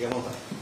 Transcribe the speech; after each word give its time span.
Fique 0.00 0.10
à 0.10 0.14
vontade. 0.14 0.59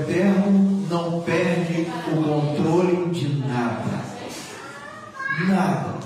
Eterno 0.00 0.86
não 0.88 1.20
perde 1.22 1.88
o 2.12 2.22
controle 2.22 3.10
de 3.10 3.28
nada. 3.46 4.04
Nada. 5.48 5.96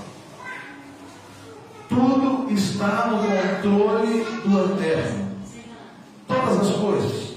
Tudo 1.89 2.51
está 2.51 3.07
no 3.07 3.17
controle 3.19 4.23
do 4.45 4.73
Eterno. 4.73 5.31
Todas 6.27 6.69
as 6.69 6.75
coisas. 6.77 7.31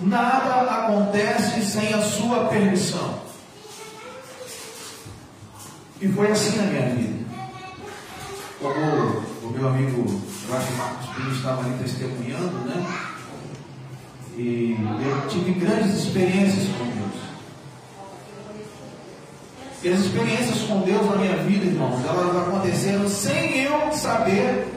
Nada 0.00 0.60
acontece 0.86 1.64
sem 1.64 1.94
a 1.94 2.02
sua 2.02 2.46
permissão. 2.46 3.20
E 6.00 6.08
foi 6.08 6.30
assim 6.30 6.56
na 6.56 6.64
minha 6.64 6.94
vida. 6.94 7.26
Como 8.60 9.24
o 9.42 9.50
meu 9.50 9.68
amigo 9.68 10.22
Jorge 10.48 10.72
Marcos 10.74 11.06
Pinho 11.14 11.32
estava 11.32 11.62
ali 11.62 11.78
testemunhando, 11.78 12.58
né? 12.66 13.05
E 14.36 14.76
eu 15.02 15.28
tive 15.28 15.52
grandes 15.52 15.94
experiências 15.94 16.68
com 16.76 16.84
Deus. 16.84 17.06
E 19.82 19.88
as 19.88 20.00
experiências 20.00 20.62
com 20.68 20.80
Deus 20.82 21.06
na 21.06 21.16
minha 21.16 21.36
vida, 21.38 21.64
irmãos, 21.64 22.04
elas 22.04 22.36
aconteceram 22.36 23.08
sem 23.08 23.62
eu 23.62 23.92
saber 23.92 24.68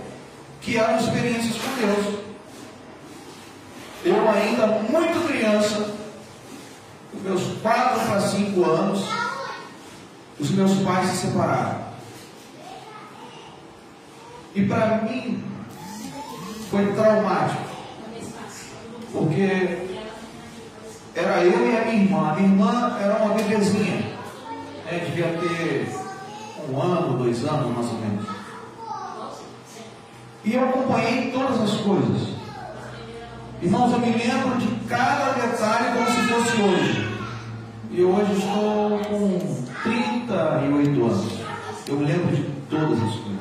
que 0.61 0.77
eram 0.77 0.97
experiências 0.97 1.57
com 1.57 1.85
Deus. 1.85 2.19
Eu 4.05 4.29
ainda 4.29 4.67
muito 4.67 5.27
criança, 5.27 5.93
com 7.11 7.19
meus 7.19 7.43
4 7.61 7.99
para 8.07 8.21
5 8.21 8.65
anos, 8.65 9.03
os 10.39 10.51
meus 10.51 10.73
pais 10.83 11.09
se 11.09 11.27
separaram. 11.27 11.83
E 14.55 14.65
para 14.65 15.01
mim 15.01 15.43
foi 16.71 16.93
traumático. 16.93 17.68
Porque 19.11 19.77
era 21.15 21.43
eu 21.43 21.71
e 21.71 21.77
a 21.77 21.85
minha 21.85 22.03
irmã. 22.03 22.31
A 22.31 22.35
minha 22.35 22.49
irmã 22.49 22.97
era 23.01 23.23
uma 23.23 23.33
bebezinha. 23.33 23.97
Né? 24.85 24.99
Devia 25.05 25.37
ter 25.39 25.87
um 26.69 26.81
ano, 26.81 27.17
dois 27.17 27.43
anos 27.45 27.75
mais 27.75 27.87
ou 27.87 27.99
menos. 27.99 28.25
E 30.45 30.53
eu 30.53 30.63
acompanhei 30.63 31.31
todas 31.31 31.61
as 31.61 31.81
coisas. 31.81 32.29
Irmãos, 33.61 33.91
eu 33.91 33.99
me 33.99 34.11
lembro 34.11 34.57
de 34.57 34.87
cada 34.87 35.33
detalhe 35.33 35.93
como 35.93 36.05
se 36.07 36.21
fosse 36.27 36.61
hoje. 36.61 37.09
E 37.91 38.03
hoje 38.03 38.33
estou 38.33 38.99
com 38.99 39.65
38 39.83 41.03
anos. 41.03 41.39
Eu 41.87 41.97
me 41.97 42.05
lembro 42.05 42.35
de 42.35 42.43
todas 42.69 43.03
as 43.03 43.15
coisas. 43.15 43.39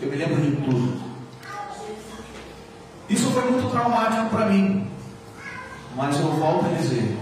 Eu 0.00 0.10
me 0.10 0.16
lembro 0.16 0.40
de 0.42 0.56
tudo. 0.56 0.97
Isso 3.08 3.30
foi 3.30 3.50
muito 3.50 3.70
traumático 3.70 4.28
para 4.28 4.46
mim. 4.46 4.86
Mas 5.96 6.20
eu 6.20 6.30
volto 6.32 6.66
a 6.66 6.68
dizer: 6.76 7.18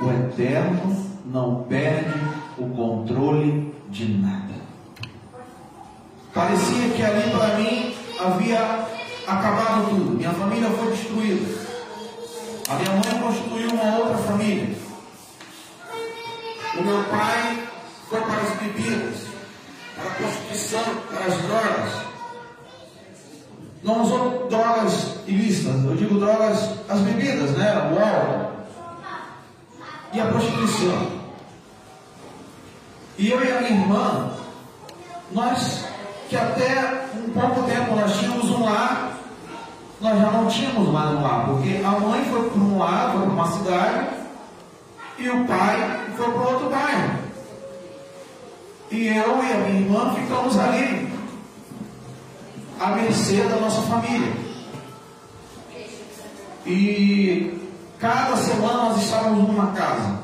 o 0.00 0.10
Eterno 0.10 1.06
não 1.26 1.64
perde 1.64 2.18
o 2.58 2.68
controle 2.70 3.74
de 3.88 4.08
nada. 4.18 4.54
Parecia 6.32 6.88
que 6.90 7.02
ali 7.02 7.30
para 7.30 7.56
mim 7.58 7.94
havia 8.18 8.86
acabado 9.26 9.90
tudo. 9.90 10.16
Minha 10.16 10.32
família 10.32 10.70
foi 10.70 10.90
destruída. 10.90 11.64
A 12.68 12.74
minha 12.76 12.90
mãe 12.92 13.22
constituiu 13.22 13.70
uma 13.70 13.98
outra 13.98 14.18
família. 14.18 14.74
O 16.76 16.82
meu 16.82 17.04
pai 17.04 17.68
foi 18.08 18.20
para 18.20 18.40
as 18.40 18.58
bebidas, 18.58 19.26
para 19.94 20.10
a 20.10 20.14
prostituição, 20.14 20.84
para 21.12 21.26
as 21.26 21.42
drogas. 21.42 22.13
Não 23.84 24.02
usou 24.02 24.48
drogas 24.48 25.18
ilícitas, 25.26 25.84
eu 25.84 25.94
digo 25.94 26.18
drogas, 26.18 26.70
as 26.88 27.00
bebidas, 27.00 27.50
né? 27.50 27.92
O 27.92 28.02
álcool. 28.02 28.50
E 30.12 30.20
a 30.20 30.26
prostituição. 30.26 31.08
E 33.18 33.30
eu 33.30 33.44
e 33.44 33.52
a 33.52 33.60
minha 33.60 33.70
irmã, 33.70 34.30
nós 35.32 35.84
que 36.28 36.36
até 36.36 37.04
um 37.14 37.30
pouco 37.30 37.62
tempo 37.64 37.94
nós 37.94 38.18
tínhamos 38.18 38.50
um 38.50 38.64
lar, 38.64 39.18
nós 40.00 40.18
já 40.18 40.30
não 40.30 40.46
tínhamos 40.46 40.88
mais 40.88 41.10
um 41.10 41.22
lar, 41.22 41.46
porque 41.46 41.80
a 41.84 41.90
mãe 41.90 42.24
foi 42.24 42.50
para 42.50 42.60
um 42.60 42.78
lar, 42.78 43.12
foi 43.12 43.20
para 43.20 43.30
uma 43.30 43.52
cidade, 43.52 44.06
e 45.18 45.28
o 45.28 45.44
pai 45.44 46.00
foi 46.16 46.30
para 46.32 46.42
outro 46.42 46.70
bairro. 46.70 47.18
E 48.90 49.08
eu 49.08 49.44
e 49.44 49.52
a 49.52 49.56
minha 49.58 49.80
irmã 49.80 50.14
ficamos 50.14 50.58
ali, 50.58 51.03
à 52.84 52.90
mercê 52.96 53.42
da 53.44 53.56
nossa 53.56 53.80
família. 53.82 54.30
E 56.66 57.58
cada 57.98 58.36
semana 58.36 58.90
nós 58.90 59.02
estávamos 59.02 59.48
numa 59.48 59.72
casa. 59.72 60.18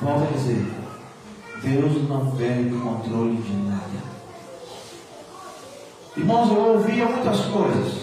Volto 0.00 0.28
a 0.28 0.36
dizer, 0.36 0.64
Deus 1.62 2.08
não 2.08 2.30
perde 2.36 2.72
o 2.72 2.80
controle 2.80 3.36
de 3.36 3.52
nada. 3.68 3.82
Irmãos, 6.16 6.50
eu 6.50 6.74
ouvia 6.74 7.04
muitas 7.06 7.40
coisas. 7.46 8.02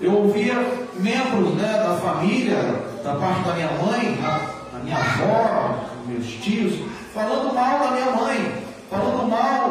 Eu 0.00 0.14
ouvia 0.14 0.54
membros 0.94 1.54
né, 1.54 1.72
da 1.72 1.96
família, 1.96 2.56
da 3.04 3.14
parte 3.14 3.42
da 3.42 3.54
minha 3.54 3.72
mãe, 3.72 4.16
da 4.72 4.78
minha 4.78 4.96
avó, 4.96 5.84
meus 6.06 6.26
tios, 6.26 6.80
falando 7.12 7.52
mal 7.52 7.78
da 7.80 7.90
minha 7.90 8.10
mãe, 8.12 8.64
falando 8.88 9.28
mal 9.28 9.67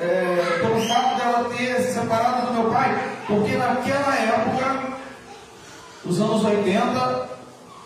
é, 0.00 0.58
pelo 0.60 0.80
fato 0.82 1.16
dela 1.16 1.50
ter 1.56 1.82
se 1.82 1.94
separado 1.94 2.46
do 2.46 2.52
meu 2.52 2.70
pai, 2.70 3.16
porque 3.26 3.56
naquela 3.56 4.14
época, 4.14 4.92
nos 6.04 6.20
anos 6.20 6.44
80, 6.44 7.28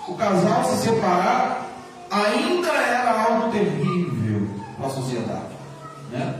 o 0.09 0.15
casal 0.15 0.65
se 0.65 0.89
separar 0.89 1.67
ainda 2.11 2.69
era 2.69 3.23
algo 3.23 3.51
terrível 3.51 4.49
para 4.77 4.87
a 4.87 4.91
sociedade. 4.91 5.53
Né? 6.11 6.35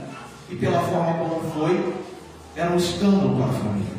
E 0.49 0.55
pela 0.55 0.79
forma 0.81 1.13
como 1.13 1.51
foi, 1.51 1.95
era 2.55 2.69
um 2.69 2.77
escândalo 2.77 3.35
para 3.35 3.45
a 3.45 3.59
família. 3.59 3.93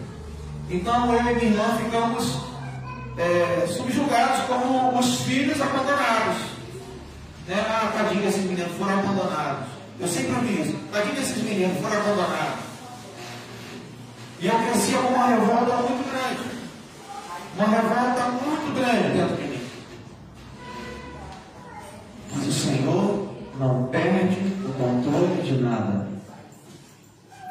Então 0.70 1.12
eu 1.12 1.20
e 1.20 1.34
minha 1.34 1.44
irmã 1.44 1.76
ficamos 1.76 2.38
é, 3.18 3.66
subjugados 3.66 4.44
como 4.46 4.98
os 4.98 5.20
filhos 5.22 5.60
abandonados. 5.60 6.36
Né? 7.48 7.64
Ah, 7.68 7.92
tadinho, 7.96 8.28
esses 8.28 8.44
meninos 8.44 8.72
foram 8.78 9.00
abandonados. 9.00 9.73
Eu 10.00 10.08
sempre 10.08 10.32
ouvi 10.32 10.62
isso. 10.62 10.76
Tadinho, 10.92 11.20
esses 11.20 11.42
meninos 11.42 11.80
foram 11.80 11.96
abandonados. 12.00 12.64
E 14.40 14.46
eu 14.46 14.58
crescia 14.58 14.98
com 14.98 15.08
uma 15.08 15.26
revolta 15.26 15.76
muito 15.76 16.10
grande. 16.10 16.54
Uma 17.56 17.66
revolta 17.66 18.28
muito 18.30 18.74
grande 18.74 19.16
dentro 19.16 19.36
de 19.36 19.42
mim. 19.42 19.68
Mas 22.34 22.46
o 22.46 22.52
Senhor 22.52 23.34
não 23.58 23.84
perde 23.84 24.36
o 24.66 24.72
controle 24.72 25.42
de 25.42 25.62
nada. 25.62 26.08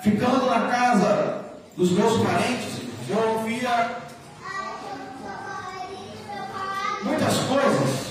Ficando 0.03 0.45
na 0.47 0.67
casa 0.67 1.45
dos 1.77 1.91
meus 1.91 2.21
parentes, 2.21 2.81
eu 3.09 3.17
ouvia 3.37 3.97
muitas 7.03 7.37
coisas. 7.37 8.02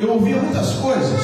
Eu 0.00 0.14
ouvia 0.14 0.40
muitas 0.40 0.76
coisas. 0.76 1.20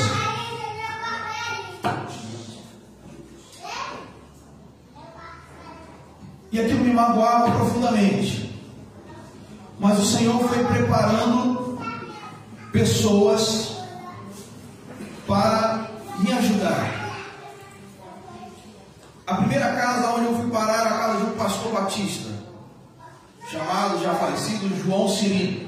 E 6.52 6.61
aquilo 6.61 6.84
me 6.84 6.93
magoava 6.93 7.52
profundamente. 7.52 8.55
Mas 9.81 9.99
o 9.99 10.05
Senhor 10.05 10.46
foi 10.46 10.62
preparando 10.64 11.78
pessoas 12.70 13.78
para 15.26 15.88
me 16.19 16.32
ajudar. 16.34 17.14
A 19.26 19.34
primeira 19.37 19.75
casa 19.75 20.11
onde 20.17 20.26
eu 20.26 20.37
fui 20.37 20.50
parar 20.50 20.81
era 20.81 20.90
a 20.90 20.99
casa 20.99 21.17
de 21.25 21.31
um 21.31 21.37
pastor 21.37 21.72
batista, 21.72 22.29
chamado, 23.50 24.02
já 24.02 24.14
falecido, 24.17 24.84
João 24.84 25.08
Cirino. 25.08 25.67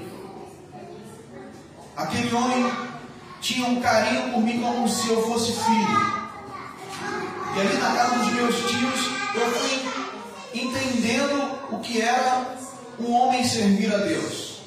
Aquele 1.97 2.33
homem 2.35 2.88
tinha 3.41 3.67
um 3.67 3.81
carinho 3.81 4.33
por 4.33 4.41
mim 4.41 4.61
como 4.61 4.89
se 4.89 5.09
eu 5.09 5.23
fosse 5.27 5.53
filho. 5.53 6.19
E 7.57 7.61
ali 7.61 7.77
na 7.79 7.93
casa 7.93 8.19
dos 8.19 8.33
meus 8.33 8.57
tios, 8.57 9.01
eu 9.35 9.51
fui 9.53 9.89
entendendo 10.55 11.59
o 11.71 11.79
que 11.81 12.01
era 12.01 12.57
um 12.99 13.13
homem 13.13 13.45
servir 13.45 13.93
a 13.95 13.99
Deus. 13.99 14.59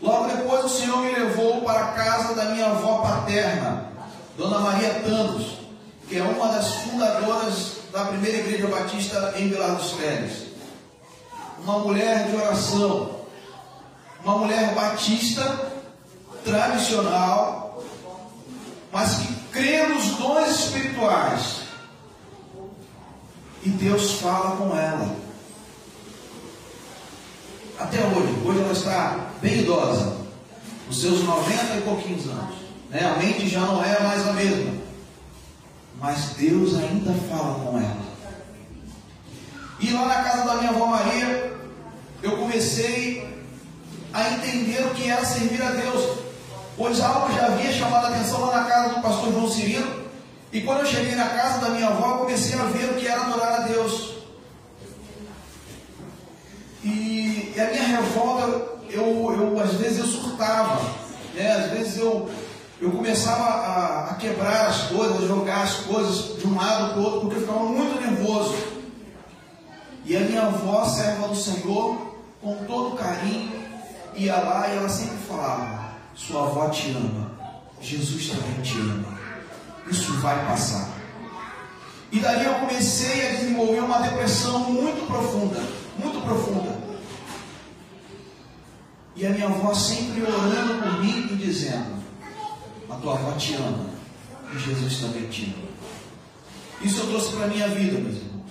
Logo 0.00 0.28
depois 0.28 0.64
o 0.64 0.68
Senhor 0.68 0.98
me 0.98 1.10
levou 1.10 1.62
para 1.62 1.80
a 1.80 1.92
casa 1.92 2.34
da 2.34 2.44
minha 2.46 2.66
avó 2.66 2.98
paterna, 3.02 3.86
Dona 4.36 4.60
Maria 4.60 4.94
Tanos, 5.00 5.58
que 6.08 6.18
é 6.18 6.22
uma 6.22 6.48
das 6.48 6.72
fundadoras 6.74 7.78
da 7.92 8.04
primeira 8.04 8.38
igreja 8.38 8.68
batista 8.68 9.34
em 9.36 9.48
Vilar 9.48 9.74
dos 9.74 9.92
Pérez. 9.92 10.46
Uma 11.62 11.80
mulher 11.80 12.28
de 12.28 12.36
oração, 12.36 13.22
uma 14.22 14.38
mulher 14.38 14.74
batista 14.74 15.68
tradicional, 16.48 17.84
mas 18.90 19.18
que 19.18 19.34
crê 19.52 19.86
nos 19.86 20.06
dons 20.16 20.48
espirituais. 20.48 21.62
E 23.62 23.68
Deus 23.70 24.12
fala 24.12 24.56
com 24.56 24.76
ela 24.76 25.14
até 27.78 27.98
hoje. 27.98 28.34
Hoje 28.44 28.60
ela 28.60 28.72
está 28.72 29.26
bem 29.42 29.60
idosa, 29.60 30.16
os 30.88 31.00
seus 31.00 31.22
90 31.22 31.76
e 31.76 31.80
pouquinhos 31.82 32.26
anos. 32.26 32.56
Né? 32.88 33.04
A 33.04 33.18
mente 33.18 33.48
já 33.48 33.60
não 33.60 33.84
é 33.84 34.00
mais 34.00 34.26
a 34.26 34.32
mesma. 34.32 34.78
Mas 36.00 36.30
Deus 36.38 36.76
ainda 36.76 37.12
fala 37.28 37.54
com 37.64 37.78
ela. 37.78 38.08
E 39.80 39.90
lá 39.90 40.06
na 40.06 40.22
casa 40.22 40.44
da 40.44 40.54
minha 40.54 40.70
avó 40.70 40.86
Maria, 40.86 41.52
eu 42.22 42.36
comecei 42.36 43.28
a 44.12 44.30
entender 44.30 44.84
o 44.86 44.94
que 44.94 45.08
era 45.10 45.24
servir 45.24 45.62
a 45.62 45.70
Deus. 45.72 46.27
Pois 46.78 47.00
algo 47.00 47.34
já 47.34 47.46
havia 47.46 47.72
chamado 47.72 48.06
a 48.06 48.08
atenção 48.10 48.40
lá 48.46 48.62
na 48.62 48.64
casa 48.68 48.94
do 48.94 49.02
pastor 49.02 49.32
João 49.32 49.50
Cirino. 49.50 50.04
E 50.52 50.60
quando 50.60 50.80
eu 50.80 50.86
cheguei 50.86 51.16
na 51.16 51.28
casa 51.28 51.58
da 51.58 51.70
minha 51.70 51.88
avó, 51.88 52.18
comecei 52.18 52.56
a 52.56 52.62
ver 52.66 52.90
o 52.90 52.94
que 52.94 53.08
era 53.08 53.20
adorar 53.22 53.54
a 53.54 53.58
Deus. 53.66 54.14
E, 56.84 57.52
e 57.56 57.60
a 57.60 57.64
minha 57.64 57.82
revolta, 57.82 58.46
eu, 58.88 59.04
eu 59.04 59.60
às 59.60 59.72
vezes 59.72 59.98
eu 59.98 60.06
surtava, 60.06 60.80
né? 61.34 61.50
às 61.50 61.70
vezes 61.72 61.98
eu, 61.98 62.30
eu 62.80 62.92
começava 62.92 63.42
a, 63.42 64.10
a 64.10 64.14
quebrar 64.14 64.68
as 64.68 64.82
coisas, 64.82 65.26
jogar 65.26 65.64
as 65.64 65.74
coisas 65.78 66.38
de 66.38 66.46
um 66.46 66.56
lado 66.56 66.92
para 66.92 67.00
o 67.00 67.04
outro, 67.04 67.20
porque 67.22 67.36
eu 67.36 67.40
ficava 67.40 67.64
muito 67.64 68.00
nervoso. 68.00 68.54
E 70.04 70.16
a 70.16 70.20
minha 70.20 70.42
avó, 70.42 70.84
serva 70.84 71.26
do 71.26 71.36
Senhor, 71.36 72.16
com 72.40 72.54
todo 72.66 72.96
carinho, 72.96 73.50
ia 74.14 74.36
lá 74.36 74.68
e 74.68 74.76
ela 74.76 74.88
sempre 74.88 75.18
falava: 75.28 75.77
Sua 76.18 76.46
avó 76.46 76.68
te 76.68 76.90
ama, 76.90 77.30
Jesus 77.80 78.28
também 78.28 78.60
te 78.62 78.78
ama, 78.78 79.18
isso 79.90 80.12
vai 80.20 80.44
passar. 80.46 80.90
E 82.12 82.20
daí 82.20 82.44
eu 82.44 82.54
comecei 82.54 83.28
a 83.28 83.30
desenvolver 83.32 83.80
uma 83.80 83.98
depressão 84.00 84.60
muito 84.70 85.06
profunda 85.06 85.60
muito 85.98 86.20
profunda. 86.24 86.78
E 89.16 89.26
a 89.26 89.30
minha 89.30 89.46
avó 89.46 89.74
sempre 89.74 90.22
orando 90.22 90.82
por 90.82 91.00
mim 91.00 91.28
e 91.32 91.36
dizendo: 91.36 92.02
A 92.88 92.94
tua 92.94 93.14
avó 93.14 93.32
te 93.32 93.54
ama 93.54 93.86
e 94.54 94.58
Jesus 94.58 95.00
também 95.00 95.28
te 95.28 95.44
ama. 95.44 95.68
Isso 96.80 97.00
eu 97.00 97.06
trouxe 97.08 97.32
para 97.32 97.46
a 97.46 97.48
minha 97.48 97.68
vida, 97.68 97.98
meus 97.98 98.16
irmãos. 98.16 98.48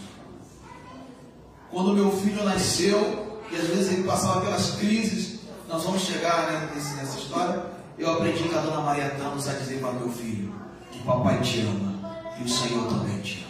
Quando 1.72 1.94
meu 1.94 2.12
filho 2.18 2.44
nasceu, 2.44 3.42
e 3.50 3.56
às 3.56 3.68
vezes 3.68 3.94
ele 3.94 4.04
passava 4.04 4.42
pelas 4.42 4.72
crises, 4.72 5.37
nós 5.68 5.84
vamos 5.84 6.02
chegar 6.02 6.48
né, 6.48 6.70
nessa 6.74 7.20
história. 7.20 7.64
Eu 7.98 8.14
aprendi 8.14 8.44
com 8.44 8.58
a 8.58 8.62
dona 8.62 8.82
Maria 8.82 9.10
Thanos 9.12 9.48
a 9.48 9.54
dizer 9.54 9.80
para 9.80 9.92
meu 9.92 10.10
filho: 10.10 10.54
que 10.92 11.00
papai 11.00 11.42
te 11.42 11.62
ama 11.62 12.24
e 12.40 12.44
o 12.44 12.50
Senhor 12.50 12.88
também 12.88 13.20
te 13.22 13.44
ama. 13.44 13.48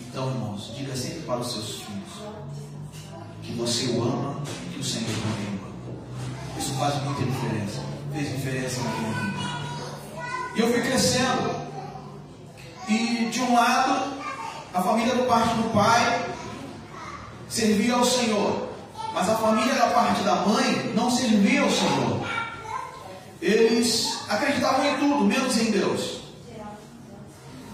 Então, 0.00 0.28
irmãos, 0.30 0.72
diga 0.76 0.96
sempre 0.96 1.20
para 1.20 1.38
os 1.38 1.52
seus 1.52 1.82
filhos 1.82 2.10
que 3.42 3.52
você 3.52 3.86
o 3.92 4.02
ama 4.02 4.42
e 4.66 4.74
que 4.74 4.80
o 4.80 4.84
Senhor 4.84 5.06
também 5.06 5.58
o 5.58 5.66
ama. 5.66 6.58
Isso 6.58 6.74
faz 6.74 7.02
muita 7.02 7.22
diferença. 7.24 7.82
Fez 8.12 8.28
diferença 8.30 8.80
na 8.82 8.90
minha 8.90 9.12
vida. 9.12 9.50
E 10.56 10.60
eu 10.60 10.72
fui 10.72 10.80
crescendo. 10.80 11.70
E 12.88 13.28
de 13.30 13.40
um 13.40 13.54
lado, 13.54 14.14
a 14.74 14.82
família 14.82 15.14
do 15.14 15.24
parte 15.24 15.54
do 15.54 15.72
pai 15.72 16.34
servia 17.48 17.94
ao 17.94 18.04
Senhor. 18.04 18.69
Mas 19.12 19.28
a 19.28 19.36
família 19.36 19.74
da 19.74 19.88
parte 19.88 20.22
da 20.22 20.36
mãe 20.36 20.92
não 20.94 21.10
servia 21.10 21.62
ao 21.62 21.70
Senhor. 21.70 22.20
Eles 23.42 24.18
acreditavam 24.28 24.84
em 24.84 24.98
tudo, 24.98 25.24
menos 25.24 25.56
em 25.56 25.70
Deus. 25.70 26.20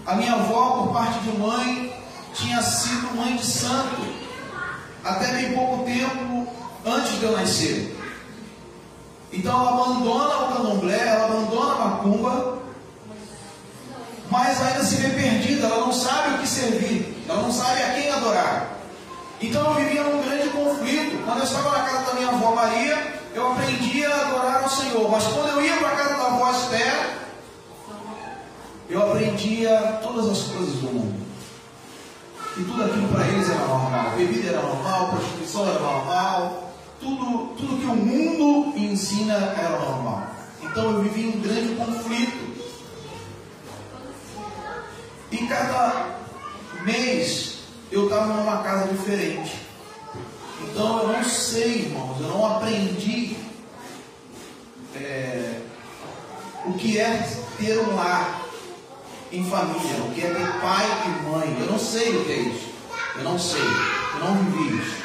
A 0.05 0.15
minha 0.15 0.33
avó, 0.33 0.83
por 0.83 0.93
parte 0.93 1.19
de 1.19 1.37
mãe, 1.37 1.93
tinha 2.33 2.61
sido 2.61 3.15
mãe 3.15 3.35
de 3.35 3.45
santo 3.45 4.01
até 5.03 5.31
bem 5.33 5.53
pouco 5.53 5.83
tempo 5.83 6.47
antes 6.85 7.19
de 7.19 7.25
eu 7.25 7.37
nascer. 7.37 7.97
Então 9.31 9.59
ela 9.59 9.81
abandona 9.81 10.37
o 10.37 10.55
candomblé, 10.55 11.07
ela 11.07 11.25
abandona 11.25 11.73
a 11.73 11.85
macumba, 11.87 12.59
mas 14.29 14.61
ainda 14.61 14.83
se 14.83 14.95
vê 14.95 15.09
perdida, 15.09 15.67
ela 15.67 15.85
não 15.85 15.93
sabe 15.93 16.35
o 16.35 16.37
que 16.39 16.47
servir, 16.47 17.25
ela 17.27 17.41
não 17.41 17.51
sabe 17.51 17.83
a 17.83 17.93
quem 17.93 18.09
adorar. 18.09 18.76
Então 19.41 19.65
eu 19.67 19.73
vivia 19.75 20.03
num 20.03 20.23
grande 20.23 20.49
conflito. 20.49 21.23
Quando 21.23 21.37
eu 21.37 21.43
estava 21.43 21.77
na 21.77 21.83
casa 21.83 22.05
da 22.05 22.13
minha 22.13 22.29
avó 22.29 22.55
Maria, 22.55 23.21
eu 23.33 23.51
aprendi 23.51 24.05
a 24.05 24.21
adorar 24.21 24.63
ao 24.63 24.69
Senhor, 24.69 25.09
mas 25.09 25.23
quando 25.25 25.49
eu 25.49 25.61
ia 25.61 25.77
para 25.77 25.89
a 25.89 25.95
casa 25.95 26.15
da 26.15 26.25
avó 26.25 26.51
Esther, 26.51 27.17
eu 28.89 29.01
aprendia 29.03 29.99
todas 30.01 30.29
as 30.29 30.41
coisas 30.43 30.75
do 30.75 30.93
mundo. 30.93 31.27
E 32.57 32.63
tudo 32.63 32.83
aquilo 32.83 33.07
para 33.09 33.27
eles 33.27 33.49
era 33.49 33.67
normal. 33.67 34.11
Bebida 34.17 34.49
era 34.49 34.61
normal, 34.61 35.09
prostituição 35.09 35.69
era 35.69 35.79
normal. 35.79 36.73
Tudo, 36.99 37.53
tudo 37.55 37.79
que 37.79 37.85
o 37.85 37.95
mundo 37.95 38.75
ensina 38.75 39.35
era 39.35 39.77
normal. 39.77 40.23
Então 40.63 40.77
Então 40.77 40.91
eu 40.91 41.01
vivi 41.01 41.27
um 41.27 41.41
grande 41.41 41.73
conflito. 41.73 42.55
E 45.31 45.37
cada 45.47 46.17
mês 46.83 47.56
eu 47.91 48.05
estava 48.05 48.33
numa 48.33 48.63
casa 48.63 48.91
diferente. 48.93 49.55
Então 50.61 51.01
eu 51.01 51.07
não 51.09 51.23
sei, 51.23 51.85
irmãos, 51.85 52.19
eu 52.19 52.27
não 52.27 52.57
aprendi 52.57 53.37
é, 54.95 55.61
o 56.65 56.73
que 56.73 56.99
é 56.99 57.27
ter 57.57 57.79
um 57.79 57.95
lar 57.95 58.41
em 59.31 59.43
família, 59.49 60.03
o 60.03 60.13
que 60.13 60.21
é 60.21 60.33
ter 60.33 60.61
pai 60.61 60.85
e 61.05 61.29
mãe. 61.29 61.57
Eu 61.59 61.71
não 61.71 61.79
sei 61.79 62.15
o 62.15 62.25
que 62.25 62.31
é 62.31 62.39
isso. 62.39 62.69
Eu 63.15 63.23
não 63.23 63.39
sei. 63.39 63.61
Eu 63.61 64.19
não 64.19 64.35
vivi 64.35 64.81
isso. 64.81 64.97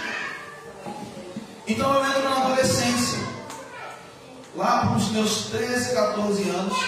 Então 1.66 1.92
eu 1.94 2.04
entro 2.04 2.22
na 2.22 2.44
adolescência. 2.44 3.18
Lá 4.54 4.86
para 4.86 4.96
os 4.96 5.08
meus 5.12 5.46
13, 5.46 5.94
14 5.94 6.50
anos, 6.50 6.78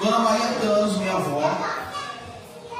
Dona 0.00 0.18
Maria 0.20 0.46
Danos, 0.60 0.98
minha 0.98 1.14
avó, 1.14 1.50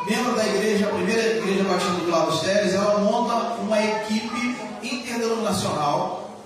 membro 0.06 0.36
da 0.36 0.46
igreja, 0.46 0.86
a 0.86 0.94
primeira 0.94 1.38
igreja 1.38 1.64
batista 1.64 1.92
do 1.92 2.04
Vila 2.04 2.26
dos 2.26 2.40
Teres, 2.40 2.74
ela 2.74 2.98
monta 3.00 3.34
uma 3.60 3.82
equipe 3.82 4.56
interdenominacional. 4.82 6.40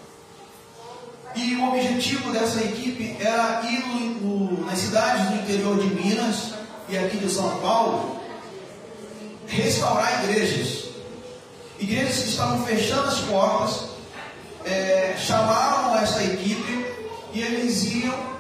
E 1.35 1.57
o 1.57 1.69
objetivo 1.69 2.33
dessa 2.33 2.61
equipe 2.61 3.17
era 3.21 3.63
ir 3.65 3.85
no, 4.21 4.65
nas 4.65 4.79
cidades 4.79 5.29
do 5.29 5.35
interior 5.37 5.79
de 5.79 5.95
Minas 5.95 6.55
e 6.89 6.97
aqui 6.97 7.19
de 7.19 7.29
São 7.29 7.59
Paulo, 7.59 8.21
restaurar 9.47 10.25
igrejas. 10.25 10.89
Igrejas 11.79 12.23
que 12.23 12.29
estavam 12.31 12.65
fechando 12.65 13.09
as 13.09 13.21
portas, 13.21 13.89
é, 14.65 15.15
chamaram 15.19 15.97
essa 15.99 16.23
equipe 16.25 16.87
e 17.33 17.41
eles 17.41 17.85
iam 17.85 18.39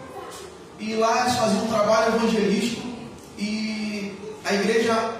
e 0.78 0.94
lá 0.94 1.22
eles 1.22 1.36
faziam 1.36 1.64
um 1.64 1.68
trabalho 1.68 2.14
evangelístico 2.14 2.86
e 3.36 3.67
a 4.48 4.54
igreja 4.54 5.14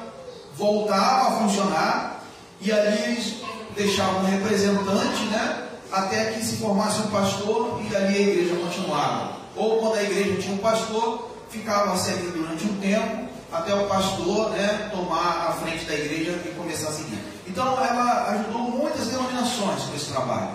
voltava 0.57 1.29
a 1.29 1.39
funcionar 1.43 2.23
e 2.61 2.73
ali 2.73 3.03
eles 3.03 3.35
deixavam 3.77 4.23
um 4.23 4.25
representante, 4.25 5.25
né? 5.31 5.69
Até 5.93 6.33
que 6.33 6.43
se 6.43 6.57
formasse 6.57 7.01
um 7.01 7.09
pastor 7.09 7.81
e 7.83 7.95
ali 7.95 8.17
a 8.17 8.21
igreja 8.21 8.57
continuava. 8.57 9.37
Ou 9.55 9.81
quando 9.81 9.97
a 9.97 10.03
igreja 10.03 10.41
tinha 10.41 10.55
um 10.55 10.59
pastor, 10.59 11.31
ficava 11.51 11.93
ali 11.93 12.31
durante 12.33 12.65
um 12.65 12.81
tempo 12.81 13.29
até 13.53 13.75
o 13.75 13.87
pastor 13.87 14.51
né, 14.51 14.91
tomar 14.91 15.49
a 15.49 15.53
frente 15.53 15.85
da 15.85 15.95
igreja 15.95 16.33
e 16.45 16.55
começar 16.57 16.89
a 16.89 16.93
seguir. 16.93 17.19
Então 17.47 17.67
ela 17.83 18.31
ajudou 18.31 18.63
muitas 18.63 19.07
denominações 19.07 19.83
com 19.85 19.95
esse 19.95 20.11
trabalho. 20.11 20.51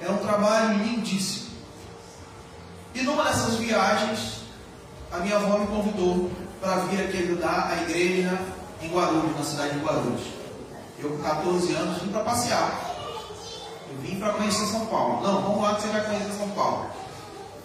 Era 0.00 0.12
um 0.12 0.18
trabalho 0.18 0.78
lindíssimo. 0.78 1.50
E 2.94 3.02
numa 3.02 3.24
dessas 3.24 3.56
viagens, 3.56 4.40
a 5.12 5.18
minha 5.18 5.36
avó 5.36 5.58
me 5.58 5.66
convidou 5.66 6.30
para 6.60 6.76
vir 6.86 7.00
aqui 7.00 7.18
ajudar 7.18 7.69
igreja 8.00 8.38
em 8.82 8.88
Guarulhos, 8.88 9.36
na 9.36 9.44
cidade 9.44 9.78
de 9.78 9.84
Guarulhos. 9.84 10.22
Eu, 10.98 11.10
com 11.10 11.22
14 11.22 11.72
anos, 11.74 12.02
vim 12.02 12.08
para 12.08 12.22
passear. 12.22 12.90
Eu 13.90 13.96
vim 14.02 14.18
para 14.18 14.32
conhecer 14.32 14.66
São 14.66 14.86
Paulo. 14.86 15.22
Não, 15.22 15.42
vamos 15.42 15.62
lá 15.62 15.74
que 15.74 15.82
você 15.82 15.88
vai 15.88 16.04
conhecer 16.04 16.32
São 16.32 16.48
Paulo. 16.50 16.86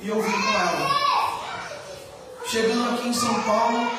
E 0.01 0.07
eu 0.07 0.21
vim 0.21 0.31
com 0.31 0.53
ela. 0.53 0.91
Chegando 2.47 2.93
aqui 2.93 3.07
em 3.09 3.13
São 3.13 3.33
Paulo, 3.43 3.91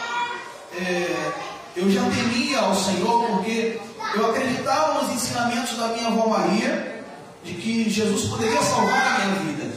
é, 0.78 1.32
eu 1.74 1.90
já 1.90 2.02
temia 2.02 2.60
ao 2.60 2.74
Senhor, 2.74 3.26
porque 3.28 3.80
eu 4.14 4.30
acreditava 4.30 5.02
nos 5.02 5.12
ensinamentos 5.12 5.76
da 5.76 5.88
minha 5.88 6.08
avó 6.08 6.28
Maria, 6.28 7.04
de 7.42 7.54
que 7.54 7.90
Jesus 7.90 8.28
poderia 8.28 8.62
salvar 8.62 9.20
a 9.20 9.24
minha 9.24 9.34
vida. 9.40 9.76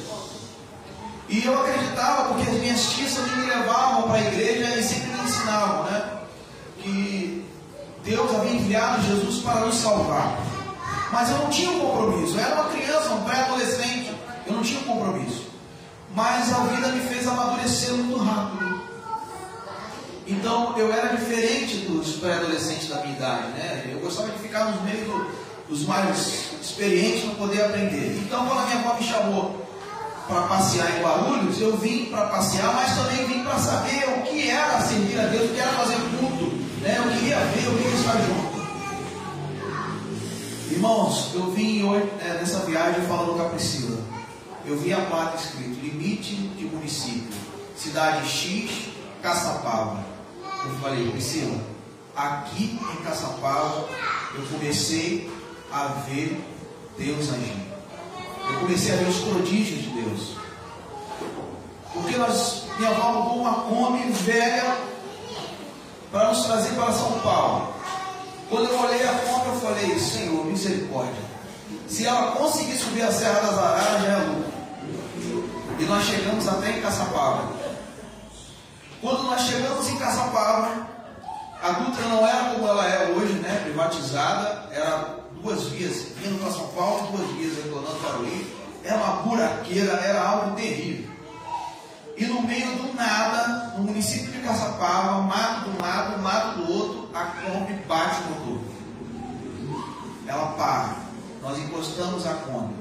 E 1.29 1.45
eu 1.45 1.59
acreditava, 1.59 2.29
porque 2.29 2.49
as 2.49 2.57
minhas 2.57 2.93
tias 2.93 3.17
me 3.17 3.45
levavam 3.45 4.03
para 4.03 4.15
a 4.15 4.21
igreja 4.21 4.75
e 4.77 4.83
sempre 4.83 5.09
me 5.09 5.23
ensinavam, 5.23 5.83
né? 5.83 6.18
Deus 8.09 8.33
havia 8.33 8.53
enviado 8.53 9.03
Jesus 9.03 9.43
para 9.43 9.59
nos 9.61 9.75
salvar. 9.75 10.39
Mas 11.11 11.29
eu 11.29 11.37
não 11.37 11.49
tinha 11.49 11.69
um 11.69 11.79
compromisso. 11.79 12.33
Eu 12.35 12.43
era 12.43 12.55
uma 12.55 12.69
criança, 12.71 13.09
um 13.11 13.23
pré-adolescente. 13.23 14.11
Eu 14.47 14.53
não 14.53 14.63
tinha 14.63 14.79
um 14.79 14.83
compromisso. 14.83 15.43
Mas 16.15 16.51
a 16.51 16.57
vida 16.65 16.87
me 16.87 17.01
fez 17.01 17.27
amadurecer 17.27 17.93
muito 17.93 18.17
rápido. 18.23 18.81
Então 20.25 20.75
eu 20.77 20.91
era 20.91 21.15
diferente 21.15 21.77
dos 21.87 22.15
pré-adolescentes 22.15 22.89
da 22.89 23.01
minha 23.01 23.15
idade, 23.15 23.47
né? 23.49 23.89
Eu 23.91 23.99
gostava 23.99 24.29
de 24.29 24.39
ficar 24.39 24.65
nos 24.65 24.81
meios 24.81 25.05
do, 25.05 25.31
dos 25.69 25.85
mais 25.85 26.51
experientes 26.61 27.25
para 27.25 27.35
poder 27.35 27.63
aprender. 27.63 28.19
Então 28.25 28.45
quando 28.47 28.59
a 28.59 28.65
minha 28.65 28.79
avó 28.79 28.93
me 28.95 29.03
chamou 29.03 29.67
para 30.27 30.41
passear 30.43 30.97
em 30.97 31.01
Guarulhos, 31.01 31.59
eu 31.61 31.77
vim 31.77 32.05
para 32.05 32.25
passear, 32.27 32.73
mas 32.73 32.95
também 32.95 33.25
vim 33.25 33.43
para 33.43 33.57
saber 33.57 34.03
o 34.17 34.21
que 34.23 34.49
era 34.49 34.81
servir 34.81 35.19
a 35.19 35.25
Deus, 35.25 35.49
o 35.49 35.53
que 35.53 35.59
era 35.59 35.71
fazer 35.71 35.97
culto, 36.19 36.48
né? 36.81 36.97
Eu 36.97 37.11
queria 37.11 37.39
ver, 37.39 37.65
eu 37.65 37.77
queria 37.77 37.95
estar 37.95 38.17
junto. 38.21 38.59
Irmãos, 40.71 41.31
eu 41.33 41.51
vim 41.51 41.83
hoje 41.83 42.09
é, 42.21 42.33
nessa 42.35 42.59
viagem 42.59 43.01
falando 43.01 43.35
com 43.35 43.41
a 43.41 43.49
Priscila. 43.49 43.97
Eu 44.65 44.77
vi 44.77 44.93
a 44.93 45.01
placa 45.01 45.37
escrito 45.37 45.79
limite 45.81 46.35
de 46.35 46.65
município, 46.65 47.33
cidade 47.75 48.27
X, 48.27 48.89
Caçapava. 49.21 50.05
Eu 50.65 50.75
falei, 50.79 51.09
Priscila, 51.11 51.59
aqui 52.15 52.79
em 52.79 53.03
Caçapava 53.03 53.89
eu 54.35 54.45
comecei 54.51 55.29
a 55.71 55.85
ver 56.07 56.39
Deus 56.97 57.29
agindo. 57.29 57.69
Eu 58.47 58.59
comecei 58.59 58.93
a 58.93 58.97
ver 58.97 59.09
os 59.09 59.17
prodígios 59.17 59.81
de 59.81 59.89
Deus. 59.89 60.37
Porque 61.93 62.15
nós, 62.17 62.65
minha 62.77 62.91
avó 62.91 63.33
uma 63.33 63.53
Kombi 63.63 64.11
velha 64.11 64.77
para 66.11 66.29
nos 66.29 66.45
trazer 66.45 66.75
para 66.75 66.91
São 66.91 67.19
Paulo. 67.19 67.73
Quando 68.49 68.69
eu 68.69 68.79
olhei 68.79 69.07
a 69.07 69.13
Kombi, 69.13 69.47
eu 69.47 69.59
falei, 69.61 69.99
Senhor, 69.99 70.45
misericórdia. 70.45 71.29
Se 71.87 72.05
ela 72.05 72.31
conseguir 72.31 72.77
subir 72.77 73.03
a 73.03 73.11
Serra 73.11 73.41
das 73.41 73.57
Araras, 73.57 74.01
já 74.01 74.07
é 74.07 74.17
lucro. 74.17 74.59
E 75.79 75.83
nós 75.85 76.03
chegamos 76.03 76.47
até 76.47 76.71
em 76.71 76.81
Caçapava. 76.81 77.53
Quando 79.01 79.23
nós 79.23 79.41
chegamos 79.41 79.87
em 79.87 79.97
Caçapava, 79.97 80.87
a 81.61 81.71
Dutra 81.71 82.05
não 82.07 82.27
era 82.27 82.53
como 82.53 82.67
ela 82.67 82.85
é 82.87 83.11
hoje, 83.11 83.33
né? 83.33 83.61
Privatizada, 83.63 84.69
era 84.71 85.19
duas 85.41 85.63
vias 85.65 86.07
vindo 86.17 86.41
para 86.41 86.51
São 86.51 86.67
Paulo, 86.69 87.07
duas 87.15 87.29
vias 87.31 87.55
retornando 87.55 87.95
para 87.99 88.17
o 88.17 88.25
Rio. 88.25 88.47
Era 88.83 88.97
uma 88.97 89.23
buraqueira, 89.23 89.93
era 89.93 90.21
algo 90.21 90.55
terrível. 90.55 91.09
E 92.19 92.25
no 92.25 92.41
meio 92.41 92.75
do 92.75 92.93
nada, 92.95 93.75
no 93.77 93.85
município 93.85 94.29
de 94.29 94.39
Caçapava, 94.39 95.21
mato 95.21 95.69
de 95.69 95.77
um 95.77 95.81
lado, 95.81 96.21
mato 96.21 96.59
do 96.59 96.73
outro, 96.73 97.09
a 97.13 97.23
Kombi 97.27 97.73
bate 97.87 98.21
no 98.23 98.29
motor. 98.31 98.59
Ela 100.27 100.47
para. 100.47 100.95
Nós 101.41 101.57
encostamos 101.57 102.27
a 102.27 102.33
Kombi. 102.33 102.75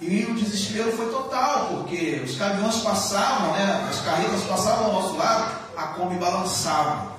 E 0.00 0.24
o 0.24 0.34
desespero 0.34 0.92
foi 0.92 1.10
total, 1.10 1.66
porque 1.78 2.22
os 2.24 2.36
caminhões 2.36 2.76
passavam, 2.76 3.52
né, 3.54 3.88
as 3.90 4.00
carretas 4.02 4.44
passavam 4.44 4.86
ao 4.86 5.02
nosso 5.02 5.16
lado, 5.16 5.52
a 5.76 5.82
Kombi 5.88 6.14
balançava. 6.14 7.12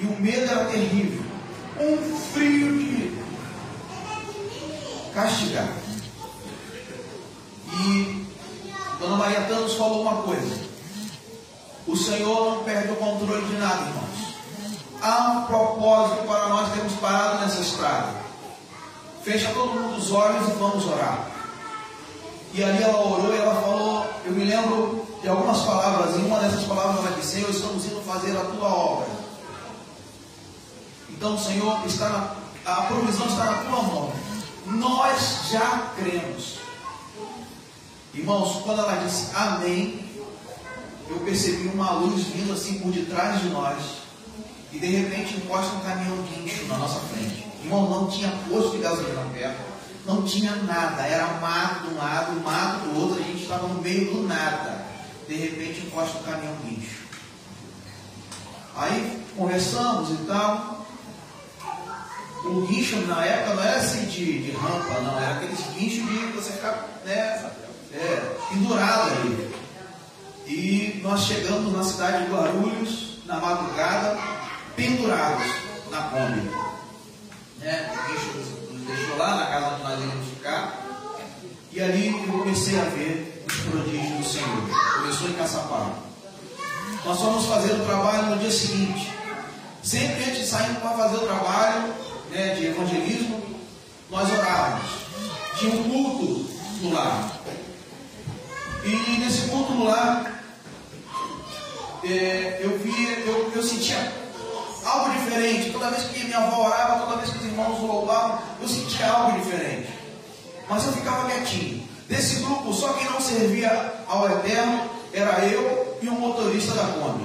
E 0.00 0.04
o 0.04 0.20
medo 0.20 0.50
era 0.50 0.64
terrível. 0.64 1.22
Um 1.80 2.16
frio 2.32 2.76
de 2.76 3.22
castigar. 5.14 5.68
E 7.72 8.22
Dona 9.02 9.16
Maria 9.16 9.40
Thanos 9.42 9.74
falou 9.74 9.91
uma 10.02 10.22
coisa. 10.22 10.60
O 11.86 11.96
Senhor 11.96 12.54
não 12.54 12.64
perde 12.64 12.92
o 12.92 12.96
controle 12.96 13.44
de 13.46 13.56
nada, 13.56 13.80
irmãos. 13.80 14.32
Há 15.00 15.30
um 15.30 15.46
propósito 15.46 16.26
para 16.26 16.48
nós 16.48 16.72
termos 16.72 16.92
parado 16.94 17.40
nessa 17.40 17.60
estrada. 17.60 18.14
Fecha 19.22 19.50
todo 19.52 19.74
mundo 19.74 19.96
os 19.96 20.12
olhos 20.12 20.48
e 20.48 20.52
vamos 20.52 20.86
orar. 20.86 21.28
E 22.54 22.62
ali 22.62 22.82
ela 22.82 23.00
orou 23.00 23.34
e 23.34 23.38
ela 23.38 23.54
falou, 23.62 24.06
eu 24.24 24.32
me 24.32 24.44
lembro 24.44 25.06
de 25.22 25.28
algumas 25.28 25.60
palavras, 25.60 26.16
e 26.16 26.18
uma 26.18 26.38
dessas 26.40 26.64
palavras 26.64 27.04
ela 27.04 27.16
disse, 27.16 27.36
Senhor, 27.36 27.50
estamos 27.50 27.84
indo 27.86 28.02
fazer 28.02 28.36
a 28.36 28.44
tua 28.44 28.68
obra. 28.68 29.06
Então, 31.10 31.38
Senhor, 31.38 31.86
está 31.86 32.08
na, 32.08 32.34
a 32.66 32.82
provisão 32.82 33.26
está 33.26 33.44
na 33.44 33.64
tua 33.64 33.82
mão. 33.82 34.12
Nós 34.66 35.50
já 35.50 35.92
cremos. 35.96 36.61
Irmãos, 38.14 38.62
quando 38.62 38.80
ela 38.80 39.02
disse 39.04 39.34
amém, 39.34 40.04
eu 41.08 41.18
percebi 41.20 41.68
uma 41.68 41.92
luz 41.92 42.24
vindo 42.26 42.52
assim 42.52 42.78
por 42.78 42.92
detrás 42.92 43.40
de 43.40 43.48
nós. 43.48 44.02
E 44.70 44.78
de 44.78 44.86
repente 44.86 45.36
encosta 45.36 45.74
um 45.76 45.80
caminhão 45.80 46.16
guincho 46.22 46.64
na 46.66 46.76
nossa 46.76 47.00
frente. 47.00 47.46
Irmão, 47.62 47.88
não 47.88 48.10
tinha 48.10 48.30
posto 48.50 48.72
de 48.72 48.82
gasolina 48.82 49.24
perto, 49.32 49.60
não 50.04 50.22
tinha 50.22 50.54
nada, 50.56 51.06
era 51.06 51.26
mato 51.40 51.88
de 51.88 51.94
um 51.94 51.98
lado, 51.98 52.40
mato 52.40 52.88
do 52.88 53.00
outro, 53.00 53.22
a 53.22 53.26
gente 53.26 53.42
estava 53.42 53.66
no 53.66 53.80
meio 53.80 54.12
do 54.12 54.26
nada. 54.26 54.84
De 55.26 55.34
repente 55.34 55.86
encosta 55.86 56.18
um 56.18 56.22
caminhão 56.22 56.56
guincho. 56.64 57.02
Aí 58.76 59.22
conversamos 59.36 60.10
e 60.10 60.24
tal. 60.24 60.86
O 62.44 62.66
guincho 62.66 62.96
na 63.06 63.24
época 63.24 63.54
não 63.54 63.62
era 63.62 63.76
assim 63.78 64.04
de, 64.06 64.42
de 64.42 64.50
rampa, 64.50 65.00
não, 65.00 65.18
era 65.18 65.36
aqueles 65.36 65.60
guinchos 65.74 66.08
de 66.08 66.32
você 66.32 66.52
ficar 66.52 66.88
né, 67.04 67.50
é, 67.94 68.36
pendurado 68.48 69.10
ali. 69.10 71.00
nós 71.02 71.20
chegamos 71.24 71.72
na 71.72 71.84
cidade 71.84 72.24
de 72.24 72.32
Guarulhos, 72.32 73.18
na 73.26 73.38
madrugada, 73.38 74.18
pendurados 74.76 75.46
na 75.90 76.02
Kombi. 76.02 76.50
Né? 77.58 77.92
Nos 78.70 78.86
deixou 78.86 79.16
lá 79.16 79.36
na 79.36 79.46
casa 79.46 79.66
onde 79.74 79.82
nós 79.82 80.00
íamos 80.00 80.28
ficar. 80.28 80.82
E 81.70 81.80
ali 81.80 82.08
eu 82.08 82.38
comecei 82.38 82.78
a 82.78 82.84
ver 82.84 83.44
os 83.46 83.54
prodígios 83.54 84.18
do 84.18 84.24
Senhor. 84.24 84.68
Começou 85.00 85.28
em 85.28 85.32
Caçapava. 85.34 85.94
Nós 87.04 87.18
fomos 87.18 87.46
fazer 87.46 87.72
o 87.72 87.84
trabalho 87.84 88.30
no 88.30 88.38
dia 88.38 88.50
seguinte. 88.50 89.10
Sempre 89.82 90.24
antes 90.24 90.38
de 90.38 90.46
sair 90.46 90.74
para 90.76 90.90
fazer 90.90 91.16
o 91.16 91.26
trabalho 91.26 91.92
né, 92.30 92.54
de 92.54 92.66
evangelismo, 92.66 93.42
nós 94.10 94.30
orávamos. 94.30 94.90
Tinha 95.58 95.74
um 95.74 95.82
culto 95.84 96.50
no 96.82 96.92
lar. 96.92 97.42
E 98.84 99.18
nesse 99.18 99.48
culto 99.48 99.84
lar, 99.84 100.42
é, 102.04 102.60
eu 102.62 102.78
via, 102.78 103.10
eu, 103.20 103.52
eu 103.54 103.62
sentia 103.62 104.12
algo 104.84 105.10
diferente. 105.12 105.70
Toda 105.70 105.90
vez 105.90 106.04
que 106.04 106.24
minha 106.24 106.38
avó 106.38 106.66
orava, 106.66 107.06
toda 107.06 107.16
vez 107.18 107.30
que 107.30 107.38
os 107.38 107.44
irmãos 107.44 107.80
louvavam, 107.80 108.40
eu 108.60 108.68
sentia 108.68 109.08
algo 109.08 109.38
diferente. 109.38 109.88
Mas 110.68 110.84
eu 110.84 110.92
ficava 110.92 111.28
quietinho. 111.28 111.88
Desse 112.08 112.42
grupo, 112.42 112.72
só 112.72 112.92
quem 112.94 113.08
não 113.08 113.20
servia 113.20 114.04
ao 114.06 114.28
Eterno 114.30 114.90
era 115.12 115.44
eu 115.46 115.98
e 116.02 116.08
o 116.08 116.12
motorista 116.12 116.74
da 116.74 116.84
Kombi. 116.84 117.24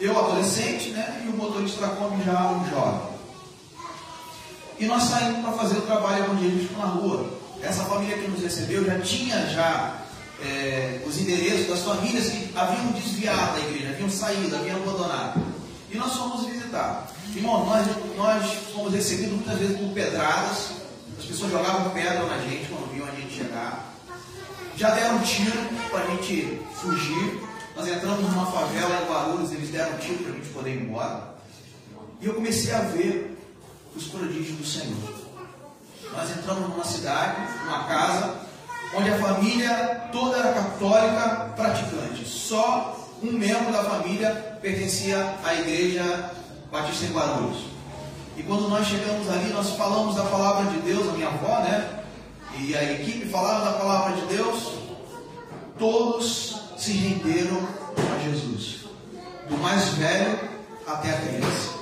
Eu, 0.00 0.18
adolescente, 0.18 0.90
né? 0.90 1.22
E 1.24 1.28
o 1.28 1.36
motorista 1.36 1.80
da 1.80 1.94
Kombi 1.94 2.22
já 2.24 2.50
um 2.50 2.68
jovem. 2.68 3.14
E 4.78 4.86
nós 4.86 5.04
saímos 5.04 5.40
para 5.40 5.52
fazer 5.52 5.78
o 5.78 5.82
trabalho 5.82 6.24
evangelístico 6.24 6.78
na 6.78 6.86
rua. 6.86 7.43
Essa 7.64 7.84
família 7.84 8.18
que 8.18 8.28
nos 8.28 8.42
recebeu 8.42 8.84
já 8.84 8.98
tinha 9.00 9.46
já 9.48 10.04
é, 10.42 11.00
os 11.06 11.18
endereços 11.18 11.68
das 11.68 11.80
famílias 11.80 12.28
que 12.28 12.50
haviam 12.54 12.92
desviado 12.92 13.54
da 13.54 13.60
igreja, 13.66 13.90
haviam 13.90 14.10
saído, 14.10 14.54
haviam 14.54 14.76
abandonado. 14.76 15.42
E 15.90 15.96
nós 15.96 16.12
fomos 16.12 16.46
visitar. 16.46 17.10
Irmão, 17.34 17.64
nós, 17.64 17.86
nós 18.16 18.52
fomos 18.72 18.92
recebidos 18.92 19.32
muitas 19.32 19.58
vezes 19.58 19.78
por 19.78 19.90
pedradas. 19.92 20.72
As 21.18 21.24
pessoas 21.24 21.52
jogavam 21.52 21.90
pedra 21.90 22.22
na 22.24 22.38
gente 22.38 22.68
quando 22.68 22.92
viam 22.92 23.06
a 23.06 23.10
gente 23.12 23.34
chegar. 23.34 23.94
Já 24.76 24.90
deram 24.90 25.20
tiro 25.20 25.56
para 25.90 26.00
a 26.00 26.10
gente 26.10 26.60
fugir. 26.74 27.40
Nós 27.76 27.88
entramos 27.88 28.20
numa 28.20 28.46
favela 28.46 29.02
em 29.02 29.08
Guarulhos, 29.08 29.52
eles 29.52 29.70
deram 29.70 29.96
tiro 29.98 30.18
para 30.18 30.32
a 30.32 30.34
gente 30.34 30.48
poder 30.48 30.70
ir 30.70 30.82
embora. 30.82 31.34
E 32.20 32.26
eu 32.26 32.34
comecei 32.34 32.72
a 32.72 32.80
ver 32.80 33.36
os 33.96 34.04
prodígios 34.04 34.58
do 34.58 34.66
Senhor. 34.66 35.23
Nós 36.16 36.30
entramos 36.30 36.68
numa 36.68 36.84
cidade, 36.84 37.36
numa 37.64 37.84
casa, 37.84 38.34
onde 38.94 39.10
a 39.10 39.18
família 39.18 40.08
toda 40.12 40.38
era 40.38 40.52
católica 40.52 41.52
praticante. 41.56 42.24
Só 42.26 42.96
um 43.22 43.32
membro 43.32 43.72
da 43.72 43.84
família 43.84 44.58
pertencia 44.60 45.34
à 45.44 45.54
igreja 45.54 46.30
Batista 46.70 47.06
em 47.06 47.12
Guarulhos. 47.12 47.64
E 48.36 48.42
quando 48.42 48.68
nós 48.68 48.86
chegamos 48.86 49.28
ali, 49.30 49.52
nós 49.52 49.70
falamos 49.70 50.16
da 50.16 50.24
palavra 50.24 50.70
de 50.70 50.78
Deus, 50.78 51.08
a 51.08 51.12
minha 51.12 51.28
avó, 51.28 51.60
né? 51.60 52.02
E 52.58 52.76
a 52.76 52.92
equipe 52.92 53.28
falava 53.28 53.64
da 53.64 53.78
palavra 53.78 54.16
de 54.16 54.26
Deus. 54.26 54.72
Todos 55.78 56.56
se 56.76 56.92
renderam 56.92 57.60
a 57.96 58.18
Jesus, 58.22 58.86
do 59.48 59.56
mais 59.58 59.88
velho 59.90 60.38
até 60.86 61.10
a 61.10 61.20
criança. 61.20 61.74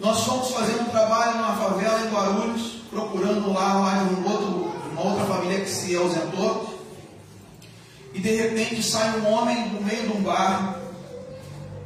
Nós 0.00 0.24
fomos 0.24 0.50
fazendo 0.50 0.82
um 0.82 0.90
trabalho 0.90 1.38
numa 1.38 1.56
favela 1.56 2.00
em 2.00 2.10
Guarulhos, 2.10 2.77
procurando 2.90 3.52
lá 3.52 3.74
mais 3.74 4.02
um 4.12 4.24
outro, 4.30 4.72
uma 4.92 5.02
outra 5.02 5.24
família 5.26 5.60
que 5.60 5.70
se 5.70 5.94
ausentou. 5.94 6.78
E 8.14 8.20
de 8.20 8.30
repente 8.34 8.82
sai 8.82 9.20
um 9.20 9.30
homem 9.30 9.68
no 9.68 9.80
meio 9.82 10.02
de 10.02 10.16
um 10.16 10.22
bar 10.22 10.80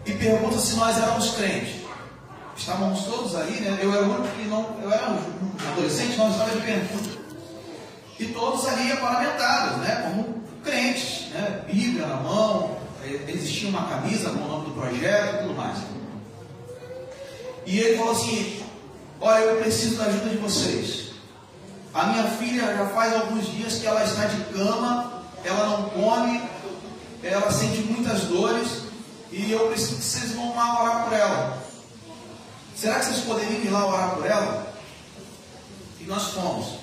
e 0.06 0.12
pergunta 0.12 0.58
se 0.58 0.76
nós 0.76 0.96
éramos 0.96 1.32
crentes. 1.32 1.82
Estávamos 2.56 3.04
todos 3.04 3.34
ali, 3.34 3.60
né? 3.60 3.78
Eu 3.82 3.92
era 3.92 4.04
o 4.04 4.14
único 4.14 4.36
que 4.36 4.48
não. 4.48 4.76
Eu 4.82 4.92
era 4.92 5.10
um 5.10 5.18
adolescente, 5.72 6.16
nós 6.16 6.32
estávamos 6.32 6.64
pergunta. 6.64 7.22
E 8.18 8.26
todos 8.26 8.66
ali 8.66 8.92
aparamentados, 8.92 9.78
né? 9.78 10.02
Como 10.04 10.42
crentes, 10.62 11.28
né? 11.30 11.64
Bíblia 11.66 12.06
na 12.06 12.16
mão, 12.16 12.76
existia 13.26 13.68
uma 13.68 13.88
camisa 13.88 14.30
com 14.30 14.44
o 14.44 14.48
nome 14.48 14.66
do 14.66 14.70
projeto 14.72 15.34
e 15.34 15.38
tudo 15.38 15.54
mais. 15.54 15.78
E 17.66 17.78
ele 17.78 17.96
falou 17.96 18.12
assim: 18.12 18.61
Olha, 19.24 19.44
eu 19.44 19.62
preciso 19.62 19.98
da 19.98 20.06
ajuda 20.06 20.30
de 20.30 20.36
vocês. 20.38 21.12
A 21.94 22.06
minha 22.06 22.24
filha 22.24 22.76
já 22.76 22.86
faz 22.88 23.14
alguns 23.14 23.46
dias 23.46 23.74
que 23.74 23.86
ela 23.86 24.02
está 24.02 24.24
de 24.24 24.42
cama, 24.52 25.22
ela 25.44 25.68
não 25.68 25.90
come, 25.90 26.42
ela 27.22 27.52
sente 27.52 27.82
muitas 27.82 28.22
dores 28.22 28.82
e 29.30 29.52
eu 29.52 29.68
preciso 29.68 29.94
que 29.94 30.02
vocês 30.02 30.32
vão 30.32 30.56
lá 30.56 30.82
orar 30.82 31.04
por 31.04 31.12
ela. 31.12 31.62
Será 32.74 32.98
que 32.98 33.04
vocês 33.04 33.20
poderiam 33.20 33.62
ir 33.62 33.70
lá 33.70 33.86
orar 33.86 34.10
por 34.16 34.26
ela? 34.26 34.74
E 36.00 36.04
nós 36.04 36.30
fomos. 36.30 36.80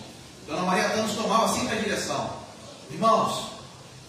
Dona 0.48 0.62
Maria 0.62 0.90
Tanos 0.92 1.18
tomava 1.18 1.54
sempre 1.54 1.78
a 1.78 1.82
direção. 1.82 2.30
Irmãos, 2.90 3.50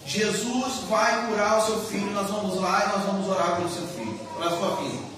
Jesus 0.05 0.75
vai 0.89 1.27
curar 1.27 1.59
o 1.59 1.65
seu 1.65 1.83
filho, 1.83 2.11
nós 2.11 2.29
vamos 2.29 2.61
lá 2.61 2.85
e 2.85 2.97
nós 2.97 3.05
vamos 3.07 3.27
orar 3.27 3.57
pelo 3.57 3.69
seu 3.69 3.85
filho, 3.87 4.17
pela 4.37 4.57
sua 4.57 4.77
filha. 4.77 5.10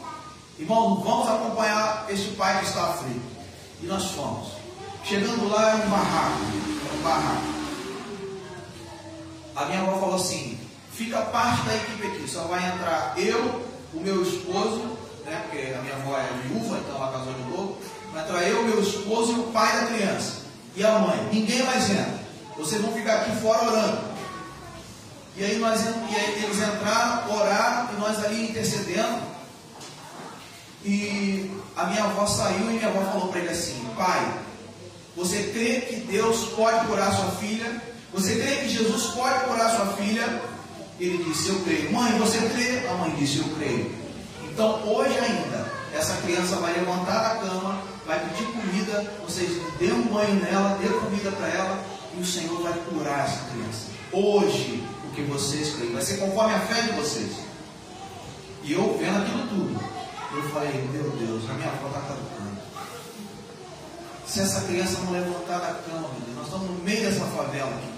Irmão, 0.63 0.95
vamos 1.03 1.27
acompanhar 1.27 2.05
este 2.07 2.29
pai 2.35 2.59
que 2.59 2.67
está 2.67 2.83
aflito. 2.83 3.21
E 3.81 3.85
nós 3.85 4.11
fomos. 4.11 4.53
Chegando 5.03 5.49
lá, 5.49 5.71
é 5.71 5.75
um 5.75 5.89
barraco. 5.89 6.39
Um 6.97 7.03
barraco. 7.03 7.43
A 9.57 9.65
minha 9.65 9.81
avó 9.81 9.99
falou 9.99 10.15
assim: 10.15 10.57
fica 10.93 11.19
parte 11.19 11.63
da 11.63 11.75
equipe 11.75 12.07
aqui, 12.07 12.29
só 12.29 12.43
vai 12.43 12.65
entrar 12.65 13.13
eu, 13.17 13.61
o 13.93 13.99
meu 13.99 14.23
esposo, 14.23 14.97
né, 15.25 15.43
porque 15.43 15.73
a 15.73 15.81
minha 15.81 15.95
avó 15.95 16.17
é 16.17 16.47
viúva, 16.47 16.77
então 16.77 16.95
ela 16.95 17.11
casou 17.11 17.33
de 17.33 17.41
novo. 17.41 17.77
Vai 18.13 18.23
entrar 18.23 18.43
eu, 18.43 18.63
meu 18.63 18.81
esposo 18.81 19.33
e 19.33 19.39
o 19.41 19.43
pai 19.51 19.81
da 19.81 19.87
criança. 19.87 20.43
E 20.77 20.85
a 20.85 20.97
mãe. 20.97 21.29
Ninguém 21.29 21.61
mais 21.63 21.89
entra. 21.89 22.23
Vocês 22.55 22.81
vão 22.81 22.93
ficar 22.93 23.15
aqui 23.15 23.35
fora 23.41 23.69
orando. 23.69 24.13
E 25.35 25.43
aí, 25.43 25.57
nós, 25.57 25.81
e 25.81 26.15
aí 26.15 26.41
eles 26.41 26.57
entraram, 26.57 27.35
oraram, 27.35 27.89
e 27.93 27.99
nós 27.99 28.23
ali 28.23 28.49
intercedendo. 28.49 29.32
E 30.85 31.49
a 31.75 31.85
minha 31.85 32.03
avó 32.03 32.25
saiu 32.25 32.71
e 32.71 32.73
minha 32.73 32.87
avó 32.87 33.01
falou 33.11 33.27
para 33.29 33.39
ele 33.39 33.49
assim: 33.49 33.85
Pai, 33.95 34.33
você 35.15 35.43
crê 35.53 35.81
que 35.81 35.95
Deus 36.11 36.45
pode 36.55 36.85
curar 36.87 37.13
sua 37.13 37.31
filha? 37.31 37.81
Você 38.13 38.35
crê 38.35 38.55
que 38.57 38.69
Jesus 38.69 39.13
pode 39.13 39.45
curar 39.45 39.69
sua 39.71 39.87
filha? 39.93 40.41
Ele 40.99 41.23
disse: 41.23 41.49
Eu 41.49 41.59
creio. 41.61 41.91
Mãe, 41.91 42.17
você 42.19 42.37
crê? 42.49 42.87
A 42.87 42.93
mãe 42.95 43.15
disse: 43.17 43.39
Eu 43.39 43.55
creio. 43.55 43.91
Então, 44.43 44.83
hoje 44.87 45.17
ainda, 45.17 45.71
essa 45.93 46.15
criança 46.17 46.57
vai 46.57 46.73
levantar 46.73 47.21
da 47.21 47.47
cama, 47.47 47.81
vai 48.05 48.19
pedir 48.19 48.45
comida, 48.45 49.11
vocês 49.25 49.49
dê 49.79 49.91
um 49.91 50.03
banho 50.03 50.35
nela, 50.35 50.77
dê 50.81 50.87
comida 50.89 51.31
para 51.31 51.47
ela, 51.47 51.83
e 52.15 52.21
o 52.21 52.25
Senhor 52.25 52.61
vai 52.61 52.73
curar 52.89 53.25
essa 53.25 53.39
criança. 53.51 53.87
Hoje, 54.11 54.83
o 55.05 55.15
que 55.15 55.23
vocês 55.23 55.75
creem, 55.75 55.93
vai 55.93 56.01
ser 56.03 56.17
conforme 56.17 56.53
a 56.53 56.59
fé 56.59 56.81
de 56.83 56.91
vocês. 56.91 57.31
E 58.63 58.73
eu 58.73 58.97
vendo 58.99 59.23
aquilo 59.23 59.47
tudo, 59.47 59.83
eu 60.35 60.49
falei, 60.49 60.89
meu 60.91 61.09
Deus, 61.11 61.49
a 61.49 61.53
minha 61.53 61.69
avó 61.69 61.87
está 61.87 62.01
caducando. 62.01 62.57
Se 64.25 64.39
essa 64.41 64.61
criança 64.61 64.97
não 65.01 65.11
levantar 65.11 65.59
da 65.59 65.73
cama, 65.73 66.09
Deus, 66.25 66.35
nós 66.35 66.45
estamos 66.45 66.69
no 66.69 66.83
meio 66.83 67.03
dessa 67.03 67.25
favela 67.25 67.69
aqui. 67.69 67.93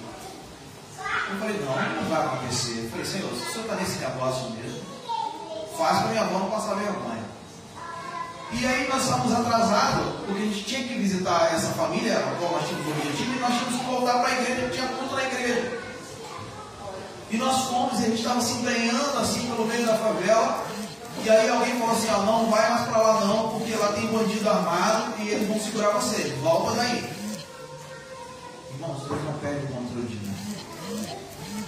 Eu 1.31 1.39
falei, 1.39 1.59
não, 1.59 2.01
não 2.01 2.09
vai 2.09 2.25
acontecer. 2.25 2.83
Eu 2.83 2.89
falei, 2.89 3.05
Senhor, 3.05 3.29
se 3.35 3.41
o 3.41 3.51
Senhor 3.51 3.61
está 3.63 3.75
nesse 3.75 3.99
negócio 3.99 4.49
mesmo, 4.51 4.81
faz 5.77 5.99
para 5.99 6.07
minha 6.09 6.21
avó 6.21 6.39
não 6.39 6.49
passar 6.49 6.75
vergonha. 6.75 7.23
E 8.51 8.65
aí 8.65 8.87
nós 8.87 9.03
estávamos 9.03 9.33
atrasados, 9.33 10.15
porque 10.25 10.41
a 10.41 10.45
gente 10.45 10.63
tinha 10.63 10.87
que 10.87 10.93
visitar 10.95 11.53
essa 11.53 11.69
família, 11.69 12.17
a 12.17 12.35
qual 12.37 12.51
nós 12.51 12.67
tínhamos 12.67 12.87
objetivo, 12.87 13.35
e 13.35 13.39
nós 13.39 13.53
tínhamos 13.53 13.79
que 13.79 13.85
voltar 13.85 14.19
para 14.19 14.29
a 14.29 14.41
igreja, 14.41 14.69
tinha 14.69 14.87
culto 14.89 15.15
na 15.15 15.23
igreja. 15.23 15.79
E 17.31 17.37
nós 17.37 17.65
fomos, 17.65 17.99
e 17.99 18.03
a 18.03 18.07
gente 18.07 18.19
estava 18.19 18.39
se 18.39 18.53
embrenhando 18.53 19.19
assim 19.19 19.47
pelo 19.47 19.65
meio 19.65 19.85
da 19.85 19.97
favela, 19.97 20.63
e 21.25 21.29
aí 21.29 21.49
alguém 21.49 21.79
falou 21.79 21.95
assim, 21.95 22.07
ó, 22.11 22.21
não 22.21 22.51
vai 22.51 22.69
mais 22.69 22.87
para 22.87 23.01
lá 23.01 23.25
não, 23.25 23.49
porque 23.49 23.73
lá 23.73 23.93
tem 23.93 24.05
bandido 24.05 24.47
armado 24.47 25.13
e 25.19 25.29
eles 25.29 25.47
vão 25.47 25.59
segurar 25.59 25.89
você. 25.89 26.21
Volta 26.43 26.75
daí. 26.75 27.03
Irmãos, 28.75 29.07
Deus 29.07 29.23
não 29.23 29.33
perde 29.39 29.65
o 29.65 29.69
controle 29.69 30.05
de 30.05 30.23
nada. 30.23 31.17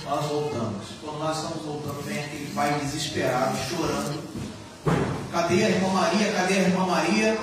Nós 0.05 0.25
voltamos. 0.27 0.85
Quando 1.01 1.17
nós 1.17 1.37
estamos 1.37 1.65
voltando, 1.65 2.05
vem 2.05 2.23
aquele 2.23 2.53
pai 2.53 2.71
desesperado, 2.81 3.57
chorando. 3.67 4.21
Cadê 5.31 5.65
a 5.65 5.69
irmã 5.69 5.89
Maria? 5.89 6.33
Cadê 6.33 6.53
a 6.53 6.61
irmã 6.61 6.85
Maria? 6.85 7.39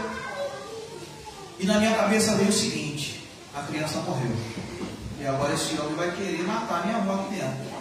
E 1.59 1.66
na 1.66 1.81
minha 1.81 1.96
cabeça 1.96 2.37
veio 2.37 2.50
o 2.50 2.53
seguinte: 2.53 3.29
a 3.57 3.62
criança 3.62 3.98
morreu. 3.98 4.37
E 5.18 5.27
agora 5.27 5.53
esse 5.55 5.77
homem 5.81 5.96
vai 5.96 6.12
querer 6.12 6.44
matar 6.44 6.87
minha 6.87 6.98
avó 6.98 7.22
aqui 7.22 7.35
dentro. 7.35 7.74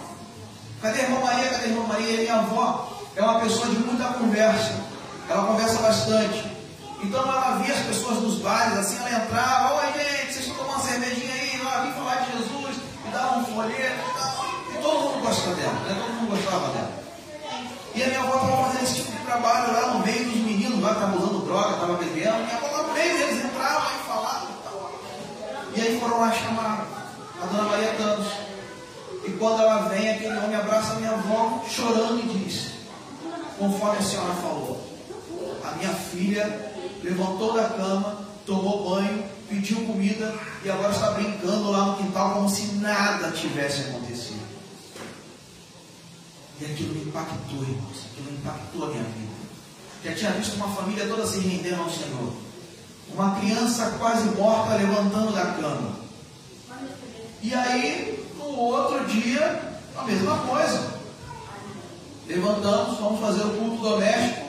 Cadê 0.81 1.01
a 1.01 1.03
irmã 1.03 1.19
Maria? 1.19 1.49
Cadê 1.49 1.65
a 1.65 1.67
irmã 1.67 1.83
Maria? 1.83 2.13
E 2.13 2.17
minha 2.17 2.35
avó 2.35 2.92
é 3.15 3.21
uma 3.21 3.39
pessoa 3.39 3.67
de 3.67 3.77
muita 3.79 4.05
conversa. 4.13 4.73
Ela 5.29 5.45
conversa 5.45 5.79
bastante. 5.79 6.53
Então 7.03 7.21
ela 7.21 7.57
via 7.57 7.73
as 7.73 7.81
pessoas 7.81 8.21
nos 8.21 8.39
bares, 8.39 8.77
assim, 8.77 8.97
ela 8.97 9.23
entrava, 9.23 9.75
oi 9.75 9.85
gente, 9.93 10.33
vocês 10.33 10.47
estão 10.47 10.55
tomando 10.55 10.75
uma 10.75 10.87
cervejinha 10.87 11.33
aí, 11.33 11.59
ela 11.59 11.83
vim 11.83 11.91
falar 11.91 12.15
de 12.15 12.31
Jesus, 12.31 12.77
e 13.05 13.11
dava 13.11 13.39
um 13.39 13.45
folheto 13.45 13.99
e 13.99 14.19
tal. 14.19 14.45
E 14.69 14.81
todo 14.81 14.99
mundo 14.99 15.21
gosta 15.21 15.49
dela, 15.51 15.73
né? 15.73 15.95
todo 15.99 16.13
mundo 16.13 16.29
gostava 16.29 16.67
dela. 16.69 17.03
E 17.93 18.03
a 18.03 18.07
minha 18.07 18.19
avó 18.21 18.35
estava 18.35 18.63
fazendo 18.63 18.83
esse 18.83 18.95
tipo 18.95 19.11
de 19.11 19.17
trabalho 19.25 19.73
lá 19.73 19.87
no 19.93 19.99
meio 19.99 20.23
dos 20.23 20.35
meninos, 20.35 20.81
lá 20.81 20.93
estavam 20.93 21.17
usando 21.17 21.45
droga, 21.45 21.73
estava 21.73 21.93
bebendo. 21.95 22.37
Minha 22.37 22.57
avó 22.57 22.83
no 22.83 22.93
meio, 22.93 23.17
eles 23.17 23.45
entravam 23.45 23.91
e 23.91 24.07
falavam 24.07 24.49
e 24.49 24.63
tal. 24.63 24.91
E 25.75 25.81
aí 25.81 25.99
foram 25.99 26.21
lá 26.21 26.31
chamar 26.31 26.87
a 27.41 27.45
dona 27.45 27.63
Maria 27.63 27.93
Campos. 27.95 28.27
E 29.25 29.31
quando 29.31 29.61
ela 29.61 29.89
vem, 29.89 30.09
aquele 30.09 30.37
homem 30.37 30.55
abraça 30.55 30.93
a 30.93 30.95
minha 30.95 31.11
avó, 31.11 31.63
chorando 31.69 32.19
e 32.19 32.37
diz: 32.37 32.72
Conforme 33.57 33.97
a 33.97 34.01
senhora 34.01 34.33
falou, 34.35 34.93
a 35.63 35.71
minha 35.77 35.93
filha 35.93 36.71
levantou 37.03 37.53
da 37.53 37.69
cama, 37.69 38.25
tomou 38.45 38.89
banho, 38.89 39.23
pediu 39.49 39.85
comida 39.85 40.33
e 40.63 40.69
agora 40.69 40.91
está 40.91 41.11
brincando 41.11 41.71
lá 41.71 41.85
no 41.85 41.97
quintal 41.97 42.33
como 42.33 42.49
se 42.49 42.63
nada 42.75 43.31
tivesse 43.31 43.81
acontecido. 43.81 44.43
E 46.59 46.65
aquilo 46.65 46.95
me 46.95 47.01
impactou, 47.03 47.61
irmãos. 47.61 48.05
Aquilo 48.11 48.31
impactou 48.31 48.85
a 48.85 48.87
minha 48.87 49.03
vida. 49.03 49.33
Já 50.03 50.13
tinha 50.13 50.31
visto 50.31 50.55
uma 50.55 50.69
família 50.69 51.07
toda 51.07 51.25
se 51.25 51.39
rendendo 51.39 51.81
ao 51.81 51.89
Senhor. 51.89 52.33
Uma 53.13 53.35
criança 53.39 53.95
quase 53.99 54.29
morta 54.35 54.75
levantando 54.75 55.33
da 55.33 55.45
cama. 55.45 55.95
E 57.41 57.53
aí, 57.53 58.25
no 58.37 58.45
outro 58.45 59.05
dia, 59.05 59.77
a 59.97 60.03
mesma 60.03 60.37
coisa. 60.39 61.02
Levantamos, 62.27 62.99
vamos 62.99 63.19
fazer 63.19 63.43
o 63.43 63.57
culto 63.57 63.81
doméstico. 63.81 64.47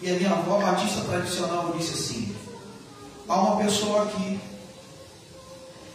E 0.00 0.10
a 0.10 0.14
minha 0.14 0.30
avó 0.30 0.60
batista 0.60 1.00
tradicional 1.02 1.74
disse 1.76 1.94
assim: 1.94 2.36
há 3.28 3.40
uma 3.40 3.56
pessoa 3.56 4.04
aqui 4.04 4.40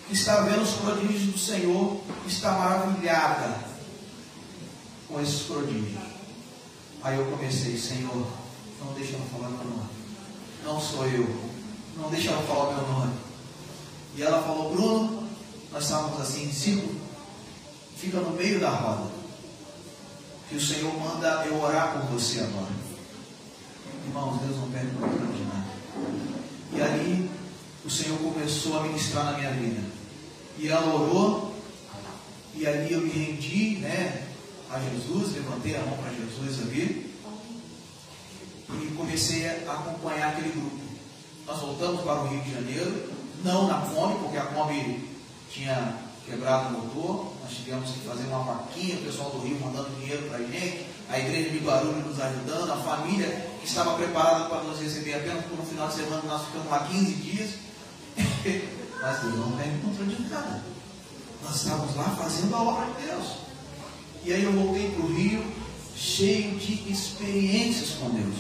que 0.07 0.13
está 0.13 0.41
vendo 0.41 0.61
os 0.61 0.71
prodígios 0.71 1.33
do 1.33 1.37
Senhor, 1.37 2.01
está 2.27 2.51
maravilhada 2.51 3.59
com 5.07 5.21
esses 5.21 5.41
prodígios. 5.43 6.01
Aí 7.01 7.17
eu 7.17 7.25
comecei, 7.25 7.77
Senhor, 7.77 8.27
não 8.79 8.93
deixa 8.93 9.15
ela 9.15 9.25
falar 9.25 9.49
meu 9.49 9.65
nome. 9.65 9.89
Não 10.63 10.79
sou 10.79 11.05
eu. 11.05 11.53
Não 11.97 12.09
deixa 12.09 12.31
ela 12.31 12.41
falar 12.43 12.75
meu 12.75 12.87
nome. 12.87 13.13
E 14.15 14.21
ela 14.21 14.41
falou, 14.43 14.73
Bruno, 14.73 15.27
nós 15.71 15.83
estávamos 15.83 16.21
assim 16.21 16.51
círculo, 16.51 16.95
fica 17.97 18.19
no 18.19 18.31
meio 18.31 18.59
da 18.59 18.69
roda. 18.69 19.22
Que 20.49 20.55
o 20.55 20.61
Senhor 20.61 20.93
manda 20.99 21.45
eu 21.45 21.61
orar 21.61 21.93
por 21.93 22.11
você 22.11 22.41
agora. 22.41 22.71
Irmãos, 24.05 24.41
Deus 24.41 24.57
não 24.57 24.69
perde 24.69 24.91
controle 24.91 25.33
de 25.33 25.43
nada. 25.43 25.65
E 26.73 26.81
ali 26.81 27.29
o 27.85 27.89
Senhor 27.89 28.17
começou 28.19 28.79
a 28.79 28.83
ministrar 28.83 29.25
na 29.25 29.37
minha 29.37 29.51
vida. 29.51 29.81
E 30.57 30.67
ela 30.67 30.93
orou, 30.93 31.55
e 32.55 32.67
ali 32.67 32.93
eu 32.93 33.01
me 33.01 33.09
rendi 33.09 33.77
né, 33.77 34.27
a 34.69 34.79
Jesus, 34.79 35.33
levantei 35.33 35.75
a 35.75 35.79
mão 35.81 35.97
para 35.97 36.13
Jesus 36.13 36.61
ali, 36.61 37.13
e 38.69 38.95
comecei 38.95 39.47
a 39.47 39.73
acompanhar 39.73 40.29
aquele 40.29 40.49
grupo. 40.49 40.83
Nós 41.45 41.59
voltamos 41.59 42.01
para 42.01 42.21
o 42.21 42.27
Rio 42.27 42.41
de 42.41 42.53
Janeiro, 42.53 43.11
não 43.43 43.67
na 43.67 43.81
Kombi, 43.81 44.19
porque 44.19 44.37
a 44.37 44.45
Kombi 44.45 45.09
tinha 45.51 45.97
quebrado 46.25 46.69
o 46.69 46.81
motor, 46.81 47.32
tivemos 47.55 47.91
que 47.91 47.99
fazer 47.99 48.23
uma 48.27 48.39
vaquinha, 48.39 48.95
o 48.95 49.03
pessoal 49.03 49.29
do 49.31 49.39
Rio 49.39 49.59
mandando 49.59 49.89
dinheiro 49.99 50.23
para 50.29 50.37
a 50.37 50.41
gente, 50.41 50.85
a 51.09 51.19
igreja 51.19 51.49
de 51.49 51.59
Barulho 51.59 52.05
nos 52.05 52.19
ajudando, 52.19 52.71
a 52.71 52.77
família 52.77 53.27
que 53.61 53.67
estava 53.67 53.95
preparada 53.95 54.45
para 54.45 54.63
nos 54.63 54.79
receber 54.79 55.15
apenas 55.15 55.45
por 55.45 55.59
um 55.59 55.65
final 55.65 55.87
de 55.87 55.95
semana, 55.95 56.21
nós 56.25 56.45
ficamos 56.45 56.69
lá 56.69 56.79
15 56.79 57.13
dias. 57.13 57.49
Mas 59.01 59.19
Deus 59.19 59.35
não 59.35 59.51
tem 59.57 59.77
controle 59.79 60.15
de 60.15 60.29
nada. 60.29 60.63
Nós 61.43 61.55
estávamos 61.55 61.95
lá 61.95 62.15
fazendo 62.17 62.55
a 62.55 62.63
obra 62.63 62.85
de 62.85 63.07
Deus. 63.07 63.27
E 64.23 64.31
aí 64.31 64.43
eu 64.43 64.53
voltei 64.53 64.91
para 64.91 65.05
o 65.05 65.13
Rio, 65.13 65.43
cheio 65.95 66.57
de 66.57 66.89
experiências 66.89 67.89
com 67.99 68.09
Deus. 68.09 68.35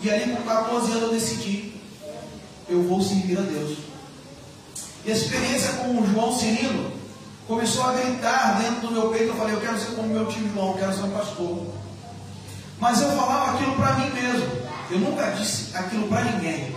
E 0.00 0.10
aí 0.10 0.36
com 0.36 0.42
14 0.42 0.92
anos 0.92 1.02
eu 1.02 1.10
decidi, 1.10 1.72
eu 2.68 2.82
vou 2.84 3.02
servir 3.02 3.38
a 3.38 3.42
Deus. 3.42 3.78
E 5.04 5.10
a 5.10 5.14
experiência 5.14 5.72
com 5.74 6.00
o 6.00 6.06
João 6.06 6.38
Cirilo 6.38 7.01
começou 7.46 7.84
a 7.84 7.92
gritar 7.92 8.58
dentro 8.60 8.88
do 8.88 8.92
meu 8.92 9.08
peito. 9.10 9.28
Eu 9.28 9.36
falei, 9.36 9.54
eu 9.54 9.60
quero 9.60 9.78
ser 9.78 9.94
como 9.94 10.08
meu 10.08 10.26
tio 10.26 10.44
irmão, 10.44 10.68
eu 10.68 10.78
quero 10.78 10.94
ser 10.94 11.02
um 11.02 11.10
pastor. 11.10 11.66
Mas 12.78 13.00
eu 13.00 13.12
falava 13.12 13.52
aquilo 13.52 13.76
para 13.76 13.94
mim 13.94 14.10
mesmo. 14.10 14.62
Eu 14.90 14.98
nunca 14.98 15.30
disse 15.32 15.76
aquilo 15.76 16.08
para 16.08 16.24
ninguém. 16.24 16.74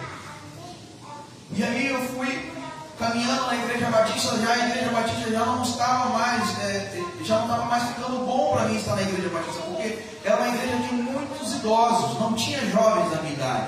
E 1.51 1.63
aí 1.63 1.87
eu 1.87 1.99
fui 2.09 2.53
caminhando 2.97 3.47
na 3.47 3.55
igreja 3.55 3.89
batista, 3.89 4.37
já 4.37 4.53
a 4.53 4.69
igreja 4.69 4.89
batista 4.89 5.31
já 5.31 5.45
não 5.45 5.63
estava 5.63 6.09
mais, 6.17 6.59
é, 6.59 7.03
já 7.23 7.35
não 7.39 7.45
estava 7.45 7.65
mais 7.65 7.83
ficando 7.89 8.25
bom 8.25 8.53
para 8.55 8.69
mim 8.69 8.77
estar 8.77 8.95
na 8.95 9.01
igreja 9.01 9.29
batista, 9.29 9.61
porque 9.63 9.99
era 10.23 10.37
uma 10.37 10.47
igreja 10.47 10.77
de 10.77 10.93
muitos 10.95 11.55
idosos, 11.55 12.19
não 12.19 12.33
tinha 12.33 12.59
jovens 12.69 13.11
da 13.11 13.21
minha 13.21 13.33
idade. 13.33 13.67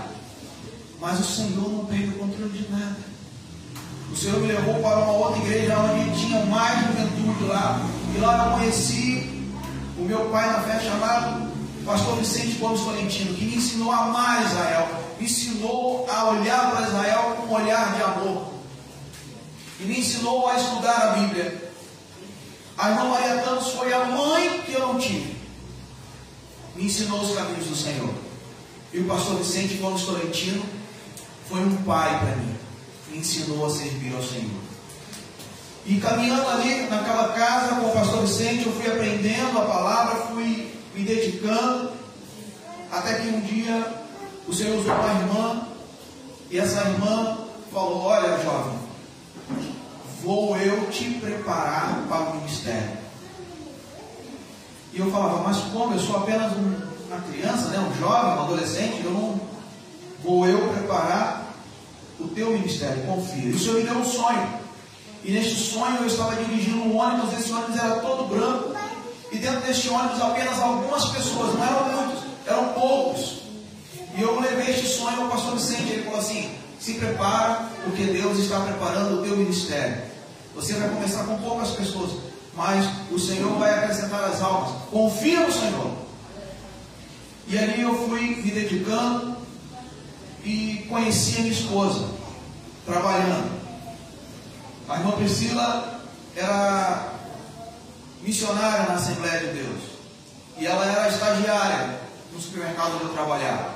Mas 1.00 1.20
o 1.20 1.24
Senhor 1.24 1.70
não 1.70 1.86
perdeu 1.86 2.16
o 2.16 2.20
controle 2.20 2.58
de 2.58 2.72
nada. 2.72 3.17
O 4.12 4.16
Senhor 4.16 4.40
me 4.40 4.48
levou 4.48 4.76
para 4.82 5.00
uma 5.00 5.12
outra 5.12 5.42
igreja 5.44 5.78
onde 5.78 6.20
tinha 6.20 6.46
mais 6.46 6.80
juventude 6.88 7.44
lá. 7.46 7.82
E 8.16 8.20
lá 8.20 8.46
eu 8.46 8.58
conheci 8.58 9.46
o 9.98 10.04
meu 10.04 10.30
pai 10.30 10.48
na 10.48 10.62
fé 10.62 10.80
chamado 10.80 11.52
Pastor 11.86 12.18
Vicente 12.18 12.58
Gomes 12.58 12.82
Tolentino, 12.82 13.34
que 13.36 13.46
me 13.46 13.56
ensinou 13.56 13.92
a 13.92 14.06
amar 14.06 14.46
Israel, 14.46 14.88
me 15.20 15.26
ensinou 15.26 16.08
a 16.10 16.30
olhar 16.32 16.72
para 16.72 16.88
Israel 16.88 17.38
com 17.38 17.48
um 17.48 17.54
olhar 17.54 17.96
de 17.96 18.04
amor. 18.04 18.54
E 19.80 19.84
me 19.84 20.00
ensinou 20.00 20.48
a 20.48 20.56
estudar 20.56 20.98
a 20.98 21.12
Bíblia. 21.20 21.72
A 22.78 22.90
irmã 22.90 23.10
Maria 23.10 23.42
Campos 23.42 23.70
foi 23.70 23.92
a 23.92 24.06
mãe 24.06 24.62
que 24.66 24.74
eu 24.74 24.80
não 24.88 24.98
tive. 24.98 25.36
Me 26.76 26.86
ensinou 26.86 27.22
os 27.22 27.36
caminhos 27.36 27.66
do 27.66 27.76
Senhor. 27.76 28.14
E 28.94 29.00
o 29.00 29.06
pastor 29.06 29.38
Vicente 29.38 29.76
Gomes 29.76 30.04
Tolentino 30.04 30.64
foi 31.50 31.60
um 31.60 31.76
pai 31.84 32.20
para 32.20 32.36
mim 32.38 32.67
ensinou 33.14 33.66
a 33.66 33.70
servir 33.70 34.16
ao 34.16 34.24
Senhor. 34.24 34.62
E 35.86 36.00
caminhando 36.00 36.48
ali 36.50 36.82
naquela 36.90 37.30
casa 37.34 37.76
com 37.76 37.88
o 37.88 37.94
pastor 37.94 38.22
Vicente, 38.22 38.66
eu 38.66 38.74
fui 38.74 38.88
aprendendo 38.88 39.58
a 39.58 39.66
palavra, 39.66 40.16
fui 40.28 40.72
me 40.94 41.04
dedicando, 41.04 41.92
até 42.92 43.16
que 43.16 43.30
um 43.30 43.40
dia 43.42 44.04
o 44.48 44.54
Senhor 44.54 44.78
usou 44.78 44.94
uma 44.94 45.14
irmã, 45.14 45.68
e 46.50 46.60
essa 46.60 46.82
irmã 46.82 47.38
falou: 47.72 48.04
Olha, 48.04 48.38
jovem, 48.44 48.78
vou 50.22 50.58
eu 50.58 50.90
te 50.90 51.06
preparar 51.06 52.04
para 52.10 52.32
o 52.32 52.36
ministério. 52.36 52.98
E 54.94 55.00
eu 55.00 55.12
falava, 55.12 55.44
mas 55.44 55.58
como? 55.72 55.94
Eu 55.94 56.00
sou 56.00 56.18
apenas 56.18 56.52
um, 56.54 56.76
uma 57.08 57.22
criança, 57.22 57.68
né? 57.68 57.80
um 57.80 58.00
jovem, 58.00 58.34
um 58.34 58.44
adolescente, 58.44 59.04
eu 59.04 59.12
não 59.12 59.40
vou 60.24 60.48
eu 60.48 60.70
preparar 60.70 61.47
o 62.20 62.28
teu 62.30 62.52
ministério, 62.52 63.04
confia. 63.04 63.50
E 63.50 63.54
o 63.54 63.60
Senhor 63.60 63.76
me 63.76 63.84
deu 63.84 63.96
um 63.96 64.06
sonho. 64.06 64.48
E 65.24 65.32
neste 65.32 65.56
sonho 65.56 65.98
eu 65.98 66.08
estava 66.08 66.36
dirigindo 66.36 66.84
um 66.84 66.98
ônibus, 66.98 67.38
esse 67.40 67.52
ônibus 67.52 67.78
era 67.78 68.00
todo 68.00 68.28
branco. 68.28 68.76
E 69.32 69.38
dentro 69.38 69.62
deste 69.62 69.90
ônibus 69.90 70.22
apenas 70.22 70.60
algumas 70.60 71.06
pessoas, 71.10 71.54
não 71.54 71.64
eram 71.64 72.04
muitos, 72.04 72.24
eram 72.46 72.74
poucos. 72.74 73.42
E 74.18 74.22
eu 74.22 74.40
levei 74.40 74.74
este 74.74 74.88
sonho 74.88 75.22
ao 75.22 75.30
pastor 75.30 75.56
Vicente, 75.56 75.92
ele 75.92 76.04
falou 76.04 76.20
assim, 76.20 76.50
se 76.80 76.94
prepara, 76.94 77.70
porque 77.84 78.04
Deus 78.06 78.40
está 78.40 78.60
preparando 78.62 79.20
o 79.20 79.24
teu 79.24 79.38
ministério. 79.38 80.02
Você 80.56 80.74
vai 80.74 80.90
começar 80.90 81.24
com 81.26 81.38
poucas 81.38 81.70
pessoas, 81.72 82.12
mas 82.56 82.90
o 83.12 83.20
Senhor 83.20 83.60
vai 83.60 83.72
acrescentar 83.72 84.24
as 84.24 84.42
almas. 84.42 84.72
Confia 84.90 85.42
no 85.42 85.52
Senhor. 85.52 85.92
E 87.48 87.58
ali 87.58 87.82
eu 87.82 88.08
fui 88.08 88.42
me 88.44 88.52
dedicando, 88.52 89.37
e 90.48 90.86
conheci 90.88 91.40
a 91.40 91.42
minha 91.42 91.52
esposa, 91.52 92.08
trabalhando. 92.86 93.52
A 94.88 94.96
irmã 94.96 95.12
Priscila 95.12 96.00
era 96.38 97.14
missionária 98.22 98.88
na 98.88 98.96
Assembleia 98.96 99.40
de 99.40 99.60
Deus. 99.60 99.82
E 100.58 100.66
ela 100.66 100.86
era 100.86 101.10
estagiária 101.10 102.00
no 102.32 102.40
supermercado 102.40 102.96
onde 102.96 103.04
eu 103.04 103.14
trabalhava. 103.14 103.72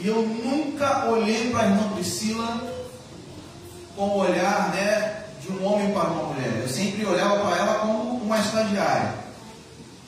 E 0.00 0.06
eu 0.06 0.22
nunca 0.22 1.06
olhei 1.06 1.50
para 1.50 1.62
a 1.62 1.66
irmã 1.66 1.88
Priscila 1.94 2.62
com 3.96 4.04
o 4.04 4.18
olhar 4.18 4.70
né, 4.72 5.24
de 5.42 5.50
um 5.50 5.66
homem 5.66 5.92
para 5.92 6.10
uma 6.10 6.32
mulher. 6.32 6.60
Eu 6.62 6.68
sempre 6.68 7.04
olhava 7.04 7.40
para 7.40 7.56
ela 7.56 7.74
como 7.80 8.22
uma 8.22 8.38
estagiária. 8.38 9.14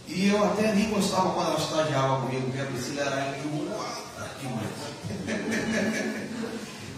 E 0.07 0.29
eu 0.29 0.45
até 0.45 0.73
nem 0.73 0.89
gostava 0.91 1.31
quando 1.31 1.49
ela 1.49 1.59
estagiava 1.59 2.21
comigo, 2.21 2.47
porque 2.47 2.61
a 2.61 2.67
Priscila 2.67 3.03
era 3.03 3.37
enjoada 3.39 4.31
demais. 4.41 4.91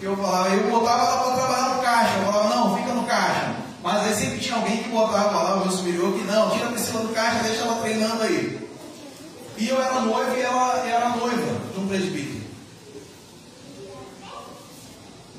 eu 0.04 0.16
falava, 0.16 0.48
eu 0.48 0.70
botava 0.70 1.02
ela 1.02 1.22
para 1.22 1.36
trabalhar 1.36 1.74
no 1.74 1.82
caixa. 1.82 2.18
Eu 2.18 2.24
falava, 2.24 2.54
não, 2.56 2.76
fica 2.76 2.92
no 2.92 3.04
caixa. 3.04 3.56
Mas 3.82 4.02
aí 4.02 4.14
sempre 4.14 4.38
tinha 4.38 4.56
alguém 4.56 4.82
que 4.82 4.88
botava 4.88 5.42
lá, 5.42 5.54
o 5.56 5.60
meu 5.60 5.70
superior, 5.70 6.12
que 6.12 6.24
não, 6.24 6.50
tira 6.50 6.66
a 6.66 6.72
Priscila 6.72 7.00
do 7.02 7.14
caixa, 7.14 7.42
deixa 7.42 7.62
ela 7.62 7.82
treinando 7.82 8.22
aí. 8.22 8.68
E 9.58 9.68
eu 9.68 9.80
era 9.80 10.00
noiva 10.00 10.36
e 10.36 10.40
ela 10.40 10.86
era 10.86 11.08
noiva 11.10 11.60
de 11.74 11.80
um 11.80 11.88
presbítero. 11.88 12.42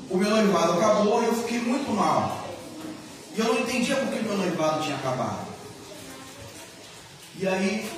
O 0.10 0.18
meu 0.18 0.30
noivado 0.30 0.74
acabou 0.74 1.24
e 1.24 1.26
eu 1.26 1.36
fiquei 1.36 1.60
muito 1.60 1.92
mal. 1.92 2.44
E 3.36 3.40
eu 3.40 3.46
não 3.46 3.60
entendia 3.60 3.96
por 3.96 4.10
que 4.10 4.24
meu 4.24 4.38
noivado 4.38 4.84
tinha 4.84 4.96
acabado. 4.96 5.48
E 7.40 7.48
aí 7.48 7.90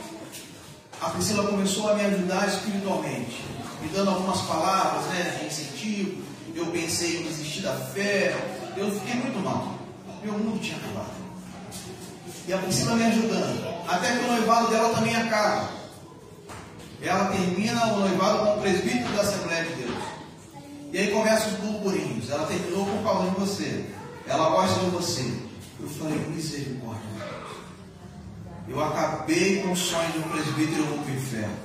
a 1.01 1.10
Priscila 1.10 1.47
começou 1.47 1.89
a 1.89 1.95
me 1.95 2.06
ajudar 2.06 2.47
espiritualmente, 2.47 3.43
me 3.82 3.89
dando 3.89 4.12
algumas 4.12 4.41
palavras 4.41 5.06
né, 5.08 5.38
de 5.39 5.45
incentivo. 5.47 6.23
Eu 6.56 6.68
pensei 6.68 7.20
em 7.20 7.24
desistir 7.24 7.63
da 7.63 7.74
fé, 7.74 8.34
eu 8.78 8.89
fiquei 8.89 9.15
muito 9.15 9.44
mal. 9.44 9.76
Meu 10.24 10.32
mundo 10.39 10.62
tinha 10.62 10.78
acabado. 10.78 11.12
E 12.48 12.54
a 12.54 12.58
Priscila 12.60 12.96
me 12.96 13.04
ajudando. 13.04 13.86
Até 13.86 14.13
que 14.13 14.24
o 14.24 14.28
noivado 14.28 14.70
dela 14.70 14.96
também 14.96 15.13
acaba. 15.13 15.70
Ela 17.02 17.26
termina 17.26 17.88
o 17.88 18.00
noivado 18.00 18.39
com 18.39 18.58
o 18.58 18.62
presbítero 18.62 19.13
da 19.13 19.22
Assembleia 19.22 19.65
de 19.65 19.74
Deus. 19.84 20.04
E 20.94 20.98
aí 20.98 21.12
começam 21.12 21.50
os 21.50 21.60
burburinhos. 21.60 22.30
Ela 22.30 22.48
terminou 22.48 22.86
com 22.86 23.04
falando 23.04 23.34
de 23.34 23.39
você. 23.41 23.86
Ela 24.26 24.50
gosta 24.50 24.80
de 24.80 24.91
você. 24.91 25.38
Eu 25.82 25.89
falei, 25.89 26.18
misericórdia. 26.30 27.04
Eu 28.70 28.82
acabei 28.82 29.62
com 29.62 29.74
o 29.74 29.76
sonho 29.76 30.10
de 30.13 30.20
um 30.20 30.30
presbítero 30.30 30.78
e 30.78 30.80
eu 30.80 30.86
vou 30.86 31.00
para 31.00 31.12
o 31.12 31.15
inferno. 31.15 31.58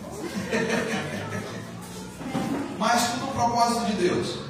Mas 2.76 3.12
tudo 3.12 3.26
o 3.26 3.32
propósito 3.32 3.86
de 3.86 3.92
Deus. 3.92 4.49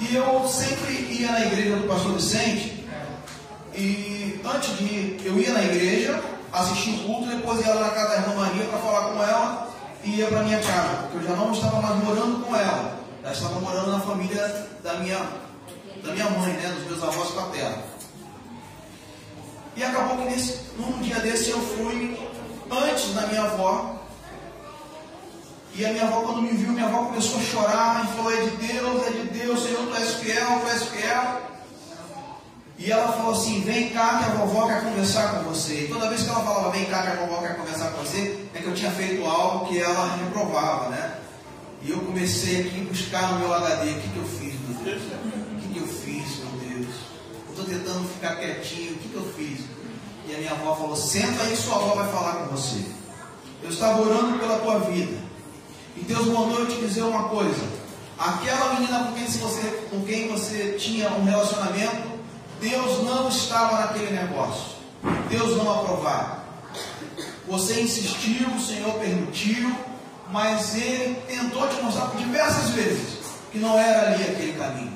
E 0.00 0.14
eu 0.14 0.48
sempre 0.48 0.92
ia 0.92 1.30
na 1.32 1.46
igreja 1.46 1.76
do 1.76 1.88
pastor 1.88 2.14
Vicente. 2.14 2.84
E 3.74 4.40
antes 4.44 4.76
de 4.78 4.84
ir, 4.84 5.22
eu 5.24 5.38
ia 5.38 5.52
na 5.52 5.62
igreja, 5.62 6.22
assistia 6.52 6.94
o 6.94 7.04
culto, 7.04 7.28
depois 7.28 7.64
ia 7.64 7.74
lá 7.74 7.88
na 7.88 7.90
casa 7.90 8.08
da 8.08 8.16
irmã 8.16 8.34
Maria 8.34 8.64
para 8.64 8.78
falar 8.78 9.12
com 9.12 9.22
ela 9.22 9.74
e 10.04 10.10
ia 10.16 10.26
para 10.26 10.42
minha 10.42 10.60
casa, 10.60 11.08
porque 11.10 11.16
eu 11.16 11.22
já 11.22 11.36
não 11.36 11.52
estava 11.52 11.80
mais 11.80 12.04
morando 12.04 12.44
com 12.44 12.54
ela. 12.54 13.00
Já 13.22 13.32
estava 13.32 13.60
morando 13.60 13.90
na 13.90 14.00
família 14.00 14.68
da 14.82 14.94
minha, 14.94 15.18
da 16.04 16.12
minha 16.12 16.30
mãe, 16.30 16.52
né, 16.52 16.68
dos 16.76 16.84
meus 16.90 17.02
avós 17.02 17.30
paternos. 17.30 17.94
E 19.76 19.82
acabou 19.82 20.18
que 20.18 20.24
nesse, 20.24 20.60
num 20.78 21.00
dia 21.00 21.18
desse 21.20 21.50
eu 21.50 21.60
fui 21.60 22.18
antes 22.70 23.14
da 23.14 23.26
minha 23.26 23.42
avó. 23.42 23.93
E 25.76 25.84
a 25.84 25.90
minha 25.90 26.04
avó, 26.04 26.20
quando 26.20 26.42
me 26.42 26.50
viu, 26.50 26.72
minha 26.72 26.86
avó 26.86 27.06
começou 27.06 27.40
a 27.40 27.42
chorar 27.42 28.04
e 28.04 28.16
falou: 28.16 28.32
É 28.32 28.42
de 28.42 28.50
Deus, 28.56 29.06
é 29.06 29.10
de 29.10 29.38
Deus, 29.38 29.62
Senhor, 29.62 29.86
tu 29.86 29.96
és 29.96 30.14
fiel, 30.14 30.60
tu 30.60 30.68
és 30.68 30.82
fiel. 30.84 31.40
E 32.78 32.92
ela 32.92 33.12
falou 33.12 33.32
assim: 33.32 33.60
Vem 33.62 33.90
cá 33.90 34.18
que 34.18 34.24
a 34.24 34.34
vovó 34.34 34.68
quer 34.68 34.84
conversar 34.84 35.34
com 35.34 35.50
você. 35.50 35.84
E 35.84 35.88
toda 35.88 36.08
vez 36.08 36.22
que 36.22 36.28
ela 36.28 36.44
falava: 36.44 36.70
Vem 36.70 36.84
cá 36.84 37.02
que 37.02 37.08
a 37.08 37.26
vovó 37.26 37.40
quer 37.40 37.56
conversar 37.56 37.90
com 37.90 38.04
você, 38.04 38.46
é 38.54 38.60
que 38.60 38.66
eu 38.66 38.74
tinha 38.74 38.92
feito 38.92 39.24
algo 39.26 39.66
que 39.66 39.80
ela 39.80 40.16
reprovava, 40.16 40.90
né? 40.90 41.18
E 41.82 41.90
eu 41.90 41.98
comecei 41.98 42.60
aqui 42.60 42.80
a 42.80 42.88
buscar 42.88 43.32
no 43.32 43.40
meu 43.40 43.52
HD: 43.52 43.90
O 43.90 44.00
que, 44.00 44.08
que 44.10 44.16
eu 44.16 44.26
fiz, 44.26 44.54
meu 44.68 44.84
Deus? 44.84 45.02
O 45.02 45.60
que, 45.60 45.68
que 45.74 45.80
eu 45.80 45.86
fiz, 45.88 46.38
meu 46.38 46.48
Deus? 46.60 46.94
estou 47.50 47.64
tentando 47.64 48.08
ficar 48.08 48.36
quietinho, 48.36 48.92
o 48.92 48.98
que, 48.98 49.08
que 49.08 49.14
eu 49.14 49.32
fiz? 49.36 49.60
E 50.28 50.34
a 50.34 50.38
minha 50.38 50.52
avó 50.52 50.76
falou: 50.76 50.96
Senta 50.96 51.42
aí, 51.42 51.56
sua 51.56 51.76
avó 51.76 51.94
vai 51.96 52.12
falar 52.12 52.32
com 52.34 52.56
você. 52.56 52.80
Eu 53.62 53.70
estava 53.70 54.02
orando 54.02 54.38
pela 54.38 54.58
tua 54.58 54.78
vida. 54.80 55.33
E 55.96 56.00
Deus 56.02 56.26
mandou 56.26 56.60
eu 56.60 56.68
te 56.68 56.76
dizer 56.76 57.02
uma 57.02 57.28
coisa. 57.28 57.62
Aquela 58.18 58.74
menina 58.74 59.04
com 59.04 59.12
quem 59.12 59.26
você, 59.26 59.86
com 59.90 60.00
quem 60.02 60.28
você 60.28 60.76
tinha 60.78 61.10
um 61.10 61.24
relacionamento, 61.24 62.14
Deus 62.60 63.04
não 63.04 63.28
estava 63.28 63.80
naquele 63.80 64.12
negócio. 64.12 64.74
Deus 65.28 65.56
não 65.56 65.70
aprovava. 65.70 66.44
Você 67.48 67.80
insistiu, 67.80 68.48
o 68.48 68.60
Senhor 68.60 68.94
permitiu, 68.94 69.74
mas 70.30 70.74
Ele 70.74 71.14
tentou 71.26 71.68
te 71.68 71.82
mostrar 71.82 72.06
por 72.06 72.18
diversas 72.18 72.70
vezes 72.70 73.18
que 73.52 73.58
não 73.58 73.78
era 73.78 74.12
ali 74.12 74.24
aquele 74.24 74.52
caminho. 74.54 74.92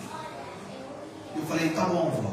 Eu 1.37 1.43
falei, 1.47 1.69
tá 1.71 1.83
bom, 1.83 2.11
vó. 2.11 2.33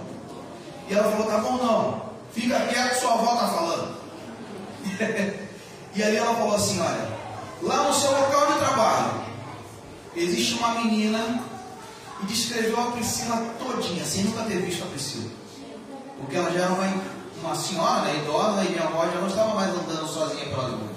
E 0.90 0.94
ela 0.94 1.12
falou, 1.12 1.28
tá 1.28 1.38
bom 1.38 1.58
não, 1.58 2.02
fica 2.32 2.60
quieto, 2.62 3.00
sua 3.00 3.14
avó 3.14 3.34
está 3.34 3.48
falando. 3.50 3.96
e 5.96 6.04
ali 6.04 6.16
ela 6.16 6.36
falou 6.36 6.56
assim, 6.56 6.80
olha, 6.80 7.08
lá 7.66 7.84
no 7.84 7.94
seu 7.94 8.12
local 8.12 8.54
de 8.54 8.60
trabalho, 8.60 9.12
existe 10.16 10.56
uma 10.56 10.76
menina 10.76 11.42
e 12.22 12.26
descreveu 12.26 12.80
a 12.80 12.92
Priscila 12.92 13.38
todinha, 13.60 14.06
sem 14.06 14.24
nunca 14.24 14.44
ter 14.44 14.62
visto 14.62 14.84
a 14.84 14.88
Priscila. 14.88 15.30
Porque 16.20 16.36
ela 16.36 16.52
já 16.52 16.62
era 16.62 16.74
uma, 16.74 17.04
uma 17.44 17.56
senhora, 17.56 18.02
né, 18.04 18.22
idosa, 18.24 18.64
e 18.64 18.70
minha 18.70 18.84
avó 18.84 19.06
já 19.06 19.20
não 19.20 19.28
estava 19.28 19.56
mais 19.56 19.70
andando 19.72 20.08
sozinha 20.08 20.46
pelas 20.46 20.72
ruas. 20.72 20.96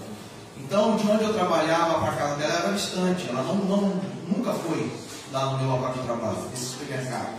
Então, 0.58 0.96
de 0.96 1.10
onde 1.10 1.24
eu 1.24 1.32
trabalhava 1.32 2.00
para 2.00 2.12
a 2.12 2.16
casa 2.16 2.36
dela 2.36 2.52
era 2.52 2.72
distante. 2.72 3.26
Ela 3.28 3.42
não, 3.42 3.54
não, 3.54 4.00
nunca 4.28 4.52
foi 4.52 4.90
lá 5.32 5.46
no 5.46 5.58
meu 5.58 5.70
local 5.70 5.92
de 5.94 6.00
trabalho, 6.00 6.38
nesse 6.50 6.66
supermercado. 6.66 7.38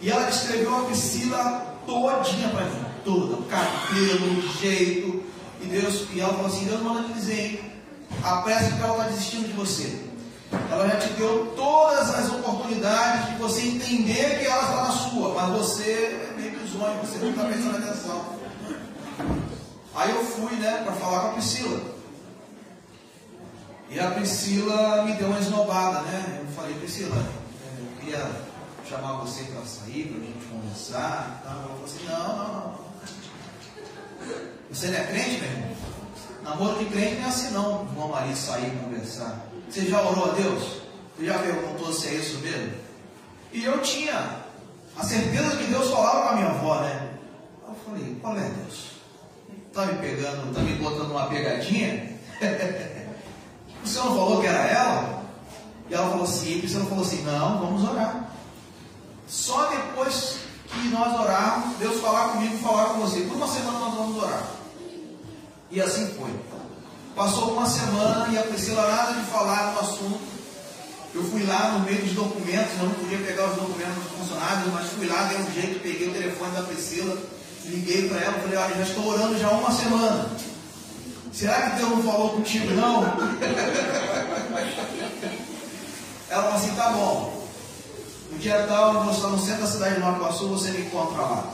E 0.00 0.10
ela 0.10 0.26
descreveu 0.26 0.76
a 0.76 0.84
Priscila 0.84 1.74
todinha 1.84 2.48
para 2.50 2.66
mim, 2.66 2.84
toda, 3.04 3.42
cabelo, 3.46 4.42
jeito. 4.60 5.24
E 5.60 5.66
Deus, 5.66 6.06
e 6.12 6.20
ela 6.20 6.32
falou 6.34 6.46
assim, 6.46 6.66
Deus 6.66 6.80
manda 6.80 7.08
te 7.08 7.14
dizer, 7.14 7.40
hein? 7.40 7.77
Apressa 8.22 8.72
que 8.72 8.82
ela 8.82 8.92
está 8.96 9.08
desistindo 9.10 9.48
de 9.48 9.52
você. 9.52 10.08
Ela 10.70 10.88
já 10.88 10.96
te 10.96 11.08
deu 11.10 11.52
todas 11.56 12.14
as 12.14 12.30
oportunidades 12.30 13.30
de 13.30 13.36
você 13.36 13.62
entender 13.62 14.38
que 14.38 14.46
ela 14.46 14.62
está 14.62 14.82
na 14.84 14.92
sua, 14.92 15.34
mas 15.34 15.58
você 15.58 15.92
é 16.30 16.34
meio 16.36 16.52
que 16.52 16.66
zonho, 16.70 16.98
você 17.00 17.18
não 17.18 17.30
está 17.30 17.44
prestando 17.44 17.76
atenção. 17.76 18.38
Aí 19.94 20.10
eu 20.10 20.24
fui, 20.24 20.56
né, 20.56 20.82
para 20.84 20.92
falar 20.92 21.20
com 21.20 21.28
a 21.28 21.32
Priscila. 21.32 21.80
E 23.90 23.98
a 23.98 24.10
Priscila 24.10 25.02
me 25.04 25.14
deu 25.14 25.28
uma 25.28 25.38
esnobada, 25.38 26.00
né? 26.02 26.40
Eu 26.40 26.46
falei, 26.54 26.74
Priscila, 26.74 27.16
eu 27.16 28.00
queria 28.00 28.30
chamar 28.88 29.14
você 29.20 29.44
para 29.44 29.62
sair, 29.64 30.08
para 30.08 30.22
a 30.22 30.26
gente 30.26 30.46
conversar. 30.46 31.40
Então, 31.40 31.52
ela 31.52 31.68
falou 31.68 31.84
assim, 31.84 32.04
não, 32.04 32.36
não, 32.36 32.54
não. 32.54 32.88
Você 34.70 34.88
não 34.88 34.98
é 34.98 35.04
crente, 35.04 35.40
meu 35.40 35.50
irmão? 35.50 35.76
Namoro 36.48 36.78
de 36.78 36.86
crente 36.86 37.16
não 37.16 37.24
é 37.24 37.28
assim 37.28 37.50
não, 37.50 37.82
irmão 37.82 38.08
marido 38.08 38.36
sair 38.36 38.70
conversar. 38.82 39.38
Você 39.68 39.82
já 39.82 40.00
orou 40.00 40.30
a 40.30 40.34
Deus? 40.34 40.80
Você 41.14 41.26
já 41.26 41.38
perguntou 41.38 41.92
se 41.92 42.08
é 42.08 42.14
isso 42.14 42.38
mesmo? 42.38 42.72
E 43.52 43.64
eu 43.64 43.82
tinha 43.82 44.36
a 44.96 45.04
certeza 45.04 45.56
que 45.56 45.64
Deus 45.64 45.90
falava 45.90 46.22
com 46.22 46.28
a 46.30 46.36
minha 46.36 46.48
avó, 46.48 46.80
né? 46.80 47.10
Eu 47.66 47.74
falei, 47.84 48.16
qual 48.22 48.34
é 48.34 48.48
Deus? 48.48 48.92
Está 49.66 49.84
me 49.86 49.98
pegando, 49.98 50.48
está 50.48 50.62
me 50.62 50.72
botando 50.76 51.10
uma 51.10 51.26
pegadinha? 51.26 52.16
o 53.84 53.86
senhor 53.86 54.06
não 54.06 54.16
falou 54.16 54.40
que 54.40 54.46
era 54.46 54.66
ela? 54.66 55.22
E 55.90 55.94
ela 55.94 56.08
falou 56.08 56.24
assim, 56.24 56.60
e 56.62 56.64
o 56.64 56.68
senhor 56.68 56.86
falou 56.86 57.04
assim, 57.04 57.22
não, 57.24 57.58
vamos 57.58 57.86
orar. 57.86 58.30
Só 59.26 59.66
depois 59.66 60.38
que 60.66 60.88
nós 60.88 61.12
orarmos, 61.20 61.76
Deus 61.76 62.00
falar 62.00 62.30
comigo 62.30 62.56
falar 62.56 62.86
com 62.86 63.00
você. 63.00 63.20
Por 63.20 63.36
uma 63.36 63.48
semana 63.48 63.78
nós 63.78 63.94
vamos 63.94 64.22
orar. 64.22 64.57
E 65.70 65.80
assim 65.80 66.06
foi. 66.18 66.30
Passou 67.14 67.52
uma 67.52 67.66
semana 67.66 68.28
e 68.32 68.38
a 68.38 68.42
Priscila 68.42 68.86
nada 68.86 69.12
de 69.12 69.26
falar 69.26 69.72
no 69.72 69.80
assunto. 69.80 70.20
Eu 71.14 71.24
fui 71.24 71.44
lá 71.44 71.72
no 71.72 71.80
meio 71.80 72.02
dos 72.02 72.12
documentos, 72.12 72.78
eu 72.78 72.86
não 72.86 72.94
podia 72.94 73.18
pegar 73.18 73.50
os 73.50 73.56
documentos 73.56 73.94
dos 73.94 74.12
funcionários, 74.12 74.72
mas 74.72 74.88
fui 74.90 75.06
lá, 75.06 75.24
dei 75.24 75.38
um 75.38 75.52
jeito, 75.52 75.80
peguei 75.82 76.08
o 76.08 76.12
telefone 76.12 76.54
da 76.54 76.62
Priscila, 76.62 77.18
liguei 77.64 78.08
para 78.08 78.20
ela, 78.20 78.38
falei, 78.38 78.58
olha, 78.58 78.76
já 78.76 78.82
estou 78.82 79.06
orando 79.06 79.38
já 79.38 79.50
uma 79.50 79.72
semana. 79.72 80.30
Será 81.32 81.70
que 81.70 81.76
Deus 81.76 81.90
não 81.90 82.02
falou 82.02 82.30
contigo 82.30 82.72
não? 82.74 83.02
ela 86.30 86.42
falou 86.42 86.56
assim, 86.56 86.74
tá 86.74 86.90
bom. 86.90 87.46
No 88.30 88.38
dia 88.38 88.66
tal, 88.68 88.92
nós 88.92 89.16
estamos 89.16 89.40
no 89.40 89.46
centro 89.46 89.62
da 89.62 89.70
cidade 89.70 89.94
de 89.94 90.00
Nova 90.00 90.18
Iguaçu, 90.18 90.48
você 90.48 90.70
me 90.70 90.82
encontra 90.82 91.20
lá. 91.20 91.52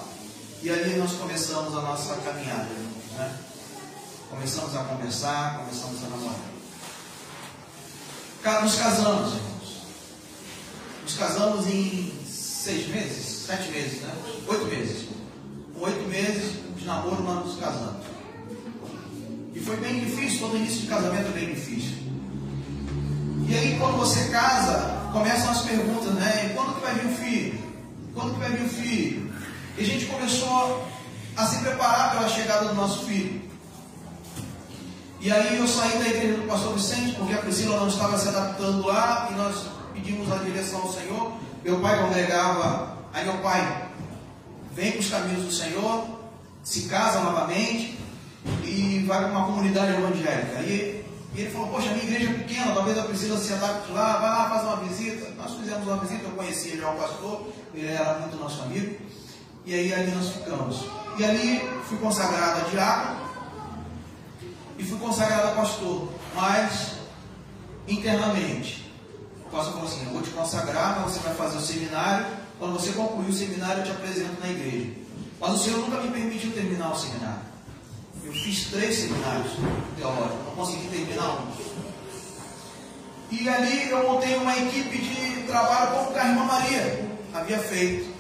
E 0.63 0.71
ali 0.71 0.97
nós 0.97 1.13
começamos 1.13 1.77
a 1.77 1.81
nossa 1.81 2.17
caminhada. 2.17 2.69
Né? 3.17 3.33
Começamos 4.35 4.75
a 4.75 4.83
conversar, 4.83 5.59
começamos 5.59 6.03
a 6.03 6.09
namorar. 6.09 6.35
Nos 8.63 8.75
casamos, 8.75 9.33
irmãos. 9.33 9.87
Nos 11.05 11.15
casamos 11.15 11.67
em 11.69 12.13
seis 12.27 12.89
meses, 12.89 13.45
sete 13.47 13.71
meses, 13.71 14.03
né? 14.03 14.13
Oito 14.49 14.65
meses. 14.67 15.09
Com 15.73 15.85
oito 15.85 16.09
meses 16.09 16.53
de 16.77 16.85
namoro, 16.85 17.23
nós 17.23 17.47
nos 17.47 17.61
casamos. 17.61 18.05
E 19.55 19.61
foi 19.61 19.77
bem 19.77 20.01
difícil, 20.01 20.41
todo 20.41 20.57
início 20.57 20.81
de 20.81 20.89
casamento 20.89 21.29
é 21.29 21.33
bem 21.33 21.55
difícil. 21.55 21.97
E 23.49 23.55
aí, 23.57 23.79
quando 23.79 23.99
você 23.99 24.31
casa, 24.31 25.11
começam 25.13 25.53
as 25.53 25.63
perguntas, 25.63 26.13
né? 26.15 26.51
E 26.51 26.55
quando 26.55 26.75
que 26.75 26.81
vai 26.81 26.95
vir 26.97 27.07
o 27.07 27.15
filho? 27.15 27.59
Quando 28.13 28.35
que 28.35 28.41
vai 28.41 28.51
vir 28.51 28.67
o 28.67 28.69
filho? 28.69 29.33
E 29.79 29.81
a 29.81 29.87
gente 29.87 30.07
começou 30.07 30.85
a 31.37 31.47
se 31.47 31.59
preparar 31.61 32.17
pela 32.17 32.29
chegada 32.29 32.67
do 32.67 32.75
nosso 32.75 33.07
filho. 33.07 33.54
E 35.25 35.33
aí 35.33 35.57
eu 35.57 35.67
saí 35.67 35.99
da 35.99 36.07
igreja 36.07 36.37
do 36.37 36.47
pastor 36.47 36.75
Vicente, 36.75 37.15
porque 37.15 37.33
a 37.33 37.39
Priscila 37.39 37.81
não 37.81 37.89
estava 37.89 38.19
se 38.19 38.29
adaptando 38.29 38.87
lá, 38.87 39.29
e 39.31 39.35
nós 39.35 39.69
pedimos 39.95 40.31
a 40.31 40.37
direção 40.37 40.83
ao 40.83 40.93
Senhor. 40.93 41.33
Meu 41.65 41.81
pai 41.81 41.99
congregava, 41.99 42.99
aí 43.11 43.25
meu 43.25 43.39
pai 43.39 43.89
vem 44.75 44.93
para 44.93 45.01
os 45.01 45.09
caminhos 45.09 45.45
do 45.47 45.51
Senhor, 45.51 46.07
se 46.63 46.83
casa 46.83 47.21
novamente 47.21 47.99
e 48.65 49.03
vai 49.07 49.21
para 49.21 49.31
uma 49.31 49.47
comunidade 49.47 49.93
evangélica. 49.95 50.61
E 50.61 51.03
e 51.35 51.41
ele 51.41 51.51
falou, 51.51 51.69
poxa, 51.69 51.89
a 51.89 51.95
minha 51.95 52.05
igreja 52.05 52.31
é 52.31 52.35
pequena, 52.35 52.75
talvez 52.75 52.97
eu 52.97 53.05
precise 53.05 53.37
se 53.39 53.55
adapte 53.55 53.91
lá, 53.93 54.19
vai 54.19 54.31
lá, 54.31 54.51
faz 54.51 54.63
uma 54.63 54.77
visita. 54.77 55.31
Nós 55.39 55.53
fizemos 55.55 55.89
uma 55.89 55.97
visita, 55.97 56.25
eu 56.25 56.31
conhecia 56.33 56.77
já 56.77 56.91
o 56.91 56.97
pastor, 56.97 57.49
ele 57.75 57.89
era 57.89 58.19
muito 58.21 58.37
nosso 58.37 58.63
amigo. 58.63 58.95
E 59.65 59.75
aí 59.75 59.93
ali 59.93 60.13
nós 60.13 60.29
ficamos. 60.29 60.85
E 61.19 61.25
ali 61.25 61.61
fui 61.89 61.97
consagrado 61.97 62.61
a 62.61 62.71
diácono. 62.71 63.24
Fui 64.83 64.99
consagrado 64.99 65.55
pastor, 65.55 66.09
mas 66.35 66.95
internamente. 67.87 68.91
O 69.47 69.51
pastor 69.51 69.75
falou 69.75 69.89
assim: 69.89 70.05
Eu 70.07 70.13
vou 70.13 70.23
te 70.23 70.31
consagrar, 70.31 71.01
mas 71.01 71.13
você 71.13 71.21
vai 71.21 71.35
fazer 71.35 71.59
o 71.59 71.61
seminário. 71.61 72.27
Quando 72.59 72.73
você 72.73 72.93
concluir 72.93 73.29
o 73.29 73.33
seminário, 73.33 73.83
eu 73.83 73.85
te 73.85 73.91
apresento 73.93 74.41
na 74.41 74.49
igreja. 74.49 74.93
Mas 75.41 75.53
o 75.53 75.59
Senhor 75.59 75.79
nunca 75.81 76.01
me 76.01 76.11
permitiu 76.11 76.53
terminar 76.53 76.93
o 76.93 76.99
seminário. 76.99 77.43
Eu 78.25 78.33
fiz 78.33 78.71
três 78.71 78.97
seminários 78.97 79.53
teológicos, 79.97 80.45
não 80.47 80.55
consegui 80.57 80.89
terminar 80.89 81.41
um. 81.41 81.75
E 83.31 83.49
ali 83.49 83.91
eu 83.91 84.09
montei 84.09 84.37
uma 84.37 84.57
equipe 84.57 84.99
de 84.99 85.43
trabalho 85.47 85.91
como 85.91 86.17
a 86.17 86.27
irmã 86.27 86.45
Maria 86.45 87.11
havia 87.35 87.59
feito. 87.59 88.15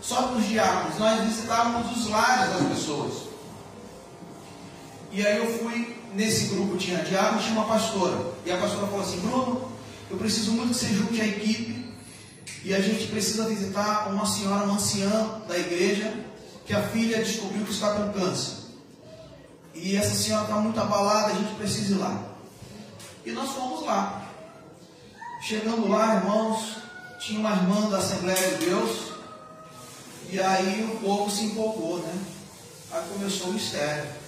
Só 0.00 0.22
para 0.22 0.36
os 0.36 0.48
diáconos, 0.48 0.98
nós 0.98 1.20
visitávamos 1.20 1.96
os 1.96 2.08
lares 2.08 2.52
das 2.52 2.68
pessoas. 2.68 3.31
E 5.12 5.26
aí 5.26 5.36
eu 5.36 5.58
fui, 5.58 5.94
nesse 6.14 6.46
grupo 6.46 6.78
tinha 6.78 7.04
diáconos 7.04 7.42
e 7.42 7.46
tinha 7.48 7.58
uma 7.58 7.68
pastora. 7.68 8.32
E 8.46 8.50
a 8.50 8.56
pastora 8.56 8.86
falou 8.86 9.02
assim, 9.02 9.20
Bruno, 9.20 9.70
eu 10.10 10.16
preciso 10.16 10.52
muito 10.52 10.70
que 10.70 10.76
você 10.76 10.94
junte 10.94 11.20
a 11.20 11.26
equipe. 11.26 11.92
E 12.64 12.72
a 12.72 12.80
gente 12.80 13.08
precisa 13.08 13.46
visitar 13.46 14.08
uma 14.08 14.24
senhora, 14.24 14.64
uma 14.64 14.76
anciã 14.76 15.42
da 15.46 15.58
igreja, 15.58 16.14
que 16.64 16.72
a 16.72 16.82
filha 16.82 17.18
descobriu 17.18 17.64
que 17.64 17.72
está 17.72 17.92
com 17.92 18.12
câncer. 18.12 18.62
E 19.74 19.96
essa 19.96 20.14
senhora 20.14 20.44
está 20.44 20.56
muito 20.56 20.80
abalada, 20.80 21.32
a 21.32 21.34
gente 21.34 21.54
precisa 21.56 21.94
ir 21.94 21.98
lá. 21.98 22.22
E 23.26 23.32
nós 23.32 23.50
fomos 23.50 23.84
lá. 23.84 24.22
Chegando 25.42 25.88
lá, 25.88 26.16
irmãos, 26.16 26.76
tinha 27.18 27.38
uma 27.38 27.50
irmã 27.50 27.90
da 27.90 27.98
Assembleia 27.98 28.56
de 28.56 28.64
Deus, 28.64 29.12
e 30.30 30.40
aí 30.40 30.84
o 30.84 31.00
povo 31.00 31.30
se 31.30 31.44
empolgou, 31.44 31.98
né? 31.98 32.14
Aí 32.92 33.02
começou 33.12 33.48
o 33.48 33.52
mistério. 33.52 34.21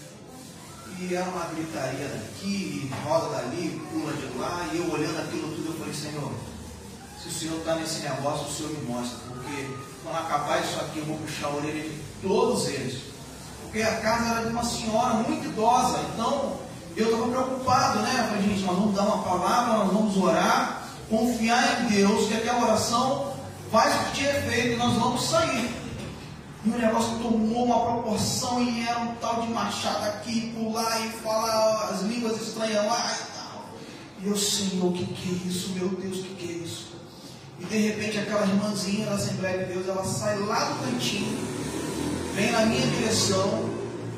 E 1.00 1.14
era 1.14 1.28
uma 1.28 1.46
gritaria 1.46 2.08
daqui, 2.08 2.90
roda 3.04 3.36
dali, 3.36 3.82
pula 3.90 4.12
de 4.12 4.38
lá, 4.38 4.68
e 4.72 4.78
eu 4.78 4.92
olhando 4.92 5.18
aquilo 5.18 5.48
tudo, 5.54 5.72
eu 5.72 5.78
falei, 5.78 5.94
Senhor, 5.94 6.32
se 7.20 7.28
o 7.28 7.32
Senhor 7.32 7.58
está 7.58 7.74
nesse 7.74 8.00
negócio, 8.00 8.46
o 8.46 8.52
Senhor 8.52 8.70
me 8.72 8.86
mostra, 8.86 9.18
porque 9.28 9.70
quando 10.02 10.16
acabar 10.16 10.62
isso 10.62 10.78
aqui, 10.80 10.98
eu 11.00 11.06
vou 11.06 11.18
puxar 11.18 11.48
a 11.48 11.56
orelha 11.56 11.82
de 11.82 12.00
todos 12.22 12.68
eles. 12.68 13.02
Porque 13.62 13.82
a 13.82 13.96
casa 13.96 14.30
era 14.30 14.46
de 14.46 14.52
uma 14.52 14.64
senhora 14.64 15.14
muito 15.14 15.46
idosa, 15.46 16.00
então 16.12 16.58
eu 16.96 17.06
estava 17.06 17.28
preocupado, 17.28 17.98
né? 18.00 18.14
Eu 18.18 18.24
falei, 18.28 18.42
gente, 18.42 18.62
nós 18.64 18.76
vamos 18.76 18.94
dar 18.94 19.02
uma 19.02 19.22
palavra, 19.24 19.78
nós 19.78 19.92
vamos 19.92 20.16
orar, 20.16 20.88
confiar 21.10 21.82
em 21.82 21.86
Deus, 21.88 22.28
que 22.28 22.34
aquela 22.34 22.62
oração 22.66 23.34
vai 23.72 23.90
surtir 23.90 24.26
efeito 24.26 24.74
e 24.74 24.76
nós 24.76 24.94
vamos 24.94 25.24
sair. 25.28 25.83
E 26.64 26.70
o 26.70 26.78
negócio 26.78 27.18
tomou 27.18 27.66
uma 27.66 27.84
proporção 27.84 28.62
e 28.62 28.86
era 28.86 29.00
um 29.00 29.14
tal 29.16 29.42
de 29.42 29.48
machado 29.48 30.06
aqui, 30.06 30.50
pular 30.56 31.04
e 31.04 31.10
falar 31.10 31.90
as 31.90 32.00
línguas 32.02 32.40
estranhas 32.40 32.86
lá 32.86 33.12
e 33.12 33.36
tal. 33.36 33.66
E 34.22 34.28
eu, 34.28 34.36
Senhor, 34.36 34.86
o 34.86 34.92
que, 34.92 35.04
que 35.04 35.28
é 35.28 35.48
isso? 35.48 35.72
Meu 35.74 35.88
Deus, 35.88 36.20
o 36.20 36.22
que, 36.22 36.34
que 36.34 36.52
é 36.52 36.56
isso? 36.64 36.94
E 37.60 37.64
de 37.66 37.76
repente 37.76 38.18
aquela 38.18 38.46
irmãzinha 38.46 39.06
da 39.06 39.14
Assembleia 39.14 39.64
de 39.64 39.74
Deus, 39.74 39.86
ela 39.86 40.04
sai 40.04 40.38
lá 40.38 40.70
do 40.70 40.84
cantinho, 40.86 41.38
vem 42.34 42.50
na 42.50 42.64
minha 42.64 42.86
direção, 42.86 43.70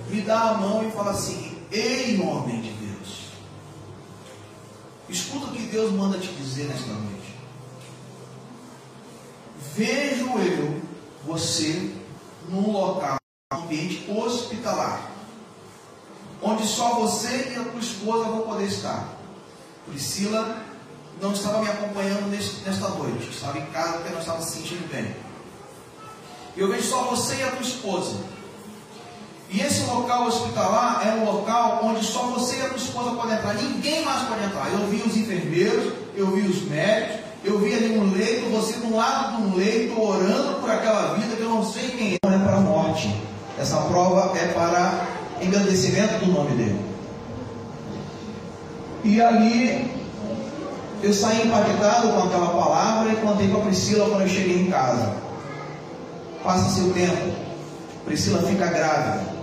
me 0.09 0.21
dá 0.23 0.51
a 0.51 0.55
mão 0.55 0.87
e 0.87 0.93
fala 0.93 1.11
assim, 1.11 1.53
ei 1.73 2.21
homem 2.21 2.61
de 2.63 2.71
Deus. 2.71 3.27
Escuta 5.09 5.47
o 5.47 5.53
que 5.53 5.63
Deus 5.63 5.93
manda 5.93 6.17
te 6.19 6.29
dizer 6.29 6.69
nesta 6.69 6.93
noite. 6.93 7.35
Vejo 9.75 10.39
eu 10.39 10.81
você 11.27 11.96
num 12.49 12.71
local, 12.71 13.17
um 13.53 13.57
ambiente 13.57 14.11
hospitalar, 14.11 15.11
onde 16.43 16.67
só 16.67 16.95
você 17.01 17.53
e 17.53 17.57
a 17.57 17.65
tua 17.65 17.81
esposa 17.81 18.25
vão 18.25 18.43
poder 18.43 18.67
estar. 18.67 19.09
Priscila 19.87 20.57
não 21.21 21.33
estava 21.33 21.63
me 21.63 21.69
acompanhando 21.69 22.29
nesta 22.31 22.89
noite, 22.89 23.31
estava 23.31 23.59
em 23.59 23.67
casa 23.67 23.99
porque 23.99 24.13
não 24.13 24.21
estava 24.21 24.43
se 24.43 24.59
sentindo 24.59 24.91
bem. 24.91 25.15
Eu 26.57 26.69
vejo 26.69 26.89
só 26.89 27.03
você 27.05 27.37
e 27.37 27.43
a 27.43 27.51
tua 27.51 27.63
esposa. 27.63 28.17
E 29.49 29.61
esse 29.61 29.85
local 29.85 30.27
hospitalar 30.27 31.07
é 31.07 31.13
um 31.13 31.25
local 31.25 31.81
onde 31.85 32.05
só 32.05 32.25
você 32.27 32.57
e 32.57 32.63
a 32.63 32.69
tua 32.69 32.79
esposa 32.79 33.11
podem 33.15 33.37
entrar, 33.37 33.55
ninguém 33.55 34.05
mais 34.05 34.27
pode 34.29 34.45
entrar. 34.45 34.73
Eu 34.73 34.87
vi 34.89 35.03
os 35.03 35.17
enfermeiros, 35.17 35.93
eu 36.17 36.35
vi 36.35 36.43
os 36.43 36.63
médicos, 36.63 37.25
eu 37.47 37.59
vi 37.61 37.73
ali 37.73 37.97
um 37.97 38.13
leito, 38.13 38.51
você 38.51 38.75
do 38.81 38.95
lado 38.95 39.37
de 39.37 39.43
um 39.43 39.55
leito, 39.55 40.01
orando 40.01 40.61
por 40.61 40.69
aquela 40.69 41.15
vida 41.15 41.37
que 41.37 41.43
eu 41.43 41.49
não 41.49 41.65
sei 41.65 41.91
quem 41.91 42.15
é. 42.15 42.19
Não 42.25 42.35
é 42.35 42.39
para 42.39 42.57
a 42.57 42.61
morte. 42.61 43.15
Essa 43.59 43.77
prova 43.83 44.37
é 44.37 44.49
para 44.49 45.07
engrandecimento 45.41 46.25
do 46.25 46.33
nome 46.33 46.57
dele. 46.57 46.81
E 49.05 49.21
ali 49.23 49.95
eu 51.03 51.15
saí 51.15 51.47
impactado 51.47 52.09
com 52.09 52.23
aquela 52.25 52.49
palavra 52.49 53.13
e 53.13 53.17
contei 53.17 53.49
com 53.49 53.59
a 53.59 53.61
Priscila 53.61 54.09
quando 54.09 54.23
eu 54.23 54.29
cheguei 54.29 54.63
em 54.63 54.71
casa. 54.71 55.15
Passa-se 56.43 56.81
o 56.81 56.93
tempo, 56.93 57.33
Priscila 58.05 58.43
fica 58.43 58.67
grávida 58.67 59.36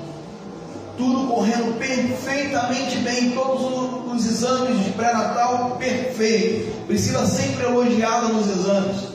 tudo 0.97 1.27
correndo 1.27 1.77
perfeitamente 1.79 2.97
bem, 2.97 3.32
todos 3.32 4.13
os 4.13 4.25
exames 4.25 4.84
de 4.84 4.91
pré-natal 4.91 5.77
perfeito. 5.79 6.86
Priscila 6.86 7.25
sempre 7.25 7.65
elogiada 7.65 8.27
nos 8.27 8.47
exames. 8.47 9.13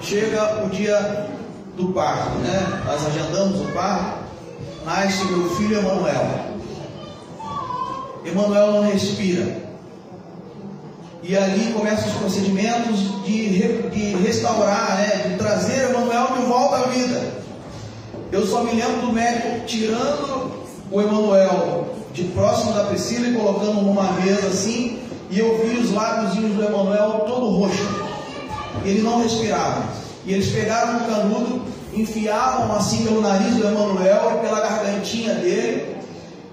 Chega 0.00 0.64
o 0.64 0.70
dia 0.70 1.28
do 1.76 1.88
parto, 1.88 2.38
né? 2.38 2.82
Nós 2.86 3.06
agendamos 3.06 3.60
o 3.60 3.72
parto. 3.72 4.26
Nasce 4.84 5.24
meu 5.26 5.50
filho 5.56 5.78
Emanuel. 5.78 6.46
Emanuel 8.24 8.72
não 8.72 8.90
respira. 8.90 9.66
E 11.22 11.36
ali 11.36 11.72
começam 11.72 12.08
os 12.08 12.14
procedimentos 12.14 13.24
de, 13.24 13.88
de 13.90 14.16
restaurar, 14.22 14.96
né? 14.96 15.28
de 15.28 15.36
trazer 15.36 15.90
Emanuel 15.90 16.38
de 16.38 16.46
volta 16.46 16.76
à 16.76 16.82
vida. 16.88 17.35
Eu 18.32 18.44
só 18.46 18.64
me 18.64 18.72
lembro 18.72 19.06
do 19.06 19.12
médico 19.12 19.64
tirando 19.66 20.50
o 20.90 21.00
Emanuel 21.00 21.86
de 22.12 22.24
próximo 22.24 22.72
da 22.72 22.84
Priscila 22.84 23.28
e 23.28 23.34
colocando 23.34 23.82
numa 23.82 24.12
mesa 24.14 24.48
assim, 24.48 24.98
e 25.30 25.38
eu 25.38 25.64
vi 25.64 25.78
os 25.78 25.92
lábios 25.92 26.34
do 26.34 26.64
Emanuel 26.64 27.24
todo 27.26 27.50
roxo. 27.50 27.86
Ele 28.84 29.02
não 29.02 29.22
respirava. 29.22 29.84
E 30.24 30.32
eles 30.32 30.48
pegaram 30.50 30.96
um 30.96 31.06
canudo, 31.06 31.62
enfiavam 31.94 32.74
assim 32.74 33.04
pelo 33.04 33.20
nariz 33.20 33.54
do 33.54 33.66
Emanuel 33.66 34.40
pela 34.42 34.60
gargantinha 34.60 35.34
dele, 35.34 35.96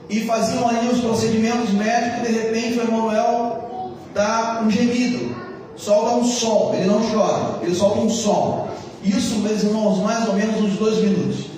e 0.09 0.21
faziam 0.25 0.67
ali 0.67 0.89
os 0.89 0.99
procedimentos 0.99 1.71
médicos, 1.71 2.27
de 2.27 2.33
repente 2.33 2.77
o 2.77 2.81
Emanuel 2.83 3.93
dá 4.13 4.61
um 4.63 4.69
gemido, 4.69 5.35
solta 5.75 6.15
um 6.15 6.23
som, 6.23 6.71
ele 6.75 6.85
não 6.85 7.01
chora, 7.01 7.59
ele 7.63 7.73
solta 7.73 7.99
um 7.99 8.09
som. 8.09 8.67
Isso, 9.03 9.37
meus 9.39 9.63
irmãos, 9.63 9.99
mais 9.99 10.27
ou 10.27 10.35
menos 10.35 10.61
uns 10.61 10.77
dois 10.77 10.99
minutos. 10.99 11.52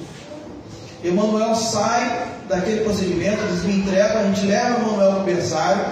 Emanuel 1.07 1.55
sai 1.55 2.27
daquele 2.47 2.81
procedimento, 2.81 3.43
eles 3.43 3.63
me 3.63 3.77
entregam, 3.77 4.21
a 4.21 4.23
gente 4.23 4.45
leva 4.45 4.79
o 4.79 4.83
Emanuel 4.83 5.11
para 5.11 5.21
o 5.21 5.23
berçário. 5.23 5.85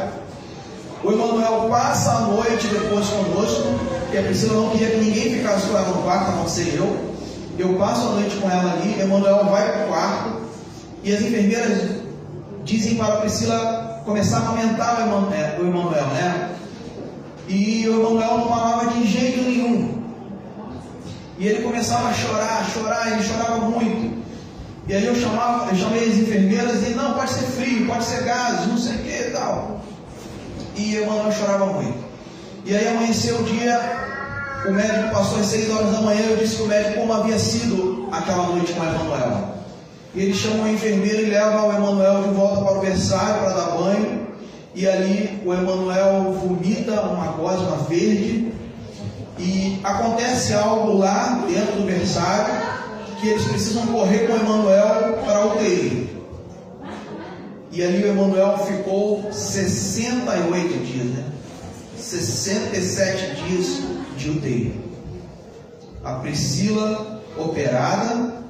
O 1.03 1.11
Emanuel 1.11 1.67
passa 1.69 2.11
a 2.11 2.19
noite 2.21 2.67
depois 2.67 3.07
conosco, 3.07 3.79
porque 4.01 4.17
a 4.17 4.23
Priscila 4.23 4.61
não 4.61 4.69
queria 4.69 4.91
que 4.91 4.97
ninguém 4.97 5.35
ficasse 5.35 5.67
com 5.67 5.77
ela 5.77 5.87
no 5.89 6.01
quarto, 6.03 6.31
a 6.31 6.35
não 6.35 6.47
ser 6.47 6.75
eu. 6.75 7.13
Eu 7.59 7.75
passo 7.75 8.07
a 8.07 8.11
noite 8.13 8.35
com 8.37 8.49
ela 8.49 8.73
ali, 8.73 8.99
Emanuel 8.99 9.45
vai 9.45 9.71
para 9.71 9.85
o 9.85 9.87
quarto, 9.89 10.41
e 11.03 11.13
as 11.13 11.21
enfermeiras 11.21 11.89
dizem 12.63 12.95
para 12.95 13.15
a 13.15 13.17
Priscila 13.17 14.01
começar 14.05 14.39
a 14.39 14.47
aumentar 14.47 14.97
o 15.59 15.67
Emanuel, 15.67 16.05
né? 16.07 16.49
E 17.47 17.87
o 17.87 17.99
Emanuel 17.99 18.37
não 18.37 18.47
falava 18.47 18.87
de 18.91 19.05
jeito 19.05 19.41
nenhum. 19.41 20.01
E 21.37 21.47
ele 21.47 21.61
começava 21.61 22.07
a 22.07 22.13
chorar, 22.13 22.65
chorar, 22.73 23.11
ele 23.11 23.23
chorava 23.23 23.57
muito. 23.57 24.22
E 24.87 24.93
aí 24.93 25.05
eu 25.05 25.15
chamava, 25.15 25.69
eu 25.71 25.77
chamei 25.77 26.09
as 26.09 26.17
enfermeiras 26.17 26.85
e 26.85 26.89
não, 26.89 27.13
pode 27.13 27.31
ser 27.31 27.45
frio, 27.45 27.87
pode 27.87 28.03
ser 28.03 28.23
gases, 28.23 28.67
não 28.67 28.77
sei 28.77 28.95
o 28.95 28.99
que 28.99 29.29
e 29.29 29.31
tal. 29.31 29.81
E 30.75 30.97
Emanuel 30.97 31.31
chorava 31.31 31.65
muito. 31.67 32.03
E 32.65 32.75
aí 32.75 32.89
amanheceu 32.89 33.39
o 33.39 33.43
dia, 33.43 33.79
o 34.67 34.71
médico 34.71 35.13
passou 35.13 35.39
às 35.39 35.45
seis 35.45 35.69
horas 35.69 35.91
da 35.91 36.01
manhã, 36.01 36.21
eu 36.21 36.37
disse 36.37 36.57
que 36.57 36.63
o 36.63 36.67
médico 36.67 36.99
como 36.99 37.13
havia 37.13 37.39
sido 37.39 38.09
aquela 38.11 38.47
noite 38.47 38.73
com 38.73 38.83
Emanuel. 38.83 39.53
E 40.13 40.21
ele 40.21 40.33
chama 40.33 40.65
a 40.65 40.71
enfermeira 40.71 41.21
e 41.21 41.29
leva 41.29 41.65
o 41.65 41.71
Emanuel 41.71 42.23
de 42.23 42.29
volta 42.29 42.61
para 42.61 42.77
o 42.77 42.81
berçário 42.81 43.41
para 43.41 43.53
dar 43.53 43.77
banho. 43.77 44.27
E 44.75 44.87
ali 44.87 45.41
o 45.45 45.53
Emanuel 45.53 46.33
vomita 46.33 47.01
uma 47.01 47.27
gosma 47.27 47.77
verde. 47.89 48.51
E 49.39 49.79
acontece 49.83 50.53
algo 50.53 50.97
lá 50.97 51.43
dentro 51.47 51.77
do 51.77 51.85
berçário 51.85 52.72
que 53.23 53.29
eles 53.29 53.45
precisam 53.45 53.87
correr 53.87 54.27
com 54.27 54.35
Emanuel 54.35 55.13
para 55.25 55.37
a 55.37 55.45
UTI. 55.53 56.09
E 57.71 57.81
ali 57.81 58.03
o 58.03 58.07
Emanuel 58.07 58.57
ficou 58.57 59.31
68 59.31 60.85
dias, 60.85 61.05
né? 61.07 61.23
67 61.97 63.35
dias 63.35 63.81
de 64.17 64.29
UTI. 64.29 64.83
A 66.03 66.15
Priscila 66.15 67.23
operada, 67.37 68.43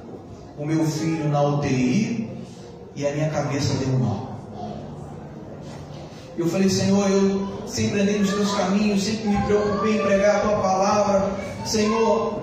o 0.58 0.66
meu 0.66 0.84
filho 0.84 1.28
na 1.28 1.40
UTI 1.40 2.28
e 2.96 3.06
a 3.06 3.12
minha 3.12 3.30
cabeça 3.30 3.74
deu 3.74 3.96
mal. 3.96 4.34
Eu 6.36 6.48
falei, 6.48 6.68
Senhor, 6.68 7.08
eu 7.08 7.68
sempre 7.68 8.00
andei 8.00 8.18
nos 8.18 8.30
teus 8.30 8.52
caminhos, 8.56 9.04
sempre 9.04 9.28
me 9.28 9.40
preocupei 9.42 9.98
em 9.98 10.02
pregar 10.02 10.36
a 10.36 10.40
tua 10.40 10.56
palavra. 10.56 11.30
Senhor, 11.64 12.42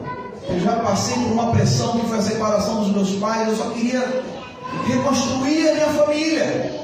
eu 0.53 0.59
já 0.59 0.73
passei 0.77 1.15
por 1.15 1.31
uma 1.31 1.51
pressão 1.51 1.99
que 1.99 2.07
foi 2.07 2.17
a 2.17 2.21
separação 2.21 2.83
dos 2.83 2.93
meus 2.93 3.11
pais, 3.15 3.47
eu 3.47 3.55
só 3.55 3.69
queria 3.71 4.23
reconstruir 4.85 5.69
a 5.69 5.73
minha 5.73 5.87
família. 5.87 6.81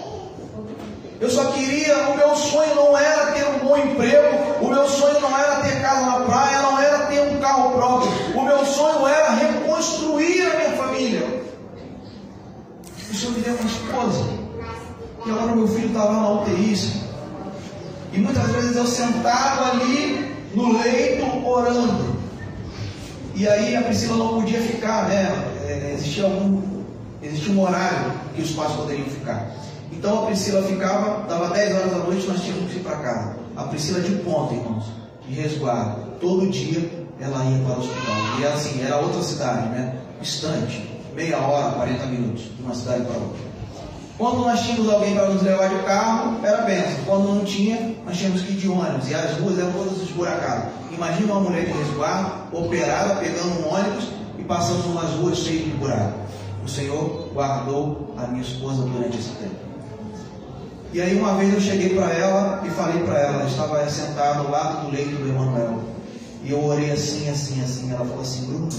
Eu 1.20 1.30
só 1.30 1.46
queria, 1.46 1.98
o 2.10 2.16
meu 2.16 2.36
sonho 2.36 2.76
não 2.76 2.98
era 2.98 3.32
ter 3.32 3.46
um 3.48 3.68
bom 3.68 3.76
emprego, 3.76 4.62
o 4.62 4.68
meu 4.68 4.88
sonho 4.88 5.20
não 5.20 5.38
era 5.38 5.62
ter 5.62 5.82
casa 5.82 6.06
na 6.06 6.20
praia, 6.22 6.62
não 6.62 6.80
era 6.80 7.08
ter 7.08 7.22
um 7.22 7.40
carro 7.40 7.72
próprio, 7.72 8.12
o 8.36 8.44
meu 8.44 8.64
sonho 8.66 9.08
era 9.08 9.32
reconstruir 9.32 10.44
a 10.44 10.58
minha 10.58 10.72
família. 10.78 11.44
O 13.10 13.16
Senhor 13.16 13.34
me 13.34 13.42
deu 13.42 13.56
uma 13.56 13.66
esposa, 13.66 14.26
e 15.26 15.32
agora 15.32 15.56
meu 15.56 15.68
filho 15.68 15.88
está 15.88 16.04
lá 16.04 16.14
na 16.14 16.30
UTI. 16.42 17.08
E 18.14 18.20
muitas 18.20 18.52
vezes 18.52 18.76
eu 18.76 18.86
sentava 18.86 19.72
ali 19.72 20.36
no 20.54 20.78
leito 20.78 21.46
orando. 21.46 22.17
E 23.38 23.48
aí 23.48 23.76
a 23.76 23.84
Priscila 23.84 24.18
não 24.18 24.42
podia 24.42 24.60
ficar, 24.60 25.08
né? 25.08 25.32
É, 25.64 25.94
existia 25.94 26.24
algum, 26.24 26.60
existia 27.22 27.54
um 27.54 27.62
horário 27.62 28.12
que 28.36 28.42
os 28.42 28.50
pais 28.50 28.72
poderiam 28.72 29.06
ficar. 29.06 29.52
Então 29.92 30.24
a 30.24 30.26
Priscila 30.26 30.64
ficava, 30.64 31.24
dava 31.28 31.54
10 31.54 31.76
horas 31.76 31.92
da 31.92 31.98
noite, 32.00 32.26
nós 32.26 32.42
tínhamos 32.42 32.72
que 32.72 32.80
ir 32.80 32.82
para 32.82 32.96
casa. 32.96 33.36
A 33.56 33.66
Priscila 33.66 34.02
de 34.02 34.12
ponta, 34.24 34.56
irmãos, 34.56 34.86
de 35.28 35.40
resguardo. 35.40 36.02
Todo 36.20 36.50
dia 36.50 36.90
ela 37.20 37.46
ia 37.46 37.64
para 37.64 37.76
o 37.76 37.80
hospital. 37.80 38.16
E 38.40 38.46
assim, 38.48 38.84
era 38.84 38.98
outra 38.98 39.22
cidade, 39.22 39.70
né? 39.70 39.98
Distante, 40.20 40.90
meia 41.14 41.38
hora, 41.38 41.76
40 41.76 42.06
minutos, 42.08 42.46
de 42.58 42.64
uma 42.64 42.74
cidade 42.74 43.04
para 43.04 43.18
outra. 43.18 43.48
Quando 44.18 44.38
nós 44.40 44.62
tínhamos 44.62 44.92
alguém 44.92 45.14
para 45.14 45.30
nos 45.30 45.44
levar 45.44 45.70
de 45.70 45.84
carro, 45.84 46.44
era 46.44 46.64
benção. 46.64 47.04
Quando 47.06 47.36
não 47.36 47.46
tinha, 47.46 47.96
nós 48.04 48.18
tínhamos 48.18 48.42
que 48.42 48.54
ir 48.54 48.56
de 48.56 48.68
ônibus. 48.68 49.08
E 49.08 49.14
as 49.14 49.38
ruas 49.38 49.60
eram 49.60 49.74
todas 49.74 50.02
esburacadas. 50.02 50.72
Imagina 50.98 51.34
uma 51.34 51.42
mulher 51.42 51.66
de 51.66 51.72
resguardo, 51.74 52.58
operada, 52.58 53.16
pegando 53.18 53.62
um 53.62 53.72
ônibus 53.72 54.08
e 54.40 54.44
passando 54.44 54.84
umas 54.88 55.12
ruas 55.12 55.38
cheias 55.38 55.66
de 55.66 55.70
buraco. 55.72 56.14
O 56.66 56.68
Senhor 56.68 57.30
guardou 57.34 58.16
a 58.18 58.26
minha 58.26 58.42
esposa 58.42 58.82
durante 58.82 59.20
esse 59.20 59.30
tempo. 59.30 59.56
E 60.92 61.00
aí 61.00 61.16
uma 61.16 61.36
vez 61.36 61.54
eu 61.54 61.62
cheguei 61.62 61.96
para 61.96 62.12
ela 62.12 62.64
e 62.66 62.70
falei 62.72 63.04
para 63.04 63.20
ela, 63.20 63.34
ela 63.36 63.46
estava 63.48 63.88
sentada 63.88 64.40
ao 64.40 64.50
lado 64.50 64.88
do 64.88 64.92
leito 64.92 65.16
do 65.18 65.30
Emanuel. 65.30 65.82
E 66.44 66.52
eu 66.52 66.66
orei 66.66 66.90
assim, 66.90 67.30
assim, 67.30 67.62
assim. 67.64 67.92
Ela 67.92 68.04
falou 68.04 68.22
assim, 68.22 68.48
Bruno, 68.48 68.70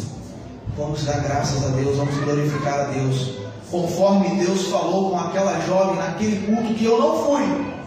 vamos 0.76 1.04
dar 1.04 1.20
graças 1.20 1.64
a 1.64 1.68
Deus, 1.68 1.96
vamos 1.96 2.16
glorificar 2.16 2.80
a 2.80 2.84
Deus. 2.84 3.38
Conforme 3.70 4.44
Deus 4.44 4.66
falou 4.66 5.10
com 5.10 5.20
aquela 5.20 5.60
jovem 5.60 5.96
naquele 5.96 6.44
culto 6.46 6.74
que 6.74 6.84
eu 6.84 6.98
não 6.98 7.24
fui. 7.24 7.77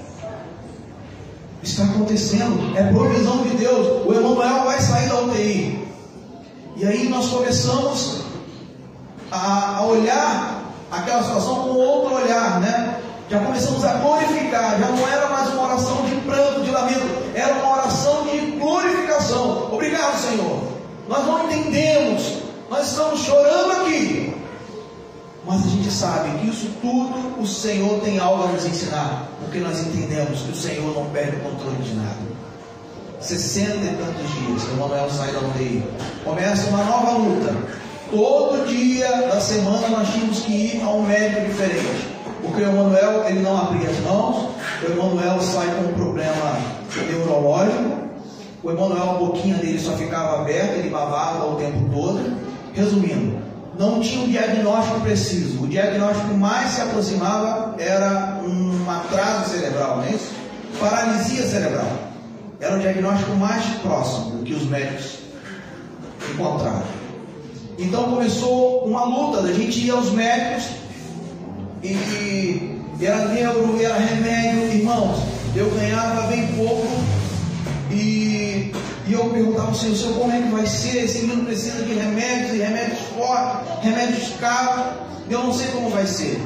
Está 1.64 1.84
acontecendo, 1.84 2.76
é 2.76 2.84
provisão 2.92 3.44
de 3.44 3.50
Deus. 3.58 4.06
O 4.06 4.14
Emanuel 4.14 4.66
vai 4.66 4.80
sair 4.82 5.08
da 5.10 5.22
UTI. 5.22 5.88
E 6.76 6.86
aí 6.86 7.08
nós 7.08 7.28
começamos 7.28 8.22
a, 9.32 9.78
a 9.78 9.86
olhar 9.86 10.64
aquela 10.92 11.24
situação 11.24 11.56
com 11.56 11.70
outro 11.70 12.16
olhar, 12.16 12.60
né? 12.60 13.00
Já 13.30 13.40
começamos 13.40 13.86
a 13.86 13.94
glorificar, 13.94 14.78
já 14.80 14.88
não 14.88 15.08
era 15.08 15.30
mais 15.30 15.54
uma 15.54 15.64
oração 15.64 16.04
de 16.06 16.16
pranto, 16.16 16.62
de 16.62 16.72
lamento, 16.72 17.08
era 17.34 17.54
uma 17.54 17.78
oração 17.78 18.24
de 18.24 18.40
glorificação. 18.60 19.70
Obrigado, 19.72 20.20
Senhor. 20.20 20.64
Nós 21.08 21.26
não 21.26 21.46
entendemos, 21.46 22.40
nós 22.70 22.90
estamos 22.90 23.22
chorando 23.22 23.72
aqui, 23.82 24.31
mas 25.46 25.66
a 25.66 25.70
gente 25.70 25.92
sabe 25.92 26.38
que 26.40 26.50
isso 26.50 26.70
tudo 26.82 27.42
o 27.42 27.48
Senhor 27.48 28.00
tem 28.02 28.20
algo 28.20 28.44
a 28.44 28.48
nos 28.48 28.66
ensinar, 28.66 29.28
porque 29.40 29.60
nós 29.60 29.80
entendemos 29.80 30.42
que 30.42 30.52
o 30.52 30.56
Senhor 30.56 30.94
não 30.94 31.06
perde 31.10 31.38
o 31.38 31.40
controle 31.40 31.78
de 31.78 31.94
nada. 31.96 32.32
60 33.20 33.70
e 33.70 33.96
tantos 33.98 34.34
dias, 34.34 34.64
o 34.64 34.80
Manuel 34.80 35.10
sai 35.10 35.32
da 35.32 35.40
UTI. 35.40 35.84
Começa 36.24 36.70
uma 36.70 36.84
nova 36.84 37.12
luta. 37.18 37.56
Todo 38.10 38.68
dia 38.68 39.08
da 39.28 39.40
semana 39.40 39.88
nós 39.90 40.10
tínhamos 40.10 40.40
que 40.40 40.52
ir 40.52 40.82
a 40.84 40.90
um 40.90 41.04
médico 41.04 41.48
diferente. 41.48 42.08
Porque 42.42 42.64
o 42.64 42.70
Emanuel, 42.70 43.24
ele 43.28 43.40
não 43.42 43.56
abria 43.56 43.90
as 43.90 44.00
mãos, 44.00 44.50
o 44.82 44.92
Emanuel 44.92 45.40
sai 45.42 45.68
com 45.76 45.90
um 45.90 45.94
problema 45.94 46.58
neurológico, 47.10 48.02
o 48.64 48.72
Emanuel, 48.72 49.12
a 49.12 49.14
boquinha 49.14 49.56
dele 49.56 49.80
só 49.80 49.94
ficava 49.94 50.42
aberta, 50.42 50.74
ele 50.74 50.90
babava 50.90 51.48
o 51.48 51.56
tempo 51.56 51.90
todo. 51.94 52.38
Resumindo, 52.74 53.38
não 53.82 54.00
tinha 54.00 54.22
um 54.22 54.30
diagnóstico 54.30 55.00
preciso. 55.02 55.64
O 55.64 55.68
diagnóstico 55.68 56.34
mais 56.36 56.70
se 56.70 56.82
aproximava 56.82 57.76
era 57.80 58.40
um 58.44 58.90
atraso 58.90 59.52
cerebral, 59.52 59.98
não 59.98 60.04
é 60.04 60.12
isso? 60.12 60.32
Paralisia 60.80 61.44
cerebral. 61.48 61.92
Era 62.60 62.76
o 62.76 62.80
diagnóstico 62.80 63.32
mais 63.32 63.66
próximo 63.82 64.44
que 64.44 64.54
os 64.54 64.68
médicos 64.68 65.18
encontraram. 66.32 66.84
Então 67.80 68.04
começou 68.04 68.86
uma 68.86 69.04
luta 69.04 69.42
da 69.42 69.52
gente 69.52 69.80
ir 69.80 69.90
aos 69.90 70.12
médicos 70.12 70.70
e 71.84 72.80
era 73.02 73.26
neuro, 73.30 73.82
era 73.82 73.98
remédio, 73.98 74.78
irmãos, 74.78 75.18
eu 75.56 75.72
ganhava 75.72 76.28
bem 76.28 76.46
pouco 76.56 76.88
e, 77.90 78.72
e 79.08 79.14
eu 79.14 79.26
perguntava 79.30 79.70
ao 79.70 79.76
Senhor, 79.76 79.96
Senhor, 79.96 80.14
como 80.20 80.32
é 80.32 80.42
que 80.42 80.50
vai 80.50 80.66
ser? 80.66 81.06
Esse 81.06 81.20
menino 81.20 81.46
precisa 81.46 81.84
de 81.84 81.94
remédios 81.94 82.54
e 82.54 82.58
remédios 82.60 83.00
fortes, 83.16 83.84
remédios 83.84 84.30
caros, 84.40 84.94
eu 85.30 85.40
não 85.40 85.54
sei 85.54 85.68
como 85.68 85.90
vai 85.90 86.06
ser. 86.06 86.40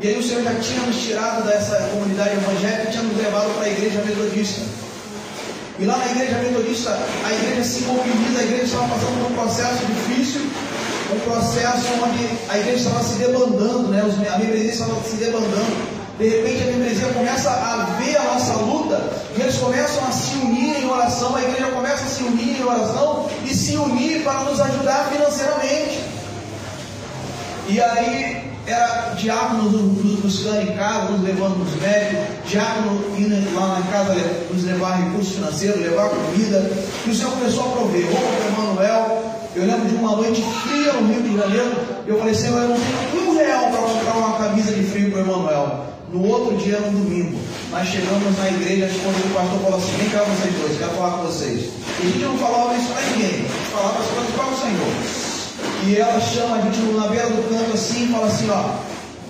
E 0.00 0.08
aí 0.08 0.18
o 0.18 0.22
Senhor 0.22 0.42
já 0.44 0.54
tinha 0.54 0.80
nos 0.82 0.96
tirado 0.96 1.44
dessa 1.44 1.76
comunidade 1.92 2.30
evangélica 2.30 2.90
tinha 2.90 3.02
nos 3.02 3.16
levado 3.16 3.52
para 3.54 3.64
a 3.64 3.68
igreja 3.68 4.00
metodista. 4.02 4.62
E 5.78 5.84
lá 5.84 5.96
na 5.96 6.06
igreja 6.06 6.38
metodista, 6.38 6.98
a 7.24 7.32
igreja 7.32 7.64
se 7.64 7.82
mobiliza, 7.82 8.40
a 8.40 8.42
igreja 8.44 8.64
estava 8.64 8.88
passando 8.88 9.22
por 9.22 9.32
um 9.32 9.34
processo 9.34 9.78
difícil, 9.86 10.40
um 11.14 11.20
processo 11.20 11.86
onde 12.04 12.28
a 12.48 12.58
igreja 12.58 12.78
estava 12.78 13.04
se 13.04 13.14
debandando, 13.18 13.88
né? 13.88 14.02
a 14.32 14.38
membresia 14.38 14.70
estava 14.70 14.94
se 15.02 15.16
debandando. 15.16 15.97
De 16.18 16.28
repente 16.28 16.64
a 16.64 16.66
membresia 16.66 17.06
começa 17.14 17.48
a 17.48 17.96
ver 18.00 18.16
a 18.16 18.24
nossa 18.24 18.54
luta 18.54 19.08
e 19.36 19.40
eles 19.40 19.56
começam 19.56 20.04
a 20.04 20.10
se 20.10 20.34
unir 20.38 20.82
em 20.82 20.90
oração, 20.90 21.36
a 21.36 21.42
igreja 21.42 21.70
começa 21.70 22.02
a 22.02 22.08
se 22.08 22.24
unir 22.24 22.60
em 22.60 22.64
oração 22.64 23.30
e 23.44 23.54
se 23.54 23.76
unir 23.76 24.24
para 24.24 24.40
nos 24.40 24.60
ajudar 24.60 25.08
financeiramente. 25.12 26.00
E 27.68 27.80
aí 27.80 28.50
era 28.66 29.14
diácono 29.16 29.70
nos 29.70 30.18
buscando 30.18 30.62
em 30.62 30.76
casa, 30.76 31.12
nos 31.12 31.22
levando 31.22 31.56
nos 31.58 31.80
médicos, 31.80 32.26
diácono 32.46 33.00
indo 33.16 33.54
lá 33.54 33.78
na 33.78 33.86
casa 33.86 34.14
nos 34.52 34.64
levar 34.64 34.96
recursos 34.96 35.34
financeiros, 35.34 35.80
levar 35.80 36.08
comida. 36.08 36.68
E 37.06 37.10
o 37.10 37.14
Senhor 37.14 37.30
começou 37.30 37.64
a 37.64 37.76
prover 37.76 38.06
roupa 38.06 38.60
Emanuel, 38.60 39.32
eu 39.54 39.64
lembro 39.64 39.88
de 39.88 39.94
uma 39.94 40.16
noite 40.16 40.42
fria 40.64 40.92
no 40.94 41.12
Rio 41.12 41.22
de 41.22 41.36
Janeiro, 41.36 41.76
eu 42.08 42.18
falei, 42.18 42.34
Senhor, 42.34 42.60
eu 42.60 42.68
não 42.70 42.76
tenho 43.12 43.30
um 43.30 43.36
real 43.36 43.70
para 43.70 43.80
comprar 43.82 44.14
uma 44.16 44.36
camisa 44.36 44.72
de 44.72 44.82
frio 44.82 45.12
para 45.12 45.20
o 45.20 45.22
Emanuel. 45.22 45.97
No 46.12 46.26
outro 46.26 46.56
dia, 46.56 46.80
no 46.80 46.90
domingo, 46.90 47.38
nós 47.70 47.86
chegamos 47.86 48.38
na 48.38 48.48
igreja, 48.48 48.88
quando 49.02 49.30
o 49.30 49.34
pastor 49.34 49.60
falou 49.60 49.78
assim, 49.78 49.92
vem 49.98 50.08
cá 50.08 50.24
vocês 50.24 50.54
dois, 50.54 50.78
quero 50.78 50.90
falar 50.92 51.18
com 51.18 51.24
vocês. 51.24 51.70
E 52.00 52.06
a 52.06 52.10
gente 52.10 52.24
não 52.24 52.38
falava 52.38 52.74
isso 52.76 52.88
para 52.88 53.02
ninguém, 53.02 53.44
falava 53.70 53.98
as 53.98 54.06
coisas 54.06 54.34
para 54.34 54.46
o 54.46 54.56
Senhor. 54.56 55.28
E 55.86 55.96
ela 55.96 56.20
chama 56.20 56.56
a 56.56 56.60
gente 56.62 56.78
na 56.80 57.08
beira 57.08 57.28
do 57.28 57.48
canto 57.50 57.74
assim 57.74 58.04
e 58.06 58.08
fala 58.08 58.26
assim, 58.26 58.48
ó, 58.48 58.70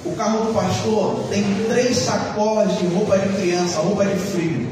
o 0.05 0.15
carro 0.15 0.47
do 0.47 0.55
pastor 0.55 1.25
tem 1.31 1.43
três 1.69 1.97
sacolas 1.97 2.79
de 2.79 2.87
roupa 2.87 3.19
de 3.19 3.29
criança, 3.35 3.81
roupa 3.81 4.05
de 4.05 4.17
frio. 4.17 4.69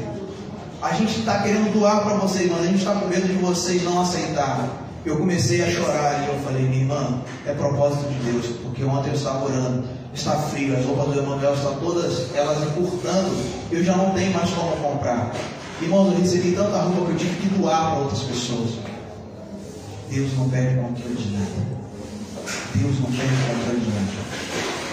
A 0.81 0.93
gente 0.93 1.19
está 1.19 1.41
querendo 1.41 1.73
doar 1.73 2.03
para 2.03 2.13
vocês, 2.15 2.49
mas 2.49 2.61
a 2.61 2.67
gente 2.67 2.77
está 2.77 2.93
com 2.93 3.07
medo 3.07 3.27
de 3.27 3.33
vocês 3.33 3.83
não 3.83 4.01
aceitarem. 4.01 4.69
Eu 5.05 5.17
comecei 5.17 5.61
a 5.61 5.69
chorar 5.69 6.23
e 6.23 6.27
eu 6.27 6.39
falei, 6.43 6.63
minha 6.63 6.81
irmã, 6.81 7.21
é 7.45 7.53
propósito 7.53 8.07
de 8.09 8.31
Deus, 8.31 8.45
porque 8.63 8.83
ontem 8.83 9.09
eu 9.09 9.15
estava 9.15 9.45
orando, 9.45 9.87
está 10.17 10.31
frio, 10.31 10.75
as 10.75 10.85
roupas 10.85 11.13
do 11.13 11.19
Emanuel 11.19 11.53
estão 11.53 11.75
todas 11.75 12.35
elas 12.35 12.57
encurtando, 12.63 13.35
eu 13.71 13.83
já 13.83 13.95
não 13.95 14.11
tenho 14.11 14.33
mais 14.33 14.49
como 14.49 14.75
comprar. 14.77 15.31
Irmãos, 15.81 16.11
eu 16.11 16.19
recebi 16.19 16.51
tanta 16.53 16.77
roupa 16.77 17.05
que 17.05 17.11
eu 17.11 17.17
tive 17.17 17.35
que 17.35 17.47
doar 17.55 17.91
para 17.91 17.99
outras 17.99 18.21
pessoas. 18.23 18.71
Deus 20.09 20.35
não 20.37 20.49
perde 20.49 20.75
controle 20.75 21.15
de 21.15 21.31
nada. 21.31 21.67
Deus 22.75 22.99
não 22.99 23.11
perde 23.11 23.35
controle 23.47 23.79
de 23.79 23.89
nada. 23.89 24.27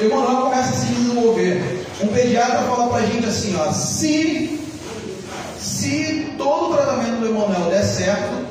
Emanuel 0.01 0.43
começa 0.43 0.69
a 0.69 0.73
se 0.73 0.87
desenvolver. 0.87 1.87
Um 2.03 2.09
pediatra 2.09 2.63
fala 2.63 2.89
para 2.89 2.99
a 2.99 3.07
gente 3.07 3.27
assim, 3.27 3.57
ó, 3.57 3.73
se, 3.73 4.61
se 5.59 6.35
todo 6.37 6.71
o 6.71 6.77
tratamento 6.77 7.21
do 7.21 7.29
Emanuel 7.29 7.71
der 7.71 7.85
certo, 7.85 8.45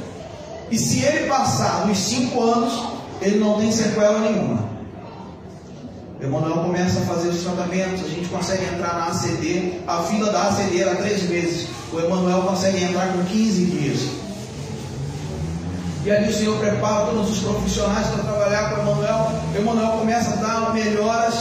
e 0.71 0.77
se 0.77 1.03
ele 1.03 1.27
passar 1.27 1.85
dos 1.85 1.99
cinco 1.99 2.41
anos, 2.41 2.73
ele 3.21 3.37
não 3.37 3.59
tem 3.59 3.71
sequela 3.71 4.19
nenhuma. 4.19 4.62
Emanuel 6.23 6.63
começa 6.63 7.01
a 7.01 7.03
fazer 7.03 7.27
os 7.27 7.43
tratamentos, 7.43 8.05
a 8.05 8.07
gente 8.07 8.29
consegue 8.29 8.63
entrar 8.63 8.93
na 8.93 9.07
ACD, 9.07 9.73
a 9.85 10.03
fila 10.03 10.31
da 10.31 10.43
ACD 10.43 10.81
era 10.81 10.95
três 10.95 11.23
meses, 11.23 11.67
o 11.91 11.99
Emanuel 11.99 12.43
consegue 12.43 12.81
entrar 12.81 13.11
com 13.11 13.25
15 13.25 13.65
dias. 13.65 13.99
E 16.05 16.11
ali 16.11 16.29
o 16.29 16.33
Senhor 16.33 16.57
prepara 16.59 17.07
todos 17.07 17.29
os 17.29 17.39
profissionais 17.39 18.07
para 18.07 18.23
trabalhar 18.23 18.69
com 18.69 18.75
o 18.75 18.83
Emanuel. 18.83 19.31
O 19.53 19.57
Emanuel 19.57 19.97
começa 19.99 20.33
a 20.33 20.35
dar 20.35 20.73
melhoras. 20.73 21.33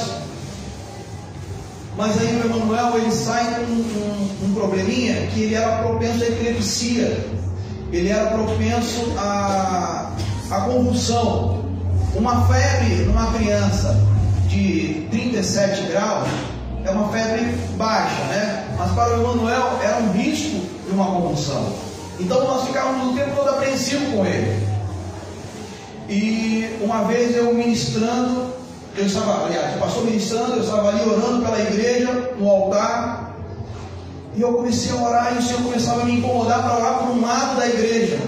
Mas 1.96 2.20
aí 2.20 2.40
o 2.40 2.44
Emanuel 2.44 2.98
ele 2.98 3.12
sai 3.12 3.54
com 3.54 3.62
um, 3.62 4.46
um, 4.46 4.54
probleminha 4.54 5.26
que 5.28 5.42
ele 5.42 5.54
era 5.54 5.82
propenso 5.82 6.24
à 6.24 6.26
epilepsia, 6.26 7.26
ele 7.92 8.08
era 8.08 8.30
propenso 8.30 9.12
à, 9.16 10.10
à 10.50 10.60
convulsão. 10.62 11.62
Uma 12.14 12.46
febre 12.46 13.04
numa 13.04 13.32
criança 13.32 14.11
de 14.52 15.06
37 15.10 15.86
graus 15.86 16.28
é 16.84 16.90
uma 16.90 17.08
febre 17.08 17.44
baixa, 17.76 18.22
né? 18.24 18.66
Mas 18.78 18.92
para 18.92 19.16
o 19.16 19.20
Emanuel 19.20 19.78
era 19.82 19.98
um 19.98 20.12
risco 20.12 20.60
de 20.86 20.92
uma 20.92 21.06
convulsão. 21.06 21.72
Então 22.20 22.44
nós 22.44 22.66
ficávamos 22.66 23.12
o 23.12 23.16
tempo 23.16 23.34
todo 23.34 23.48
apreensivos 23.48 24.12
com 24.14 24.26
ele. 24.26 24.68
E 26.08 26.76
uma 26.82 27.04
vez 27.04 27.34
eu 27.34 27.54
ministrando, 27.54 28.52
eu 28.96 29.06
estava, 29.06 29.46
aliás, 29.46 29.76
o 29.76 29.78
pastor 29.78 30.04
ministrando, 30.04 30.56
eu 30.56 30.62
estava 30.62 30.90
ali 30.90 31.00
orando 31.08 31.42
pela 31.42 31.60
igreja, 31.60 32.34
no 32.38 32.48
altar, 32.48 33.34
e 34.34 34.42
eu 34.42 34.52
comecei 34.52 34.92
a 34.92 34.96
orar 34.96 35.34
e 35.34 35.38
o 35.38 35.42
Senhor 35.42 35.62
começava 35.62 36.02
a 36.02 36.04
me 36.04 36.18
incomodar 36.18 36.62
para 36.62 36.76
orar 36.76 36.98
por 36.98 37.10
um 37.10 37.20
lado 37.22 37.56
da 37.56 37.66
igreja. 37.66 38.18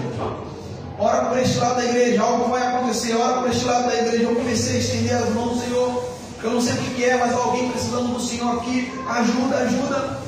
Ora 0.97 1.25
por 1.25 1.37
este 1.37 1.57
lado 1.57 1.75
da 1.75 1.85
igreja, 1.85 2.21
algo 2.21 2.49
vai 2.49 2.65
acontecer, 2.65 3.15
ora 3.15 3.41
por 3.41 3.49
este 3.49 3.65
lado 3.65 3.87
da 3.87 3.95
igreja. 3.95 4.23
Eu 4.23 4.35
comecei 4.35 4.77
a 4.77 4.79
estender 4.79 5.13
as 5.13 5.29
mãos, 5.33 5.61
Senhor. 5.61 6.04
Eu 6.45 6.51
não 6.51 6.61
sei 6.61 6.73
o 6.73 6.77
que 6.77 7.03
é, 7.03 7.17
mas 7.17 7.33
alguém 7.33 7.71
precisando 7.71 8.13
do 8.13 8.19
Senhor 8.19 8.57
aqui, 8.57 8.93
ajuda, 9.09 9.57
ajuda. 9.57 10.19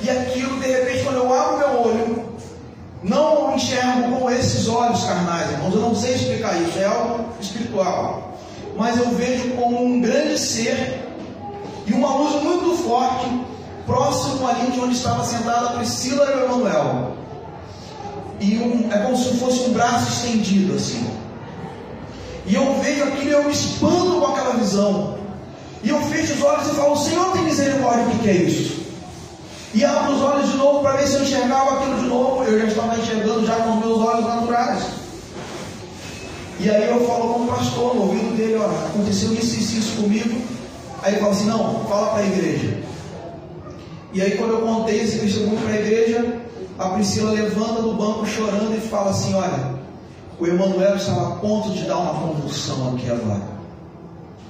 E 0.00 0.08
aquilo, 0.08 0.58
de 0.58 0.66
repente, 0.66 1.04
quando 1.04 1.16
eu 1.16 1.32
abro 1.32 1.58
meu 1.58 1.80
olho, 1.82 2.24
não 3.02 3.54
enxergo 3.54 4.18
com 4.18 4.30
esses 4.30 4.66
olhos 4.66 5.04
carnais, 5.04 5.50
irmãos. 5.50 5.74
Eu 5.74 5.82
não 5.82 5.94
sei 5.94 6.14
explicar 6.14 6.58
isso, 6.62 6.78
é 6.78 6.86
algo 6.86 7.26
espiritual. 7.38 8.32
Mas 8.78 8.96
eu 8.96 9.10
vejo 9.10 9.50
como 9.50 9.84
um 9.84 10.00
grande 10.00 10.38
ser 10.38 11.02
e 11.86 11.92
uma 11.92 12.16
luz 12.16 12.42
muito 12.42 12.82
forte, 12.82 13.28
próximo 13.84 14.48
ali 14.48 14.70
de 14.70 14.80
onde 14.80 14.96
estava 14.96 15.22
sentada 15.22 15.76
Priscila 15.76 16.24
e 16.24 16.44
Emanuel. 16.44 17.12
E 18.40 18.58
um, 18.58 18.90
é 18.90 18.98
como 19.00 19.18
se 19.18 19.36
fosse 19.36 19.60
um 19.68 19.74
braço 19.74 20.08
estendido 20.08 20.76
assim. 20.76 21.06
E 22.46 22.54
eu 22.54 22.80
vejo 22.80 23.04
aquilo 23.04 23.28
e 23.28 23.32
eu 23.32 23.44
me 23.44 23.52
espanto 23.52 24.18
com 24.18 24.26
aquela 24.26 24.54
visão. 24.54 25.25
E 25.86 25.88
eu 25.88 26.00
fecho 26.00 26.32
os 26.32 26.42
olhos 26.42 26.66
e 26.66 26.70
falo, 26.70 26.96
Senhor 26.96 27.30
tem 27.30 27.44
misericórdia, 27.44 28.06
o 28.06 28.18
que 28.18 28.28
é 28.28 28.32
isso? 28.32 28.86
E 29.72 29.84
abro 29.84 30.16
os 30.16 30.20
olhos 30.20 30.50
de 30.50 30.56
novo 30.56 30.80
para 30.80 30.96
ver 30.96 31.06
se 31.06 31.14
eu 31.14 31.22
enxergava 31.22 31.76
aquilo 31.76 32.00
de 32.00 32.06
novo. 32.06 32.42
Eu 32.42 32.58
já 32.58 32.66
estava 32.66 32.98
enxergando 32.98 33.46
já 33.46 33.54
com 33.54 33.78
os 33.78 33.84
meus 33.84 33.98
olhos 34.00 34.26
naturais. 34.26 34.84
E 36.58 36.68
aí 36.68 36.88
eu 36.88 37.06
falo 37.06 37.34
com 37.34 37.44
o 37.44 37.46
pastor 37.46 37.94
no 37.94 38.02
ouvido 38.02 38.36
dele, 38.36 38.56
olha, 38.56 38.76
aconteceu 38.86 39.32
isso, 39.34 39.60
isso, 39.60 39.78
isso 39.78 40.02
comigo. 40.02 40.42
Aí 41.04 41.12
ele 41.12 41.20
fala 41.20 41.32
assim, 41.32 41.46
não, 41.46 41.84
fala 41.84 42.06
para 42.08 42.24
a 42.24 42.26
igreja. 42.26 42.78
E 44.12 44.22
aí 44.22 44.36
quando 44.36 44.54
eu 44.54 44.62
contei 44.62 45.02
esse 45.02 45.20
testemunho 45.20 45.60
para 45.60 45.70
a 45.70 45.80
igreja, 45.80 46.36
a 46.80 46.88
Priscila 46.88 47.30
levanta 47.30 47.80
do 47.80 47.92
banco 47.92 48.26
chorando 48.26 48.76
e 48.76 48.80
fala 48.80 49.10
assim, 49.10 49.34
olha, 49.34 49.76
o 50.40 50.46
Emanuel 50.48 50.96
estava 50.96 51.28
a 51.28 51.30
ponto 51.36 51.70
de 51.70 51.84
dar 51.84 51.98
uma 51.98 52.14
convulsão 52.14 52.92
aqui 52.92 53.08
agora. 53.08 53.42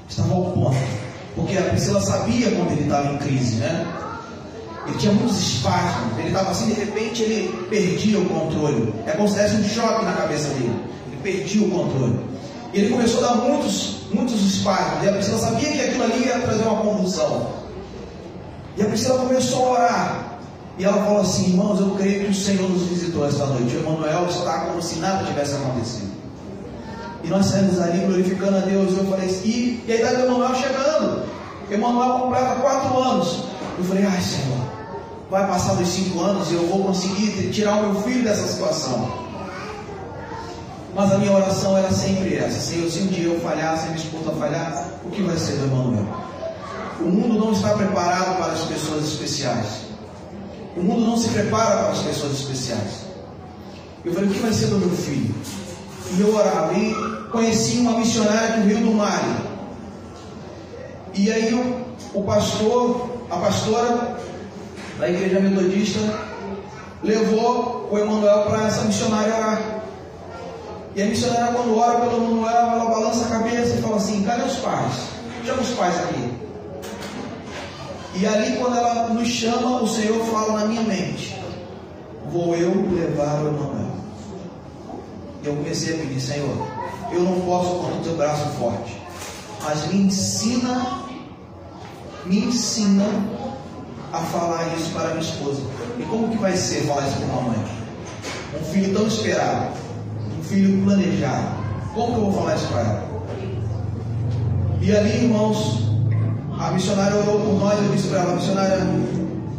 Estava 0.09 0.33
ao 0.33 0.45
ponto. 0.45 1.07
Porque 1.37 1.57
a 1.59 1.63
Priscila 1.65 2.01
sabia 2.01 2.51
quando 2.51 2.73
ele 2.73 2.85
estava 2.85 3.13
em 3.13 3.19
crise, 3.19 3.57
né? 3.57 3.87
Ele 4.87 4.99
tinha 4.99 5.13
muitos 5.13 5.39
espasmos. 5.39 6.19
Ele 6.19 6.29
estava 6.29 6.51
assim, 6.51 6.67
de 6.69 6.81
repente 6.81 7.23
ele 7.23 7.67
perdia 7.69 8.19
o 8.19 8.25
controle. 8.25 8.95
É 9.07 9.13
como 9.13 9.29
se 9.29 9.35
desse 9.35 9.57
um 9.57 9.69
choque 9.69 10.05
na 10.05 10.15
cabeça 10.15 10.49
dele. 10.49 10.75
Ele 11.07 11.17
perdia 11.23 11.67
o 11.67 11.71
controle. 11.71 12.19
E 12.73 12.79
ele 12.79 12.91
começou 12.91 13.23
a 13.23 13.29
dar 13.29 13.35
muitos, 13.37 14.07
muitos 14.13 14.41
espasmos. 14.43 15.05
E 15.05 15.09
a 15.09 15.13
Priscila 15.13 15.39
sabia 15.39 15.73
que 15.73 15.81
aquilo 15.83 16.05
ali 16.05 16.25
ia 16.25 16.39
trazer 16.39 16.63
uma 16.63 16.81
convulsão. 16.81 17.49
E 18.77 18.83
a 18.83 18.87
Priscila 18.87 19.19
começou 19.19 19.67
a 19.67 19.71
orar. 19.73 20.39
E 20.79 20.85
ela 20.85 21.05
falou 21.05 21.21
assim, 21.21 21.51
irmãos, 21.51 21.81
eu 21.81 21.91
creio 21.91 22.25
que 22.25 22.31
o 22.31 22.35
Senhor 22.35 22.69
nos 22.69 22.83
visitou 22.83 23.27
esta 23.27 23.45
noite. 23.47 23.77
O 23.77 23.81
Emanuel 23.81 24.27
está 24.29 24.61
como 24.61 24.83
se 24.83 24.97
nada 24.97 25.25
tivesse 25.25 25.55
acontecido. 25.55 26.17
E 27.27 27.29
nós 27.29 27.47
saímos 27.47 27.81
ali 27.81 28.07
glorificando 28.07 28.57
a 28.57 28.61
Deus. 28.61 28.97
Eu 28.97 29.05
falei 29.07 29.27
assim, 29.27 29.49
e, 29.49 29.85
e 29.89 29.93
a 29.93 29.97
idade 29.97 30.17
do 30.19 30.27
Emanuel 30.27 30.55
chegando. 30.55 31.25
Emanuel 31.69 32.21
completa 32.21 32.55
quatro 32.61 32.99
anos. 32.99 33.45
Eu 33.77 33.85
falei, 33.85 34.07
ai 34.07 34.21
Senhor, 34.21 34.61
vai 35.29 35.45
passar 35.49 35.75
dos 35.75 35.89
cinco 35.89 36.21
anos 36.21 36.51
e 36.53 36.55
eu 36.55 36.67
vou 36.69 36.85
conseguir 36.85 37.51
tirar 37.51 37.79
o 37.79 37.93
meu 37.93 38.03
filho 38.03 38.23
dessa 38.23 38.47
situação. 38.47 39.27
Mas 40.95 41.13
a 41.13 41.19
minha 41.19 41.33
oração 41.33 41.77
era 41.77 41.91
sempre 41.91 42.37
essa: 42.37 42.61
Senhor, 42.61 42.89
se 42.89 43.01
um 43.01 43.07
dia 43.09 43.25
eu 43.25 43.41
falhar, 43.41 43.77
se 43.77 43.89
a 43.89 43.97
esposa 43.97 44.31
falhar, 44.39 44.89
o 45.05 45.11
que 45.11 45.23
vai 45.23 45.37
ser 45.37 45.57
do 45.57 45.65
Emanuel? 45.65 46.07
O 47.01 47.09
mundo 47.09 47.39
não 47.39 47.53
está 47.53 47.71
preparado 47.71 48.39
para 48.39 48.53
as 48.53 48.61
pessoas 48.61 49.05
especiais. 49.05 49.67
O 50.77 50.83
mundo 50.83 51.07
não 51.07 51.17
se 51.17 51.29
prepara 51.31 51.77
para 51.77 51.89
as 51.91 51.99
pessoas 51.99 52.33
especiais. 52.33 53.07
Eu 54.05 54.15
falei, 54.15 54.31
o 54.31 54.33
que 54.33 54.39
vai 54.39 54.53
ser 54.53 54.67
do 54.67 54.79
meu 54.79 54.91
filho? 54.91 55.35
E 56.17 56.21
eu 56.21 56.35
orava 56.35 56.73
e 56.75 57.16
conheci 57.31 57.79
uma 57.79 57.99
missionária 57.99 58.57
do 58.57 58.69
Rio 58.69 58.79
do 58.79 58.93
Mar. 58.93 59.43
E 61.15 61.31
aí 61.33 61.55
o, 61.55 62.19
o 62.19 62.23
pastor, 62.25 63.11
a 63.31 63.37
pastora 63.37 64.17
da 64.99 65.09
igreja 65.09 65.41
metodista 65.41 66.01
levou 67.03 67.89
o 67.91 67.99
Emanuel 67.99 68.45
para 68.45 68.67
essa 68.67 68.83
missionária 68.83 69.35
orar. 69.35 69.77
E 70.95 71.03
a 71.03 71.07
missionária, 71.07 71.53
quando 71.53 71.77
ora 71.77 72.01
pelo 72.01 72.17
Emanuel, 72.17 72.71
ela 72.73 72.85
balança 72.87 73.27
a 73.27 73.39
cabeça 73.39 73.75
e 73.75 73.83
fala 73.83 73.97
assim: 73.97 74.25
cadê 74.25 74.43
os 74.45 74.57
pais? 74.57 74.95
Chama 75.45 75.63
os 75.63 75.71
pais 75.71 75.95
aqui. 75.97 76.31
E 78.15 78.27
ali, 78.27 78.57
quando 78.57 78.77
ela 78.77 79.09
nos 79.09 79.29
chama, 79.29 79.83
o 79.83 79.87
Senhor 79.87 80.25
fala 80.27 80.61
na 80.61 80.67
minha 80.67 80.83
mente: 80.83 81.39
Vou 82.33 82.55
eu 82.57 82.71
levar 82.91 83.43
o 83.43 83.49
Emanuel. 83.49 83.91
E 85.43 85.47
eu 85.47 85.55
comecei 85.57 85.95
a 85.95 85.99
pedir: 85.99 86.21
Senhor, 86.21 86.67
eu 87.13 87.23
não 87.23 87.41
posso 87.41 87.71
com 87.77 87.99
o 87.99 88.01
teu 88.03 88.17
braço 88.17 88.45
forte, 88.59 89.01
mas 89.63 89.87
me 89.89 90.03
ensina, 90.03 91.03
me 92.25 92.47
ensina 92.47 93.07
a 94.13 94.19
falar 94.19 94.75
isso 94.77 94.91
para 94.91 95.09
minha 95.09 95.21
esposa. 95.21 95.63
E 95.99 96.03
como 96.05 96.29
que 96.29 96.39
vai 96.39 96.57
ser 96.57 96.87
falar 96.87 97.07
isso 97.07 97.17
para 97.17 97.27
uma 97.27 97.43
mãe? 97.43 97.65
Um 98.61 98.65
filho 98.65 98.95
tão 98.95 99.07
esperado, 99.07 99.67
um 100.39 100.43
filho 100.43 100.85
planejado. 100.85 101.57
Como 101.95 102.15
que 102.15 102.19
eu 102.19 102.25
vou 102.25 102.33
falar 102.33 102.57
isso 102.57 102.67
para 102.69 102.81
ela? 102.81 103.07
E 104.81 104.97
ali, 104.97 105.25
irmãos, 105.25 105.87
a 106.59 106.71
missionária 106.71 107.17
orou 107.17 107.41
por 107.41 107.59
nós, 107.59 107.79
eu 107.83 107.93
disse 107.93 108.09
para 108.09 108.21
ela, 108.21 108.37
missionária, 108.37 108.79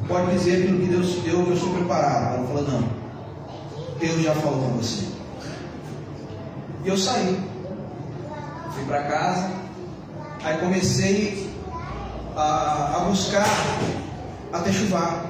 pode 0.07 0.31
dizer 0.31 0.65
pelo 0.65 0.79
que 0.79 0.85
Deus 0.87 1.07
deu, 1.23 1.43
que 1.43 1.49
eu 1.49 1.53
estou 1.53 1.73
preparado. 1.73 2.35
Ela 2.35 2.47
falou, 2.47 2.63
não, 2.63 2.83
Deus 3.99 4.21
já 4.21 4.33
falou 4.35 4.61
com 4.61 4.77
você. 4.77 5.16
E 6.83 6.87
eu 6.87 6.97
saí. 6.97 7.39
Fui 8.73 8.85
para 8.85 9.03
casa, 9.03 9.51
aí 10.43 10.57
comecei 10.59 11.49
a, 12.35 12.97
a 12.97 12.99
buscar 13.09 13.47
até 14.53 14.71
chuvar. 14.71 15.25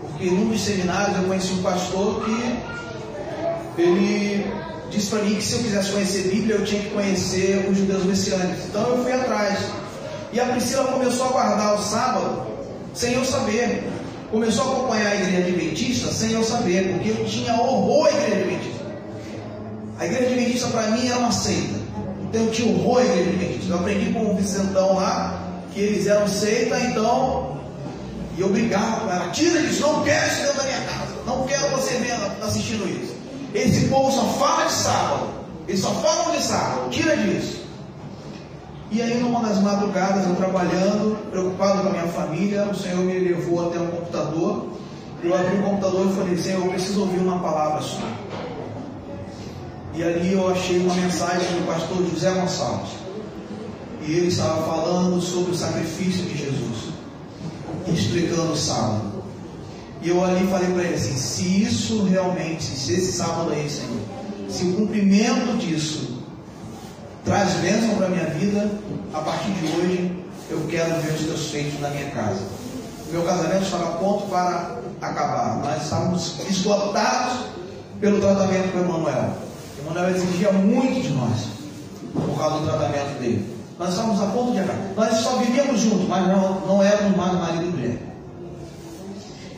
Porque 0.00 0.30
num 0.30 0.48
dos 0.48 0.60
seminários 0.62 1.18
eu 1.18 1.24
conheci 1.24 1.52
um 1.52 1.62
pastor 1.62 2.24
que 2.24 3.82
ele 3.82 4.46
disse 4.90 5.08
para 5.08 5.22
mim 5.22 5.34
que 5.34 5.42
se 5.42 5.54
eu 5.54 5.58
quisesse 5.60 5.92
conhecer 5.92 6.28
Bíblia 6.28 6.56
eu 6.56 6.64
tinha 6.64 6.82
que 6.82 6.90
conhecer 6.90 7.66
os 7.70 7.76
judeus 7.76 8.04
messiânicos. 8.04 8.64
Então 8.66 8.82
eu 8.88 9.02
fui 9.02 9.12
atrás. 9.12 9.58
E 10.32 10.40
a 10.40 10.46
Priscila 10.46 10.84
começou 10.84 11.26
a 11.26 11.32
guardar 11.32 11.74
o 11.74 11.82
sábado 11.82 12.46
sem 12.94 13.14
eu 13.14 13.24
saber. 13.24 13.84
Começou 14.30 14.64
a 14.64 14.72
acompanhar 14.72 15.12
a 15.12 15.14
igreja 15.16 15.38
adventista 15.38 16.10
sem 16.10 16.32
eu 16.32 16.42
saber, 16.42 16.90
porque 16.92 17.10
eu 17.10 17.24
tinha 17.26 17.54
horror 17.54 18.06
à 18.06 18.10
igreja 18.12 18.36
adventista. 18.36 18.71
A 19.98 20.06
igreja 20.06 20.26
adventista 20.26 20.68
para 20.68 20.88
mim 20.88 21.06
era 21.06 21.18
uma 21.18 21.32
seita. 21.32 21.80
Então 22.22 22.42
eu 22.44 22.50
tinha 22.50 22.74
horror 22.74 23.00
à 23.00 23.04
igreja 23.04 23.30
adventista. 23.30 23.72
Eu 23.72 23.78
aprendi 23.78 24.12
com 24.12 24.32
o 24.32 24.36
Vicentão 24.36 24.94
lá 24.94 25.42
que 25.72 25.80
eles 25.80 26.06
eram 26.06 26.28
seita, 26.28 26.78
então 26.80 27.52
e 28.36 28.40
eu 28.40 28.48
brigava 28.48 29.00
com 29.00 29.10
ela, 29.10 29.30
tira 29.30 29.60
isso, 29.60 29.82
não 29.82 30.02
quero 30.02 30.26
isso 30.26 30.42
dentro 30.42 30.56
da 30.56 30.62
minha 30.64 30.80
casa, 30.80 31.14
não 31.26 31.46
quero 31.46 31.68
você 31.68 31.94
vendo, 31.96 32.42
assistindo 32.42 32.88
isso. 32.88 33.14
Esse 33.54 33.88
povo 33.88 34.10
só 34.10 34.24
fala 34.38 34.64
de 34.64 34.72
sábado, 34.72 35.28
eles 35.68 35.80
só 35.80 35.90
falam 35.90 36.34
de 36.34 36.42
sábado, 36.42 36.88
tira 36.90 37.14
disso. 37.16 37.60
E 38.90 39.00
aí, 39.00 39.18
numa 39.18 39.40
das 39.40 39.58
madrugadas, 39.58 40.26
eu 40.26 40.34
trabalhando, 40.36 41.16
preocupado 41.30 41.82
com 41.82 41.88
a 41.88 41.92
minha 41.92 42.08
família, 42.08 42.64
o 42.64 42.74
Senhor 42.74 42.98
me 42.98 43.18
levou 43.18 43.68
até 43.68 43.78
um 43.78 43.86
computador. 43.86 44.72
Eu 45.22 45.34
abri 45.34 45.56
o 45.56 45.62
computador 45.62 46.10
e 46.10 46.14
falei: 46.14 46.36
Senhor, 46.36 46.64
eu 46.64 46.72
preciso 46.72 47.00
ouvir 47.00 47.18
uma 47.18 47.38
palavra 47.38 47.80
sua. 47.80 48.06
E 49.94 50.02
ali 50.02 50.32
eu 50.32 50.50
achei 50.50 50.78
uma 50.78 50.94
mensagem 50.94 51.48
do 51.58 51.66
pastor 51.66 51.98
José 52.10 52.30
Gonçalves. 52.32 52.92
E 54.06 54.12
ele 54.12 54.28
estava 54.28 54.62
falando 54.64 55.20
sobre 55.20 55.52
o 55.52 55.54
sacrifício 55.54 56.24
de 56.24 56.36
Jesus 56.36 56.92
explicando 57.90 58.52
o 58.52 58.56
sábado. 58.56 59.22
E 60.00 60.08
eu 60.08 60.22
ali 60.24 60.46
falei 60.48 60.70
para 60.72 60.82
ele 60.84 60.94
assim: 60.94 61.16
se 61.16 61.62
isso 61.62 62.04
realmente, 62.04 62.64
se 62.64 62.92
esse 62.92 63.12
sábado 63.12 63.50
aí, 63.52 63.68
Senhor, 63.68 64.00
se 64.48 64.64
o 64.64 64.72
cumprimento 64.74 65.56
disso 65.58 66.22
traz 67.24 67.52
bênção 67.54 67.96
para 67.96 68.06
a 68.06 68.10
minha 68.10 68.26
vida, 68.26 68.70
a 69.14 69.20
partir 69.20 69.52
de 69.52 69.66
hoje 69.76 70.24
eu 70.50 70.66
quero 70.68 71.00
ver 71.00 71.14
os 71.14 71.24
teus 71.24 71.50
feitos 71.50 71.80
na 71.80 71.88
minha 71.90 72.10
casa. 72.10 72.42
Meu 73.10 73.22
casamento 73.22 73.64
estava 73.64 73.84
a 73.84 73.92
ponto 73.98 74.26
para 74.26 74.78
acabar. 75.00 75.58
Nós 75.62 75.82
estávamos 75.82 76.34
esgotados 76.48 77.46
pelo 78.00 78.20
tratamento 78.20 78.72
com 78.72 78.78
Emanuel. 78.80 79.36
O 79.92 79.94
Emanuel 79.94 80.16
exigia 80.16 80.52
muito 80.52 81.02
de 81.02 81.10
nós, 81.10 81.48
por 82.14 82.38
causa 82.38 82.60
do 82.60 82.66
tratamento 82.66 83.20
dele. 83.20 83.56
Nós 83.78 83.90
estávamos 83.90 84.22
a 84.22 84.26
ponto 84.26 84.52
de 84.52 84.60
acabar. 84.60 84.94
Nós 84.96 85.18
só 85.18 85.36
vivíamos 85.36 85.80
juntos, 85.80 86.08
mas 86.08 86.26
não, 86.28 86.60
não 86.66 86.82
éramos 86.82 87.14
mais 87.14 87.34
marido 87.34 87.64
e 87.64 87.66
mulher. 87.66 87.98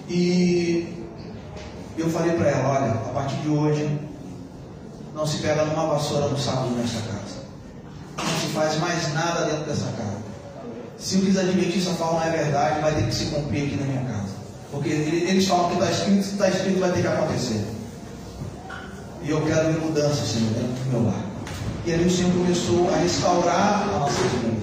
E 0.09 1.07
eu 1.97 2.11
falei 2.11 2.33
para 2.33 2.49
ela, 2.51 2.69
olha, 2.69 2.91
a 2.91 3.13
partir 3.15 3.37
de 3.37 3.49
hoje 3.49 3.97
não 5.15 5.25
se 5.25 5.39
pega 5.39 5.65
numa 5.67 5.87
vassoura 5.87 6.27
no 6.27 6.37
sábado 6.37 6.71
nesta 6.71 7.01
casa. 7.03 7.45
Não 8.19 8.41
se 8.41 8.47
faz 8.49 8.79
mais 8.81 9.15
nada 9.15 9.45
dentro 9.45 9.65
dessa 9.67 9.87
casa. 9.93 10.19
Se 10.99 11.17
o 11.17 11.21
que 11.21 11.31
os 11.31 11.39
adventistas 11.39 11.97
falam 11.97 12.21
é 12.25 12.31
verdade, 12.31 12.81
vai 12.81 12.93
ter 12.93 13.07
que 13.07 13.15
se 13.15 13.27
cumprir 13.27 13.67
aqui 13.67 13.77
na 13.77 13.87
minha 13.87 14.05
casa. 14.05 14.35
Porque 14.73 14.89
eles 14.89 15.47
falam 15.47 15.69
que 15.69 15.75
está 15.75 15.91
escrito, 15.93 16.23
se 16.25 16.33
está 16.33 16.49
escrito 16.49 16.81
vai 16.81 16.91
ter 16.91 17.03
que 17.03 17.07
acontecer. 17.07 17.74
E 19.25 19.31
eu 19.31 19.41
quero 19.41 19.73
ver 19.73 19.81
mudança, 19.81 20.27
Senhor, 20.27 20.51
dentro 20.51 20.85
do 20.85 20.91
meu 20.91 21.05
lar. 21.07 21.25
E 21.87 21.93
ali 21.95 22.05
o 22.05 22.11
Senhor 22.11 22.31
começou 22.33 22.93
a 22.93 22.97
restaurar 22.99 23.89
a 23.89 23.99
nossa 24.01 24.21
vida. 24.21 24.57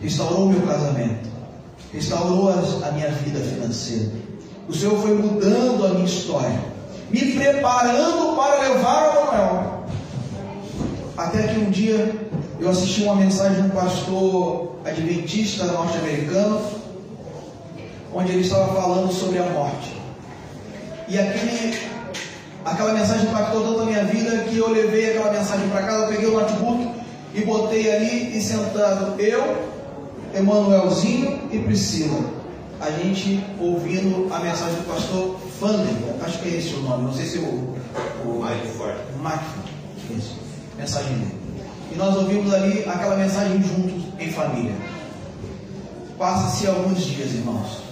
Restaurou 0.00 0.46
o 0.46 0.48
meu 0.50 0.62
casamento. 0.62 1.28
Restaurou 1.92 2.50
a 2.50 2.92
minha 2.92 3.10
vida 3.10 3.40
financeira. 3.40 4.12
O 4.68 4.74
Senhor 4.74 5.00
foi 5.02 5.14
mudando 5.14 5.84
a 5.84 5.88
minha 5.90 6.04
história. 6.04 6.60
Me 7.10 7.32
preparando 7.32 8.36
para 8.36 8.68
levar 8.68 9.08
a 9.08 9.24
Manuel. 9.24 9.84
Até 11.16 11.48
que 11.48 11.58
um 11.58 11.70
dia 11.70 12.14
eu 12.60 12.70
assisti 12.70 13.02
uma 13.02 13.16
mensagem 13.16 13.62
de 13.62 13.68
um 13.68 13.70
pastor 13.70 14.76
adventista 14.84 15.64
norte-americano, 15.64 16.60
onde 18.14 18.30
ele 18.30 18.42
estava 18.42 18.80
falando 18.80 19.12
sobre 19.12 19.38
a 19.38 19.44
morte. 19.44 19.96
E 21.08 21.18
aquele, 21.18 21.87
aquela 22.70 22.92
mensagem 22.92 23.28
impactou 23.28 23.62
tanto 23.62 23.80
a 23.80 23.84
minha 23.84 24.04
vida 24.04 24.44
que 24.44 24.58
eu 24.58 24.70
levei 24.70 25.10
aquela 25.10 25.32
mensagem 25.32 25.68
para 25.68 25.82
casa, 25.82 26.06
peguei 26.08 26.28
o 26.28 26.32
notebook 26.32 26.88
e 27.34 27.44
botei 27.44 27.94
ali 27.94 28.36
e 28.36 28.40
sentado 28.40 29.20
eu, 29.20 29.68
Emanuelzinho 30.34 31.48
e 31.52 31.58
Priscila. 31.58 32.38
A 32.80 32.90
gente 32.90 33.44
ouvindo 33.58 34.32
a 34.32 34.38
mensagem 34.38 34.76
do 34.76 34.86
pastor 34.86 35.36
Fander, 35.58 35.94
acho 36.24 36.38
que 36.38 36.48
é 36.48 36.58
esse 36.58 36.74
o 36.74 36.82
nome, 36.82 37.04
não 37.04 37.12
sei 37.12 37.26
se 37.26 37.38
o. 37.38 37.76
O 38.24 38.44
Mike 38.44 38.76
Ford. 38.76 38.94
Mike, 39.20 40.16
isso, 40.16 40.36
mensagem 40.76 41.12
dele. 41.14 41.34
E 41.90 41.96
nós 41.96 42.14
ouvimos 42.16 42.52
ali 42.52 42.84
aquela 42.86 43.16
mensagem 43.16 43.60
juntos, 43.62 44.04
em 44.20 44.30
família. 44.30 44.74
Passa-se 46.18 46.66
alguns 46.66 47.00
dias, 47.04 47.32
irmãos. 47.32 47.82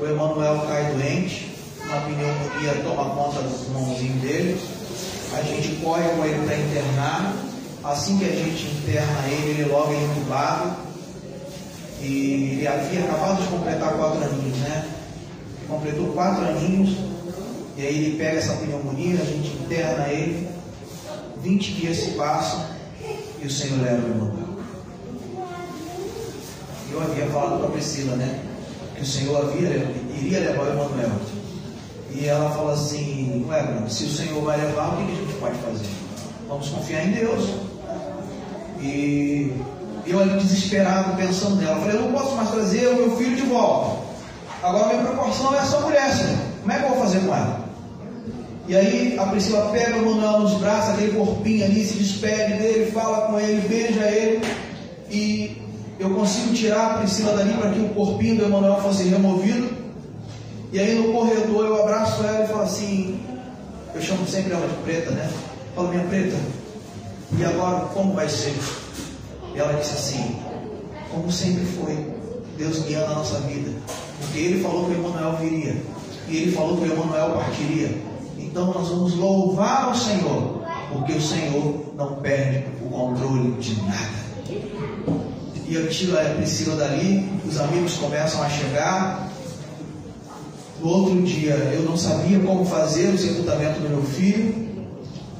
O 0.00 0.04
Emanuel 0.04 0.64
cai 0.66 0.92
doente, 0.92 1.55
uma 1.86 2.00
pneumonia 2.00 2.82
toma 2.82 3.14
conta 3.14 3.42
do 3.42 3.72
mãozinho 3.72 4.20
dele. 4.20 4.60
A 5.32 5.42
gente 5.42 5.76
corre 5.82 6.08
com 6.10 6.24
ele 6.24 6.44
para 6.44 6.56
internar. 6.56 7.36
Assim 7.84 8.18
que 8.18 8.24
a 8.24 8.32
gente 8.32 8.66
interna 8.66 9.28
ele, 9.28 9.50
ele 9.50 9.64
logo 9.70 9.92
é 9.92 10.02
entubado. 10.02 10.76
E 12.00 12.52
ele 12.52 12.66
havia 12.66 13.04
acabado 13.04 13.42
de 13.42 13.48
completar 13.48 13.92
quatro 13.94 14.24
aninhos, 14.24 14.58
né? 14.58 14.88
Completou 15.68 16.08
quatro 16.08 16.44
aninhos. 16.44 16.96
E 17.76 17.86
aí 17.86 18.04
ele 18.04 18.18
pega 18.18 18.38
essa 18.38 18.54
pneumonia, 18.54 19.20
a 19.20 19.24
gente 19.24 19.48
interna 19.56 20.08
ele. 20.08 20.48
20 21.42 21.72
dias 21.72 21.96
se 21.98 22.10
passam 22.12 22.66
e 23.40 23.46
o 23.46 23.50
Senhor 23.50 23.80
leva 23.80 24.02
o 24.02 24.10
Emanuel. 24.10 24.46
Eu 26.90 27.02
havia 27.02 27.26
falado 27.26 27.58
para 27.58 27.68
a 27.68 27.70
Priscila, 27.70 28.16
né? 28.16 28.40
Que 28.96 29.02
o 29.02 29.06
Senhor 29.06 29.36
havia, 29.36 29.68
iria 30.18 30.40
levar 30.40 30.64
o 30.64 30.72
Emanuel. 30.72 31.10
E 32.18 32.26
ela 32.26 32.48
fala 32.50 32.72
assim, 32.72 33.44
ué, 33.46 33.62
se 33.88 34.04
o 34.04 34.10
Senhor 34.10 34.42
vai 34.42 34.58
levar, 34.58 34.94
o 34.94 34.96
que, 34.96 35.04
que 35.04 35.12
a 35.12 35.14
gente 35.16 35.34
pode 35.34 35.58
fazer? 35.58 35.90
Vamos 36.48 36.68
confiar 36.70 37.06
em 37.06 37.10
Deus. 37.12 37.50
E 38.80 39.52
eu 40.06 40.18
ali 40.20 40.38
desesperado, 40.38 41.14
pensando 41.14 41.56
nela. 41.56 41.76
Eu 41.76 41.80
falei, 41.82 41.96
eu 41.96 42.02
não 42.02 42.12
posso 42.12 42.34
mais 42.34 42.50
trazer 42.50 42.86
o 42.88 42.96
meu 42.96 43.16
filho 43.18 43.36
de 43.36 43.42
volta. 43.42 44.00
Agora 44.62 44.94
minha 44.94 45.12
proporção 45.12 45.54
é 45.54 45.58
essa 45.58 45.78
mulher, 45.80 46.10
Senhor. 46.10 46.38
Como 46.62 46.72
é 46.72 46.78
que 46.78 46.84
eu 46.84 46.88
vou 46.88 47.00
fazer 47.00 47.18
com 47.20 47.34
ela? 47.34 47.66
E 48.66 48.74
aí 48.74 49.18
a 49.18 49.26
Priscila 49.26 49.70
pega 49.70 49.98
o 49.98 50.06
Manuel 50.06 50.40
nos 50.40 50.54
braços, 50.54 50.94
aquele 50.94 51.12
corpinho 51.12 51.66
ali, 51.66 51.84
se 51.84 51.98
despede 51.98 52.54
dele, 52.54 52.90
fala 52.92 53.28
com 53.28 53.38
ele, 53.38 53.60
beija 53.68 54.10
ele. 54.10 54.42
E 55.10 55.62
eu 56.00 56.10
consigo 56.14 56.54
tirar 56.54 56.86
a 56.86 56.98
Priscila 56.98 57.36
dali 57.36 57.52
para 57.52 57.70
que 57.72 57.80
o 57.80 57.90
corpinho 57.90 58.36
do 58.36 58.44
Emanuel 58.46 58.80
fosse 58.80 59.04
removido. 59.04 59.85
E 60.72 60.78
aí 60.78 60.94
no 60.94 61.12
corredor 61.12 61.66
eu 61.66 61.82
abraço 61.82 62.22
ela 62.24 62.44
e 62.44 62.48
falo 62.48 62.62
assim, 62.62 63.20
eu 63.94 64.02
chamo 64.02 64.26
sempre 64.26 64.52
ela 64.52 64.66
de 64.66 64.74
preta, 64.82 65.10
né? 65.12 65.30
Falo, 65.74 65.88
minha 65.88 66.04
preta, 66.04 66.36
e 67.38 67.44
agora 67.44 67.86
como 67.86 68.14
vai 68.14 68.28
ser? 68.28 68.54
E 69.54 69.58
ela 69.58 69.72
disse 69.74 69.94
assim, 69.94 70.36
como 71.10 71.30
sempre 71.30 71.64
foi, 71.64 72.14
Deus 72.58 72.80
guiando 72.80 73.12
a 73.12 73.14
nossa 73.16 73.40
vida. 73.40 73.70
Porque 74.20 74.38
ele 74.38 74.62
falou 74.62 74.86
que 74.86 74.92
o 74.92 74.94
Emanuel 74.94 75.36
viria. 75.36 75.76
E 76.28 76.36
ele 76.36 76.52
falou 76.52 76.76
que 76.78 76.88
o 76.88 76.92
Emanuel 76.92 77.30
partiria. 77.32 78.02
Então 78.38 78.66
nós 78.72 78.88
vamos 78.88 79.14
louvar 79.14 79.90
o 79.90 79.94
Senhor, 79.94 80.62
porque 80.92 81.12
o 81.12 81.20
Senhor 81.20 81.94
não 81.96 82.16
perde 82.16 82.64
o 82.82 82.88
controle 82.88 83.52
de 83.52 83.80
nada. 83.82 84.26
E 85.68 85.74
eu 85.74 85.88
tiro 85.88 86.18
a 86.18 86.22
Priscila 86.36 86.76
dali, 86.76 87.28
os 87.46 87.58
amigos 87.60 87.96
começam 87.96 88.42
a 88.42 88.48
chegar. 88.48 89.30
Outro 90.86 91.22
dia 91.22 91.54
eu 91.74 91.82
não 91.82 91.96
sabia 91.96 92.38
como 92.40 92.64
fazer 92.64 93.08
o 93.08 93.18
sepultamento 93.18 93.80
do 93.80 93.88
meu 93.88 94.02
filho. 94.02 94.66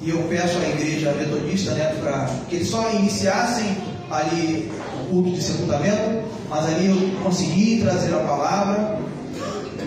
E 0.02 0.10
eu 0.10 0.22
peço 0.28 0.58
à 0.58 0.68
igreja 0.68 1.12
metodista 1.12 1.72
né, 1.72 1.96
para 2.00 2.30
que 2.48 2.56
eles 2.56 2.68
só 2.68 2.92
iniciassem 2.92 3.76
ali 4.10 4.70
o 5.02 5.10
culto 5.10 5.30
de 5.30 5.42
sepultamento, 5.42 6.22
mas 6.48 6.66
ali 6.66 6.86
eu 6.86 7.22
consegui 7.22 7.80
trazer 7.80 8.14
a 8.14 8.18
palavra. 8.18 8.98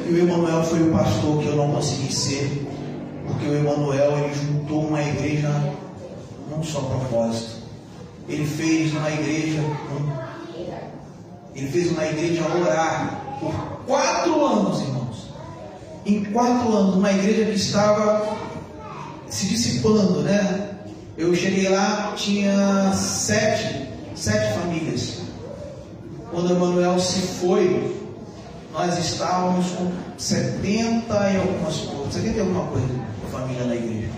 E 0.07 0.13
o 0.13 0.17
Emanuel 0.17 0.63
foi 0.63 0.81
o 0.81 0.91
pastor 0.91 1.39
que 1.39 1.47
eu 1.47 1.55
não 1.55 1.71
consegui 1.71 2.13
ser 2.13 2.67
porque 3.29 3.45
o 3.45 3.55
Emanuel 3.55 4.17
ele 4.17 4.33
juntou 4.33 4.87
uma 4.87 5.01
igreja 5.01 5.49
num 6.49 6.63
só 6.63 6.81
propósito. 6.81 7.59
Ele 8.27 8.45
fez 8.45 8.91
uma 8.91 9.09
igreja, 9.09 9.59
ele 11.55 11.67
fez 11.67 11.91
uma 11.91 12.05
igreja 12.05 12.43
orar 12.43 13.21
por 13.39 13.53
quatro 13.85 14.45
anos, 14.45 14.81
irmãos. 14.81 14.98
Em 16.09 16.23
quatro 16.23 16.75
anos, 16.75 16.95
uma 16.95 17.11
igreja 17.11 17.45
que 17.45 17.55
estava 17.55 18.35
se 19.29 19.45
dissipando, 19.45 20.21
né? 20.21 20.71
Eu 21.15 21.35
cheguei 21.35 21.69
lá, 21.69 22.13
tinha 22.15 22.91
sete, 22.95 23.87
sete 24.15 24.57
famílias. 24.59 25.19
Quando 26.31 26.51
Emanuel 26.51 26.99
se 26.99 27.19
foi, 27.19 27.95
nós 28.73 28.97
estávamos 28.97 29.67
com 29.67 29.91
70 30.17 31.13
e 31.29 31.37
algumas 31.37 31.77
coisas, 31.77 32.13
70 32.15 32.37
e 32.37 32.39
alguma 32.39 32.65
coisa 32.65 32.87
família 33.31 33.65
na 33.65 33.75
igreja. 33.75 34.09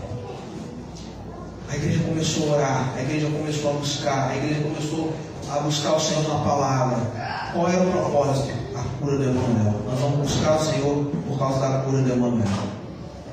A 1.70 1.76
igreja 1.76 2.04
começou 2.06 2.54
a 2.54 2.56
orar, 2.56 2.94
a 2.96 3.02
igreja 3.02 3.28
começou 3.28 3.72
a 3.72 3.74
buscar, 3.74 4.30
a 4.30 4.38
igreja 4.38 4.62
começou 4.62 5.14
a 5.50 5.60
buscar 5.60 5.94
o 5.94 6.00
Senhor 6.00 6.24
na 6.24 6.40
palavra. 6.40 7.52
Qual 7.52 7.68
era 7.68 7.84
o 7.84 7.92
propósito? 7.92 8.61
Cura 9.02 9.18
do 9.18 9.24
Emanuel. 9.24 9.74
Nós 9.88 10.00
vamos 10.00 10.20
buscar 10.20 10.58
o 10.58 10.64
Senhor 10.64 11.06
por 11.28 11.40
causa 11.40 11.60
da 11.60 11.80
cura 11.80 12.04
do 12.04 12.14
Emanuel. 12.14 12.48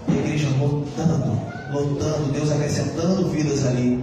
E 0.08 0.12
a 0.12 0.16
igreja 0.16 0.48
lotando, 0.58 1.38
lotando, 1.70 2.32
Deus 2.32 2.50
acrescentando 2.50 3.28
vidas 3.28 3.66
ali 3.66 4.02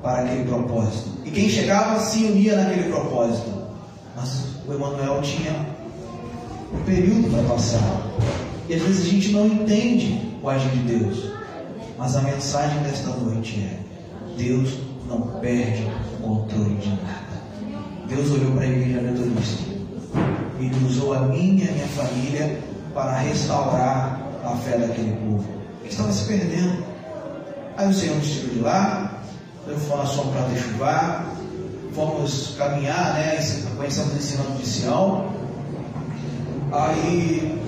para 0.00 0.22
aquele 0.22 0.44
propósito. 0.44 1.10
E 1.24 1.30
quem 1.32 1.48
chegava 1.48 1.98
se 1.98 2.24
unia 2.26 2.54
naquele 2.56 2.90
propósito. 2.90 3.50
Mas 4.14 4.44
o 4.68 4.72
Emanuel 4.72 5.20
tinha 5.20 5.66
um 6.72 6.84
período 6.84 7.28
para 7.28 7.42
passar. 7.54 8.02
E 8.68 8.74
às 8.74 8.82
vezes 8.82 9.06
a 9.06 9.10
gente 9.10 9.32
não 9.32 9.46
entende 9.46 10.36
o 10.40 10.48
agir 10.48 10.70
de 10.70 10.96
Deus. 10.96 11.32
Mas 11.98 12.14
a 12.14 12.22
mensagem 12.22 12.80
desta 12.84 13.10
noite 13.10 13.58
é: 13.58 13.80
Deus 14.40 14.74
não 15.08 15.22
perde 15.40 15.88
o 16.20 16.22
controle 16.22 16.76
de 16.76 16.88
nada. 16.90 17.30
Deus 18.08 18.30
olhou 18.30 18.52
para 18.52 18.62
a 18.62 18.68
igreja 18.68 19.00
metodista 19.00 19.69
e 20.60 20.86
usou 20.86 21.14
a 21.14 21.20
minha 21.20 21.64
e 21.64 21.68
a 21.68 21.72
minha 21.72 21.86
família 21.88 22.58
para 22.92 23.18
restaurar 23.18 24.20
a 24.44 24.56
fé 24.56 24.76
daquele 24.76 25.12
povo 25.12 25.44
que 25.82 25.88
estava 25.88 26.12
se 26.12 26.24
perdendo. 26.26 26.84
Aí 27.76 27.88
o 27.88 27.94
Senhor 27.94 28.16
nos 28.16 28.28
tirou 28.28 28.50
de 28.50 28.60
lá, 28.60 29.22
levou 29.66 29.96
na 29.96 30.06
sua 30.06 30.24
para 30.24 30.54
chuvar, 30.54 31.34
fomos 31.94 32.54
caminhar, 32.58 33.14
né? 33.14 33.38
Conhecemos 33.76 34.14
esse 34.16 34.34
ano 34.34 34.56
de 34.58 34.66
Sião. 34.66 35.30
Aí 36.72 37.58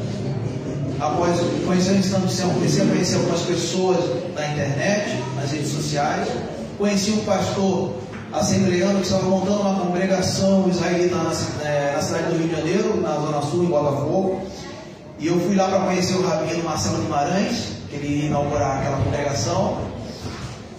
após 1.01 1.41
conhecer 1.65 1.93
o 1.93 1.97
ensino 1.97 2.27
de 2.27 2.33
Sião, 2.33 2.51
comecei 2.51 2.85
a 2.85 2.87
conhecer 2.87 3.17
algumas 3.17 3.41
pessoas 3.41 3.99
na 4.35 4.47
internet, 4.49 5.23
nas 5.37 5.51
redes 5.51 5.73
sociais. 5.73 6.29
Conheci 6.79 7.11
um 7.13 7.25
pastor 7.25 8.02
assembleando 8.33 8.97
que 8.97 9.05
estava 9.05 9.25
montando 9.25 9.61
uma 9.61 9.81
congregação 9.81 10.69
israelita 10.69 11.17
na, 11.17 11.33
é, 11.65 11.93
na, 11.95 12.01
cidade 12.01 12.33
do 12.33 12.39
Rio 12.39 12.49
de 12.49 12.57
Janeiro, 12.57 13.01
na 13.01 13.15
Zona 13.15 13.43
Sul, 13.43 13.65
em 13.65 13.67
Botafogo. 13.67 14.43
E 15.19 15.27
eu 15.27 15.39
fui 15.41 15.55
lá 15.55 15.69
para 15.69 15.81
conhecer 15.81 16.15
o 16.15 16.27
Rabino 16.27 16.65
Marcelo 16.65 17.03
Guimarães, 17.03 17.73
que 17.91 17.97
ele 17.97 18.21
ia 18.21 18.27
inaugurar 18.27 18.79
aquela 18.79 18.97
congregação. 18.99 19.79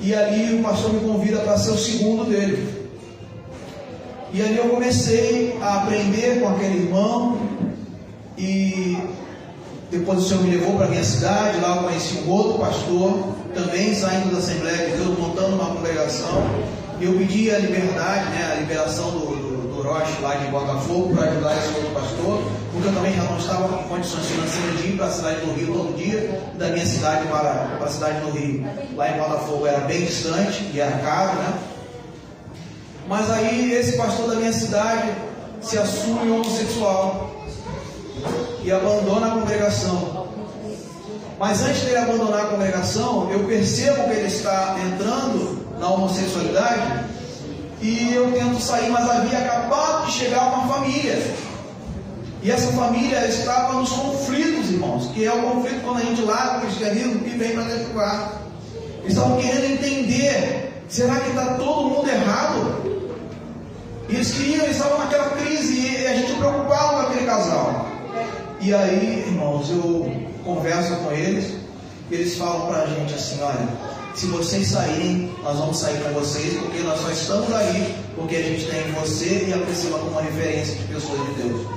E 0.02 0.14
ali 0.14 0.60
o 0.60 0.64
pastor 0.64 0.94
me 0.94 1.00
convida 1.00 1.40
para 1.40 1.58
ser 1.58 1.72
o 1.72 1.78
segundo 1.78 2.26
dele. 2.26 2.90
E 4.34 4.42
ali 4.42 4.58
eu 4.58 4.70
comecei 4.70 5.58
a 5.62 5.84
aprender 5.84 6.42
com 6.42 6.50
aquele 6.50 6.84
irmão. 6.86 7.38
E 8.36 8.98
depois 9.92 10.20
o 10.20 10.28
Senhor 10.28 10.44
me 10.44 10.50
levou 10.50 10.76
para 10.76 10.88
a 10.88 10.90
minha 10.90 11.04
cidade, 11.04 11.60
lá 11.62 11.76
eu 11.76 11.84
conheci 11.84 12.18
um 12.26 12.32
outro 12.32 12.58
pastor, 12.58 13.28
também 13.54 13.94
saindo 13.94 14.32
da 14.32 14.40
Assembleia 14.40 14.90
de 14.90 14.98
Deus, 14.98 15.20
montando 15.20 15.56
uma 15.56 15.76
congregação. 15.76 16.44
Eu 17.02 17.18
pedi 17.18 17.52
a 17.52 17.60
liberdade, 17.60 18.30
né, 18.30 18.52
a 18.54 18.56
liberação 18.56 19.12
do, 19.12 19.36
do, 19.36 19.74
do 19.76 19.84
lá 20.22 20.36
de 20.36 20.48
Botafogo 20.48 21.16
para 21.16 21.30
ajudar 21.30 21.58
esse 21.58 21.68
outro 21.76 21.92
pastor, 21.92 22.44
porque 22.72 22.88
eu 22.88 22.94
também 22.94 23.14
já 23.14 23.24
não 23.24 23.38
estava 23.38 23.82
em 23.82 23.88
condições 23.88 24.26
financeiras 24.26 24.82
de 24.82 24.88
ir 24.88 24.98
para 24.98 25.06
a 25.08 25.12
cidade 25.12 25.42
do 25.42 25.54
Rio 25.54 25.74
todo 25.74 25.98
dia, 25.98 26.42
da 26.56 26.70
minha 26.70 26.86
cidade 26.86 27.28
para, 27.28 27.76
para 27.78 27.86
a 27.86 27.90
cidade 27.90 28.20
do 28.22 28.32
Rio. 28.32 28.66
Lá 28.96 29.10
em 29.10 29.20
Botafogo 29.20 29.68
era 29.68 29.80
bem 29.82 30.06
distante 30.06 30.70
e 30.74 30.80
era 30.80 30.98
caro, 31.00 31.34
né? 31.40 31.54
Mas 33.08 33.30
aí 33.30 33.74
esse 33.74 33.98
pastor 33.98 34.30
da 34.30 34.36
minha 34.36 34.54
cidade 34.54 35.12
se 35.62 35.78
assume 35.78 36.32
homossexual 36.32 37.36
e 38.64 38.72
abandona 38.72 39.28
a 39.28 39.32
congregação. 39.32 40.28
Mas 41.38 41.62
antes 41.62 41.82
dele 41.82 41.98
abandonar 41.98 42.42
a 42.42 42.46
congregação, 42.46 43.30
eu 43.30 43.44
percebo 43.44 44.04
que 44.06 44.12
ele 44.12 44.28
está 44.28 44.78
entrando 44.80 45.63
na 45.84 45.90
homossexualidade 45.90 47.04
e 47.82 48.14
eu 48.14 48.32
tento 48.32 48.58
sair, 48.62 48.90
mas 48.90 49.10
havia 49.10 49.40
acabado 49.40 50.06
de 50.06 50.14
chegar 50.14 50.54
uma 50.54 50.74
família. 50.74 51.22
E 52.42 52.50
essa 52.50 52.72
família 52.72 53.28
estava 53.28 53.74
nos 53.74 53.90
conflitos, 53.90 54.72
irmãos, 54.72 55.08
que 55.14 55.26
é 55.26 55.34
o 55.34 55.42
conflito 55.42 55.82
quando 55.84 55.98
a 55.98 56.06
gente 56.06 56.22
larga 56.22 56.60
o 56.60 56.62
cristianismo 56.62 57.22
e 57.26 57.30
vem 57.32 57.54
para 57.54 57.64
dentro 57.64 57.84
do 57.84 57.94
quarto. 57.94 58.38
Eles 59.02 59.14
estavam 59.14 59.38
querendo 59.38 59.74
entender: 59.74 60.74
será 60.88 61.20
que 61.20 61.30
está 61.32 61.56
todo 61.56 61.90
mundo 61.90 62.10
errado? 62.10 62.94
E 64.08 64.16
eles 64.16 64.32
queriam, 64.32 64.64
eles 64.64 64.78
estavam 64.78 65.00
naquela 65.00 65.32
crise 65.32 65.82
e 65.82 66.08
a 66.08 66.16
gente 66.16 66.34
preocupado 66.36 66.94
com 66.94 67.00
aquele 67.02 67.26
casal. 67.26 67.88
E 68.62 68.74
aí, 68.74 69.26
irmãos, 69.28 69.70
eu 69.70 70.10
converso 70.46 70.96
com 70.98 71.12
eles 71.12 71.64
eles 72.12 72.38
falam 72.38 72.68
para 72.68 72.84
a 72.84 72.88
gente 72.88 73.14
assim: 73.14 73.42
olha, 73.42 73.68
se 74.16 74.28
vocês 74.28 74.68
saírem, 74.68 75.32
nós 75.44 75.58
vamos 75.58 75.78
sair 75.78 76.02
com 76.04 76.14
vocês, 76.14 76.54
porque 76.60 76.80
nós 76.80 77.00
só 77.00 77.10
estamos 77.10 77.54
aí 77.54 77.96
porque 78.16 78.36
a 78.36 78.42
gente 78.42 78.66
tem 78.68 78.92
você 78.92 79.46
e 79.48 79.54
a 79.54 79.58
Priscila 79.58 80.00
como 80.00 80.20
referência 80.20 80.76
de 80.76 80.84
pessoas 80.84 81.20
de 81.28 81.44
Deus. 81.44 81.68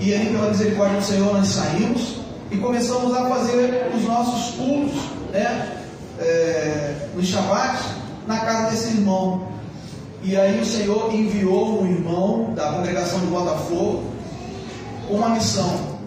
E 0.00 0.14
aí, 0.14 0.26
pela 0.32 0.48
misericórdia 0.48 1.00
do 1.00 1.04
Senhor, 1.04 1.34
nós 1.34 1.48
saímos 1.48 2.16
e 2.50 2.56
começamos 2.56 3.14
a 3.14 3.28
fazer 3.28 3.90
os 3.94 4.04
nossos 4.04 4.54
cultos, 4.54 4.98
né? 5.30 5.84
É, 6.18 7.08
nos 7.14 7.26
Shabat, 7.26 7.80
na 8.26 8.38
casa 8.38 8.70
desse 8.70 8.88
irmão. 8.88 9.48
E 10.22 10.36
aí 10.36 10.60
o 10.60 10.64
Senhor 10.64 11.14
enviou 11.14 11.82
um 11.82 11.86
irmão 11.86 12.54
da 12.54 12.72
congregação 12.72 13.20
de 13.20 13.26
Botafogo 13.26 14.04
com 15.06 15.14
uma 15.14 15.28
missão. 15.30 15.98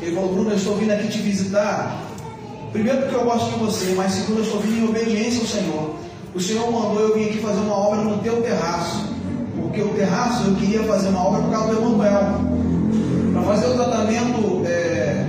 Ele 0.00 0.14
falou, 0.14 0.32
Bruno, 0.32 0.50
eu 0.50 0.56
estou 0.56 0.76
vindo 0.76 0.92
aqui 0.92 1.08
te 1.08 1.18
visitar 1.18 2.07
Primeiro 2.72 3.02
porque 3.02 3.14
eu 3.14 3.24
gosto 3.24 3.50
de 3.50 3.58
você, 3.58 3.94
mas 3.96 4.12
segundo 4.12 4.38
eu 4.38 4.44
estou 4.44 4.60
vindo 4.60 4.84
em 4.84 4.88
obediência 4.88 5.40
ao 5.40 5.46
Senhor. 5.46 5.94
O 6.34 6.40
Senhor 6.40 6.70
mandou 6.70 7.00
eu 7.00 7.14
vir 7.14 7.30
aqui 7.30 7.38
fazer 7.38 7.60
uma 7.60 7.74
obra 7.74 8.02
no 8.02 8.18
teu 8.18 8.42
terraço. 8.42 9.06
Porque 9.56 9.82
o 9.82 9.88
terraço 9.88 10.44
eu 10.44 10.54
queria 10.56 10.82
fazer 10.84 11.08
uma 11.08 11.26
obra 11.26 11.42
por 11.42 11.50
causa 11.50 11.74
do 11.74 11.78
Emanuel. 11.78 12.22
Para 13.32 13.42
fazer 13.42 13.66
o 13.68 13.74
tratamento 13.74 14.62
é, 14.66 15.26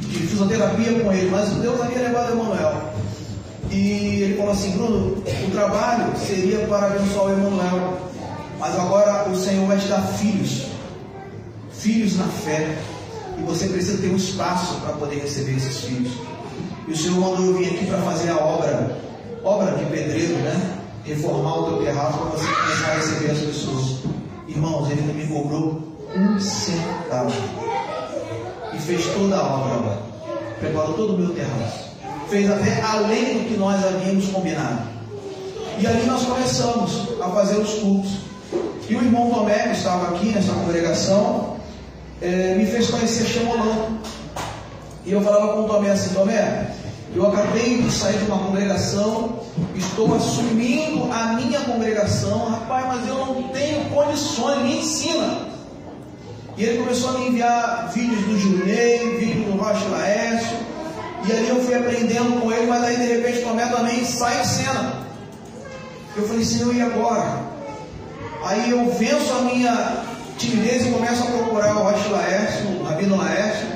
de 0.00 0.18
fisioterapia 0.18 1.00
com 1.00 1.12
ele, 1.12 1.30
mas 1.30 1.48
Deus 1.50 1.80
havia 1.80 1.98
levado 1.98 2.30
o 2.30 2.32
Emanuel. 2.32 2.90
E 3.70 4.22
ele 4.22 4.36
falou 4.36 4.52
assim, 4.52 4.72
Bruno, 4.72 5.16
o 5.16 5.50
trabalho 5.52 6.12
seria 6.16 6.58
para 6.66 6.88
abençoar 6.88 7.26
o 7.26 7.32
Emanuel. 7.32 7.98
Mas 8.58 8.74
agora 8.74 9.28
o 9.30 9.36
Senhor 9.36 9.66
vai 9.66 9.78
te 9.78 9.86
dar 9.86 10.02
filhos. 10.02 10.66
Filhos 11.72 12.18
na 12.18 12.26
fé. 12.26 12.76
E 13.38 13.42
você 13.42 13.68
precisa 13.68 14.02
ter 14.02 14.08
um 14.08 14.16
espaço 14.16 14.74
para 14.80 14.92
poder 14.94 15.20
receber 15.20 15.56
esses 15.56 15.80
filhos. 15.84 16.12
E 16.90 16.92
o 16.92 16.96
Senhor 16.96 17.20
mandou 17.20 17.46
eu 17.46 17.56
vir 17.56 17.68
aqui 17.68 17.86
para 17.86 17.98
fazer 17.98 18.30
a 18.30 18.36
obra, 18.36 18.96
obra 19.44 19.76
de 19.76 19.84
pedreiro, 19.84 20.34
né? 20.38 20.76
Reformar 21.04 21.60
o 21.60 21.64
teu 21.66 21.84
terraço 21.84 22.18
para 22.18 22.30
você 22.30 22.46
começar 22.48 22.90
a 22.90 22.94
receber 22.96 23.30
as 23.30 23.38
pessoas. 23.38 23.96
Irmãos, 24.48 24.90
ele 24.90 25.02
não 25.02 25.14
me 25.14 25.24
cobrou 25.28 25.82
um 26.16 26.40
centavo. 26.40 27.32
E 28.74 28.78
fez 28.78 29.06
toda 29.06 29.36
a 29.36 29.54
obra, 29.54 29.98
preparou 30.58 30.94
todo 30.94 31.14
o 31.14 31.18
meu 31.18 31.32
terraço. 31.32 31.90
Fez 32.28 32.50
até 32.50 32.82
além 32.82 33.38
do 33.38 33.48
que 33.48 33.56
nós 33.56 33.84
havíamos 33.84 34.26
combinado. 34.26 34.80
E 35.78 35.86
ali 35.86 36.04
nós 36.06 36.24
começamos 36.24 37.06
a 37.22 37.28
fazer 37.28 37.58
os 37.58 37.72
cultos. 37.74 38.10
E 38.88 38.96
o 38.96 39.00
irmão 39.00 39.30
Tomé, 39.30 39.68
que 39.68 39.76
estava 39.76 40.08
aqui 40.08 40.26
nessa 40.32 40.52
congregação, 40.54 41.54
eh, 42.20 42.56
me 42.58 42.66
fez 42.66 42.90
conhecer 42.90 43.26
Chamolã. 43.26 43.96
E 45.06 45.12
eu 45.12 45.20
falava 45.22 45.52
com 45.52 45.60
o 45.60 45.68
Tomé 45.68 45.92
assim, 45.92 46.12
Tomé, 46.12 46.79
eu 47.14 47.26
acabei 47.26 47.82
de 47.82 47.90
sair 47.90 48.18
de 48.18 48.24
uma 48.26 48.38
congregação, 48.38 49.40
estou 49.74 50.14
assumindo 50.14 51.12
a 51.12 51.32
minha 51.34 51.60
congregação, 51.60 52.50
rapaz, 52.50 52.86
mas 52.86 53.08
eu 53.08 53.16
não 53.16 53.42
tenho 53.48 53.90
condições, 53.90 54.62
me 54.62 54.78
ensina. 54.78 55.48
E 56.56 56.64
ele 56.64 56.78
começou 56.78 57.10
a 57.10 57.12
me 57.14 57.28
enviar 57.28 57.90
vídeos 57.92 58.20
do 58.20 58.38
Junei, 58.38 59.16
vídeos 59.18 59.46
do 59.46 59.58
Rocha 59.58 59.88
Laércio, 59.88 60.56
e 61.26 61.32
ali 61.32 61.48
eu 61.48 61.60
fui 61.64 61.74
aprendendo 61.74 62.40
com 62.40 62.52
ele, 62.52 62.66
mas 62.66 62.84
aí 62.84 62.96
de 62.96 63.06
repente 63.06 63.42
Tomé 63.42 63.66
também 63.66 64.04
sai 64.04 64.40
em 64.40 64.44
cena. 64.44 64.92
Eu 66.16 66.28
falei, 66.28 66.44
Senhor, 66.44 66.74
e 66.74 66.80
agora? 66.80 67.40
Aí 68.44 68.70
eu 68.70 68.90
venço 68.92 69.32
a 69.32 69.42
minha 69.42 70.04
timidez 70.38 70.86
e 70.86 70.90
começo 70.90 71.22
a 71.22 71.26
procurar 71.26 71.76
o 71.76 71.82
Rocha 71.82 72.08
Laércio, 72.08 72.68
o 72.80 72.84
Rabino 72.84 73.16
Laércio, 73.16 73.66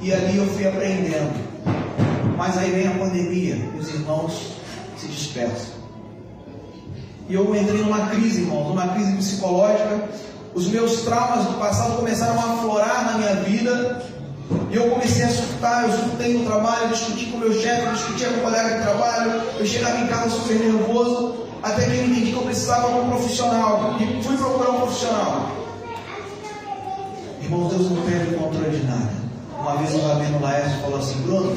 e 0.00 0.12
ali 0.12 0.38
eu 0.38 0.46
fui 0.46 0.66
aprendendo. 0.66 1.51
Mas 2.36 2.58
aí 2.58 2.70
vem 2.70 2.88
a 2.88 2.92
pandemia 2.92 3.54
e 3.54 3.78
os 3.78 3.88
irmãos 3.88 4.52
se 4.96 5.06
dispersam. 5.06 5.82
E 7.28 7.34
eu 7.34 7.54
entrei 7.54 7.82
numa 7.82 8.08
crise, 8.08 8.42
irmãos, 8.42 8.68
numa 8.68 8.88
crise 8.88 9.16
psicológica. 9.16 10.08
Os 10.54 10.66
meus 10.68 11.02
traumas 11.02 11.46
do 11.46 11.54
passado 11.58 11.96
começaram 11.96 12.38
a 12.38 12.54
aflorar 12.54 13.06
na 13.06 13.18
minha 13.18 13.34
vida. 13.36 14.02
E 14.70 14.76
eu 14.76 14.90
comecei 14.90 15.24
a 15.24 15.28
surtar, 15.28 15.84
eu 15.84 15.98
surtei 15.98 16.36
no 16.36 16.44
trabalho, 16.44 16.88
discuti 16.88 17.26
com 17.26 17.38
o 17.38 17.40
meu 17.40 17.52
chefe, 17.54 17.90
discuti 17.92 18.24
com 18.24 18.40
o 18.40 18.42
colega 18.42 18.76
de 18.76 18.82
trabalho, 18.82 19.42
eu 19.58 19.64
chegava 19.64 19.98
em 19.98 20.06
casa 20.06 20.30
super 20.30 20.58
nervoso, 20.58 21.46
até 21.62 21.86
que 21.86 21.96
eu 21.96 22.04
entendi 22.04 22.32
que 22.32 22.36
eu 22.36 22.42
precisava 22.42 22.92
de 22.92 22.98
um 22.98 23.08
profissional. 23.08 23.96
E 24.00 24.22
fui 24.22 24.36
procurar 24.36 24.70
um 24.70 24.80
profissional. 24.80 25.50
Irmãos, 27.40 27.68
Deus 27.70 27.90
não 27.90 28.02
perde 28.02 28.34
o 28.34 28.38
controle 28.38 28.78
de 28.78 28.84
nada. 28.84 29.10
Uma 29.58 29.76
vez 29.76 29.94
o 29.94 30.06
Rabino 30.06 30.40
Laércio 30.40 30.80
falou 30.80 30.98
assim, 30.98 31.20
Bruno, 31.22 31.56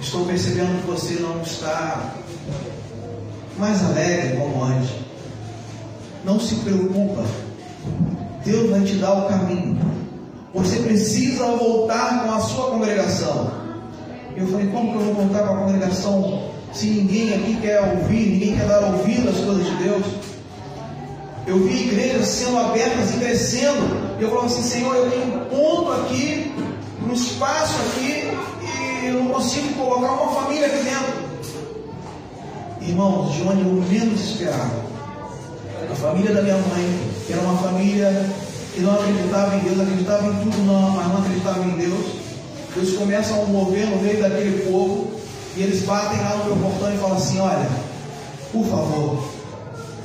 Estou 0.00 0.24
percebendo 0.24 0.80
que 0.80 0.86
você 0.86 1.14
não 1.14 1.42
está 1.42 2.14
mais 3.58 3.84
alegre 3.84 4.36
como 4.36 4.64
antes. 4.64 4.90
Não 6.24 6.38
se 6.38 6.54
preocupa. 6.56 7.24
Deus 8.44 8.70
vai 8.70 8.80
te 8.82 8.94
dar 8.94 9.12
o 9.14 9.28
caminho. 9.28 9.78
Você 10.54 10.78
precisa 10.80 11.44
voltar 11.56 12.24
com 12.24 12.32
a 12.32 12.40
sua 12.40 12.70
congregação. 12.70 13.50
Eu 14.36 14.46
falei, 14.46 14.68
como 14.68 14.92
que 14.92 14.98
eu 14.98 15.14
vou 15.14 15.24
voltar 15.24 15.46
com 15.46 15.54
a 15.54 15.56
congregação 15.58 16.50
se 16.72 16.86
ninguém 16.86 17.34
aqui 17.34 17.58
quer 17.60 17.80
ouvir, 17.80 18.30
ninguém 18.30 18.56
quer 18.56 18.66
dar 18.66 18.80
ouvido 18.84 19.28
às 19.28 19.36
coisas 19.36 19.64
de 19.66 19.74
Deus? 19.82 20.04
Eu 21.46 21.58
vi 21.60 21.88
igrejas 21.88 22.28
sendo 22.28 22.58
abertas 22.58 23.14
e 23.14 23.18
crescendo. 23.18 24.16
Eu 24.20 24.28
falava 24.28 24.46
assim, 24.46 24.62
Senhor, 24.62 24.94
eu 24.94 25.10
tenho 25.10 25.24
um 25.24 25.44
ponto 25.46 25.92
aqui, 25.92 26.54
um 27.06 27.12
espaço 27.12 27.74
aqui, 27.88 28.17
eu 29.08 29.14
não 29.14 29.30
consigo 29.32 29.74
colocar 29.74 30.12
uma 30.12 30.42
família 30.42 30.66
aqui 30.66 30.84
dentro. 30.84 31.28
Irmãos, 32.80 33.34
de 33.34 33.42
onde 33.42 33.62
eu 33.62 33.72
menos 33.72 34.20
esperava. 34.20 34.88
A 35.90 35.94
família 35.94 36.34
da 36.34 36.42
minha 36.42 36.56
mãe, 36.56 37.00
era 37.30 37.40
uma 37.40 37.56
família 37.58 38.30
que 38.74 38.80
não 38.80 38.94
acreditava 38.94 39.56
em 39.56 39.60
Deus, 39.60 39.80
acreditava 39.80 40.26
em 40.26 40.34
tudo, 40.36 40.66
não, 40.66 40.90
mas 40.90 41.08
não 41.08 41.18
acreditava 41.18 41.64
em 41.64 41.76
Deus. 41.76 42.06
Eles 42.76 42.96
começam 42.96 43.42
a 43.42 43.46
mover 43.46 43.86
no 43.86 44.02
meio 44.02 44.20
daquele 44.22 44.70
povo 44.70 45.10
e 45.56 45.62
eles 45.62 45.82
batem 45.84 46.20
lá 46.20 46.36
no 46.36 46.44
meu 46.44 46.70
portão 46.70 46.94
e 46.94 46.98
falam 46.98 47.16
assim: 47.16 47.40
Olha, 47.40 47.68
por 48.52 48.64
favor, 48.66 49.24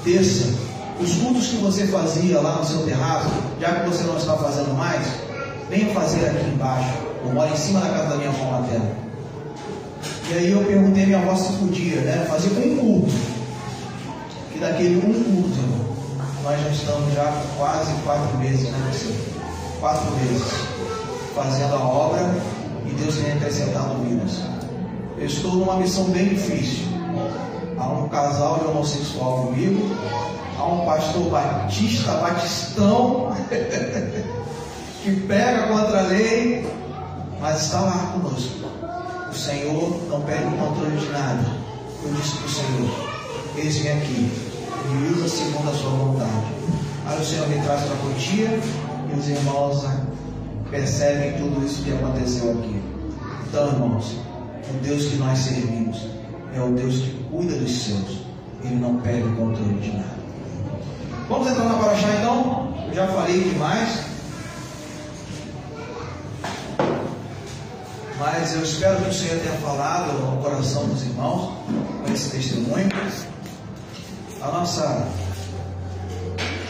desça. 0.03 0.53
Os 0.99 1.13
cultos 1.15 1.47
que 1.47 1.57
você 1.57 1.87
fazia 1.87 2.39
lá 2.39 2.57
no 2.57 2.65
seu 2.65 2.85
terraço, 2.85 3.29
já 3.59 3.79
que 3.79 3.89
você 3.89 4.03
não 4.03 4.17
está 4.17 4.37
fazendo 4.37 4.73
mais, 4.75 5.05
venha 5.69 5.93
fazer 5.93 6.25
aqui 6.25 6.49
embaixo. 6.49 7.12
Eu 7.23 7.33
moro 7.33 7.49
em 7.51 7.57
cima 7.57 7.79
da 7.79 7.89
casa 7.89 8.09
da 8.09 8.15
minha 8.15 8.29
avó 8.29 8.59
materna. 8.59 8.91
E 10.29 10.33
aí 10.33 10.51
eu 10.51 10.63
perguntei 10.65 11.03
à 11.03 11.05
minha 11.07 11.19
avó 11.19 11.35
se 11.35 11.53
podia, 11.53 12.01
né? 12.01 12.25
Fazer 12.29 12.49
um 12.49 12.77
culto. 12.77 13.13
Que 14.51 14.59
daquele 14.59 14.97
um 14.97 15.23
culto, 15.23 15.59
nós 16.43 16.61
já 16.61 16.69
estamos 16.69 17.13
já 17.13 17.41
quase 17.57 17.93
quatro 18.03 18.37
meses, 18.37 18.69
né, 18.69 18.77
Marcelo? 18.83 19.15
Quatro 19.79 20.11
meses 20.11 20.43
fazendo 21.35 21.75
a 21.75 21.79
obra 21.79 22.35
e 22.85 22.93
Deus 22.93 23.17
tem 23.17 23.33
acrescentado 23.33 23.95
vidas. 24.03 24.39
Eu 25.17 25.25
estou 25.25 25.55
numa 25.55 25.77
missão 25.77 26.05
bem 26.05 26.29
difícil. 26.29 26.85
Há 27.77 27.87
um 27.87 28.07
casal 28.07 28.59
de 28.59 28.65
homossexual 28.65 29.47
comigo, 29.47 29.95
há 30.57 30.65
um 30.65 30.85
pastor 30.85 31.29
batista, 31.29 32.11
batistão, 32.13 33.35
que 35.03 35.11
pega 35.27 35.67
contra 35.67 35.99
a 35.99 36.03
lei, 36.03 36.65
mas 37.43 37.63
está 37.63 37.81
lá 37.81 38.13
conosco. 38.13 38.69
O 39.29 39.35
Senhor 39.35 40.01
não 40.09 40.21
perde 40.21 40.45
o 40.45 40.57
controle 40.57 40.95
de 40.95 41.09
nada. 41.09 41.43
Eu 42.01 42.13
disse 42.13 42.37
para 42.37 42.45
o 42.45 42.49
Senhor, 42.49 43.09
eis-me 43.57 43.89
aqui, 43.89 44.31
me 44.89 45.09
usa 45.09 45.27
segundo 45.27 45.69
a 45.69 45.73
sua 45.73 45.89
vontade. 45.89 46.45
Aí 47.05 47.21
o 47.21 47.25
Senhor 47.25 47.49
me 47.49 47.61
traz 47.61 47.81
para 47.81 47.95
a 47.95 47.97
Cotia 47.97 48.59
e 49.13 49.19
os 49.19 49.27
irmãos 49.27 49.85
percebem 50.71 51.33
tudo 51.33 51.65
isso 51.65 51.83
que 51.83 51.91
aconteceu 51.91 52.51
aqui. 52.51 52.81
Então, 53.49 53.67
irmãos, 53.67 54.15
o 54.69 54.73
Deus 54.81 55.07
que 55.07 55.17
nós 55.17 55.37
servimos 55.37 56.01
é 56.55 56.61
o 56.61 56.71
Deus 56.71 56.95
que 56.95 57.25
cuida 57.29 57.57
dos 57.57 57.71
seus. 57.71 58.19
Ele 58.63 58.75
não 58.75 59.01
perde 59.01 59.23
o 59.23 59.35
controle 59.35 59.81
de 59.81 59.91
nada. 59.91 60.15
Vamos 61.27 61.49
entrar 61.49 61.65
na 61.65 61.73
Paraxá 61.73 62.07
então? 62.21 62.73
Eu 62.87 62.93
já 62.93 63.07
falei 63.07 63.43
demais. 63.43 64.12
Mas 68.23 68.55
eu 68.55 68.63
espero 68.63 69.03
que 69.03 69.09
o 69.09 69.13
Senhor 69.13 69.37
tenha 69.41 69.57
falado 69.57 70.13
no 70.13 70.41
coração 70.41 70.87
dos 70.87 71.01
irmãos 71.01 71.57
com 72.05 72.13
esse 72.13 72.29
testemunho. 72.29 72.89
A 74.39 74.47
nossa 74.47 75.05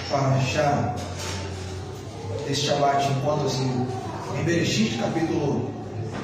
Paraxá 0.10 0.96
deste 2.48 2.66
Shabbat 2.66 3.08
encontra-se 3.12 3.62
em 3.62 4.44
Bereshit, 4.44 4.98
capítulo 4.98 5.70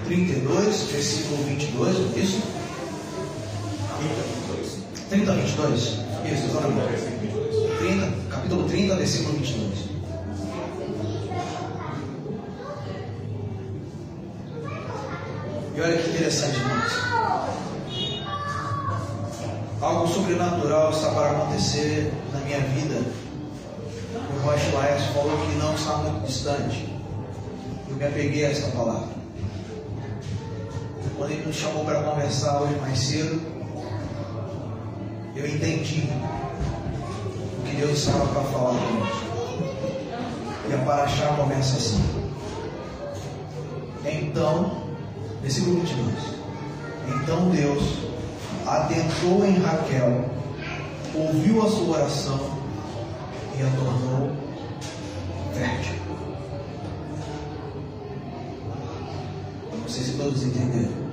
32, 0.06 0.82
versículo 0.92 1.44
22, 1.44 1.96
é 1.96 2.20
isso? 2.20 2.42
30, 5.12 5.32
22. 5.32 5.80
Isso, 5.80 6.46
exatamente. 6.50 7.04
30, 7.78 8.14
capítulo 8.32 8.64
30, 8.68 8.96
versículo 8.96 9.38
22. 9.38 9.89
Interessante, 16.30 16.60
irmãos. 16.60 16.94
Algo 19.82 20.08
sobrenatural 20.08 20.92
está 20.92 21.10
para 21.10 21.32
acontecer 21.32 22.14
na 22.32 22.40
minha 22.42 22.60
vida. 22.60 23.02
O 24.14 24.42
irmão 24.44 24.72
Laes 24.76 25.06
falou 25.08 25.36
que 25.38 25.56
não 25.58 25.74
está 25.74 25.98
muito 25.98 26.28
distante. 26.28 26.88
Eu 27.90 27.96
me 27.96 28.06
apeguei 28.06 28.46
a 28.46 28.52
essa 28.52 28.70
palavra. 28.72 29.10
Quando 31.18 31.32
ele 31.32 31.48
nos 31.48 31.56
chamou 31.56 31.84
para 31.84 32.04
conversar 32.04 32.62
hoje 32.62 32.76
mais 32.76 33.00
cedo, 33.00 33.42
eu 35.36 35.48
entendi 35.48 36.10
o 37.58 37.64
que 37.64 37.76
Deus 37.76 37.98
estava 37.98 38.28
para 38.28 38.44
falar 38.44 38.76
conosco. 38.80 39.30
E 40.70 40.74
a 40.74 40.78
Paraxá 40.86 41.34
começa 41.36 41.78
assim. 41.78 42.04
Então, 44.06 44.89
versículo 45.42 45.82
22. 45.82 46.40
Então 47.08 47.50
Deus 47.50 47.84
adentrou 48.66 49.46
em 49.46 49.58
Raquel, 49.60 50.30
ouviu 51.16 51.66
a 51.66 51.70
sua 51.70 51.98
oração 51.98 52.60
e 53.58 53.64
a 53.64 53.70
tornou 53.72 54.32
fértil. 55.54 55.96
Não 59.82 59.88
sei 59.88 60.04
se 60.04 60.12
todos 60.14 60.44
entenderam. 60.44 61.10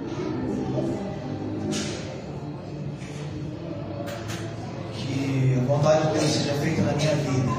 Que 4.93 5.59
a 5.59 5.64
vontade 5.64 6.07
de 6.07 6.18
Deus 6.18 6.33
seja 6.33 6.55
feita 6.55 6.83
na 6.83 6.93
minha 6.93 7.16
vida. 7.16 7.53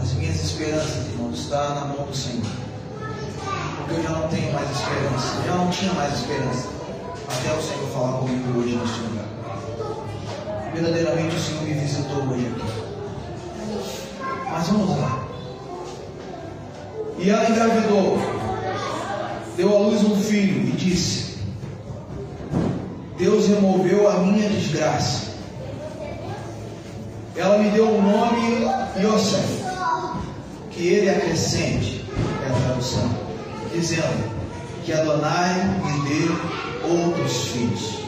As 0.00 0.12
minhas 0.14 0.44
esperanças, 0.44 1.06
irmãos, 1.08 1.38
estão 1.40 1.74
na 1.74 1.84
mão 1.86 2.06
do 2.06 2.16
Senhor. 2.16 2.46
Porque 3.78 3.94
eu 3.94 4.02
já 4.02 4.10
não 4.10 4.28
tenho 4.28 4.52
mais 4.68 4.76
esperança. 4.76 5.42
Já 5.46 5.54
não 5.54 5.70
tinha 5.70 5.92
mais 5.94 6.14
esperança. 6.14 6.68
Até 7.28 7.52
o 7.52 7.62
Senhor 7.62 7.88
falar 7.92 8.18
comigo 8.18 8.58
hoje 8.58 8.76
neste 8.76 9.00
lugar. 9.00 9.24
Verdadeiramente 10.74 11.36
o 11.36 11.40
Senhor 11.40 11.62
me 11.62 11.74
visitou 11.74 12.22
hoje 12.24 12.46
aqui. 12.46 12.88
Mas 14.50 14.68
vamos 14.68 14.98
lá. 14.98 15.24
E 17.18 17.30
ela 17.30 17.50
engravidou, 17.50 18.18
deu 19.56 19.76
à 19.76 19.78
luz 19.80 20.04
um 20.04 20.16
filho 20.16 20.68
e 20.68 20.72
disse: 20.72 21.38
Deus 23.18 23.48
removeu 23.48 24.08
a 24.08 24.18
minha 24.18 24.48
desgraça. 24.48 25.28
Ela 27.36 27.58
me 27.58 27.70
deu 27.70 27.88
o 27.88 28.02
nome 28.02 28.66
Yosef, 29.00 29.64
que 30.70 30.88
ele 30.88 31.10
acrescente, 31.10 32.04
é 32.44 32.50
a 32.50 32.66
tradução, 32.66 33.10
dizendo 33.72 34.37
que 34.88 34.94
Adonai 34.94 35.52
me 35.84 36.08
deu 36.08 36.34
outros 36.82 37.48
filhos. 37.48 37.98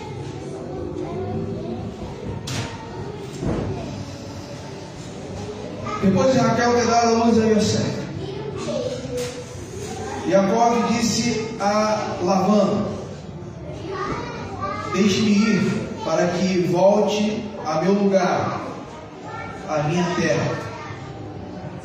Depois 6.01 6.33
de 6.33 6.39
Raquel 6.39 6.73
ter 6.73 6.87
dado 6.87 7.07
a 7.07 7.25
luz 7.27 7.39
a 7.39 7.47
Yosef, 7.49 8.01
Jacob 10.27 10.89
disse 10.89 11.55
a 11.61 12.17
Labão: 12.23 12.89
Deixe-me 14.95 15.33
ir 15.33 15.89
para 16.03 16.29
que 16.29 16.61
volte 16.61 17.45
a 17.67 17.83
meu 17.83 17.93
lugar, 17.93 18.59
a 19.69 19.83
minha 19.83 20.07
terra. 20.19 20.57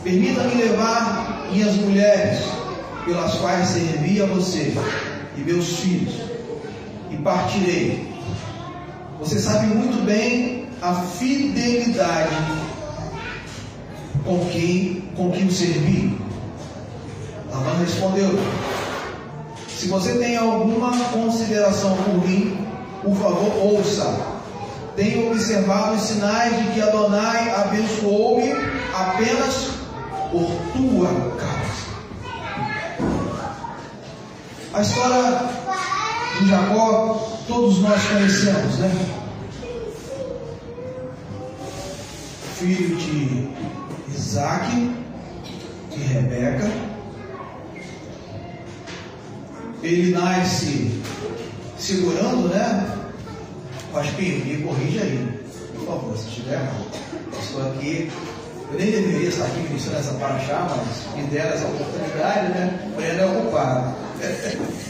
Permita-me 0.01 0.55
levar 0.55 1.47
minhas 1.51 1.75
mulheres, 1.75 2.54
pelas 3.05 3.35
quais 3.35 3.69
servi 3.69 4.21
a 4.21 4.25
você 4.25 4.73
e 5.37 5.41
meus 5.41 5.79
filhos, 5.79 6.15
e 7.11 7.17
partirei. 7.17 8.13
Você 9.19 9.39
sabe 9.39 9.67
muito 9.67 10.03
bem 10.05 10.67
a 10.81 10.93
fidelidade 10.93 12.35
com 14.25 14.43
quem, 14.51 15.03
com 15.15 15.31
quem 15.31 15.49
servi. 15.49 16.17
Labão 17.51 17.77
respondeu: 17.79 18.31
Se 19.69 19.87
você 19.87 20.13
tem 20.15 20.35
alguma 20.35 20.91
consideração 21.11 21.95
por 21.97 22.27
mim, 22.27 22.57
por 23.01 23.15
favor, 23.15 23.55
ouça. 23.73 24.35
Tenho 24.95 25.29
observado 25.29 25.95
os 25.95 26.01
sinais 26.01 26.57
de 26.57 26.71
que 26.71 26.81
Adonai 26.81 27.49
abençoou-me 27.51 28.51
apenas 28.93 29.71
por 30.31 30.49
tua 30.73 31.07
causa. 31.37 31.64
A 34.76 34.82
história 34.82 35.39
de 36.38 36.49
Jacó, 36.49 37.39
todos 37.47 37.80
nós 37.80 38.07
conhecemos, 38.07 38.78
né? 38.80 38.91
Filho 42.57 42.97
de 42.97 43.47
Isaac 44.13 44.93
e 45.95 45.97
Rebeca. 45.97 46.69
Ele 49.82 50.11
nasce 50.11 51.01
segurando, 51.80 52.49
né? 52.49 52.86
Paspinho, 53.93 54.45
me 54.45 54.61
corrija 54.61 55.03
aí, 55.03 55.41
por 55.73 55.86
favor, 55.86 56.17
se 56.17 56.28
estiver 56.28 56.55
errado. 56.55 56.86
Estou 57.41 57.71
aqui, 57.71 58.11
eu 58.73 58.78
nem 58.78 58.91
deveria 58.91 59.30
estar 59.30 59.45
aqui 59.45 59.59
ministrando 59.59 59.99
essa 59.99 60.13
paraxá, 60.15 60.67
mas 60.69 61.15
me 61.15 61.30
deram 61.30 61.51
essa 61.51 61.65
oportunidade, 61.65 62.49
né? 62.49 62.91
Breno 62.97 63.21
é 63.21 63.26
ocupado. 63.26 64.04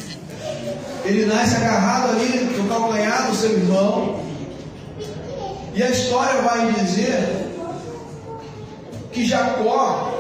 Ele 1.06 1.26
nasce 1.26 1.56
agarrado 1.58 2.12
ali 2.12 2.40
no 2.58 2.68
calcanhar 2.68 3.30
do 3.30 3.36
seu 3.36 3.52
irmão. 3.52 4.20
E 5.74 5.84
a 5.84 5.90
história 5.90 6.42
vai 6.42 6.72
dizer 6.72 7.52
que 9.12 9.26
Jacó, 9.26 10.12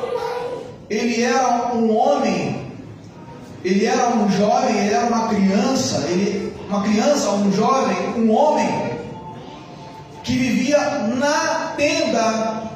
ele 0.90 1.22
era 1.24 1.74
um 1.74 1.96
homem, 1.96 2.72
ele 3.64 3.86
era 3.86 4.10
um 4.10 4.30
jovem, 4.30 4.78
ele 4.78 4.94
era 4.94 5.08
uma 5.08 5.28
criança, 5.30 6.06
ele, 6.10 6.54
uma 6.70 6.84
criança, 6.84 7.32
um 7.32 7.52
jovem, 7.52 7.98
um 8.18 8.32
homem, 8.32 8.70
que 10.24 10.34
vivia 10.34 10.78
na 11.16 11.74
tenda 11.76 12.72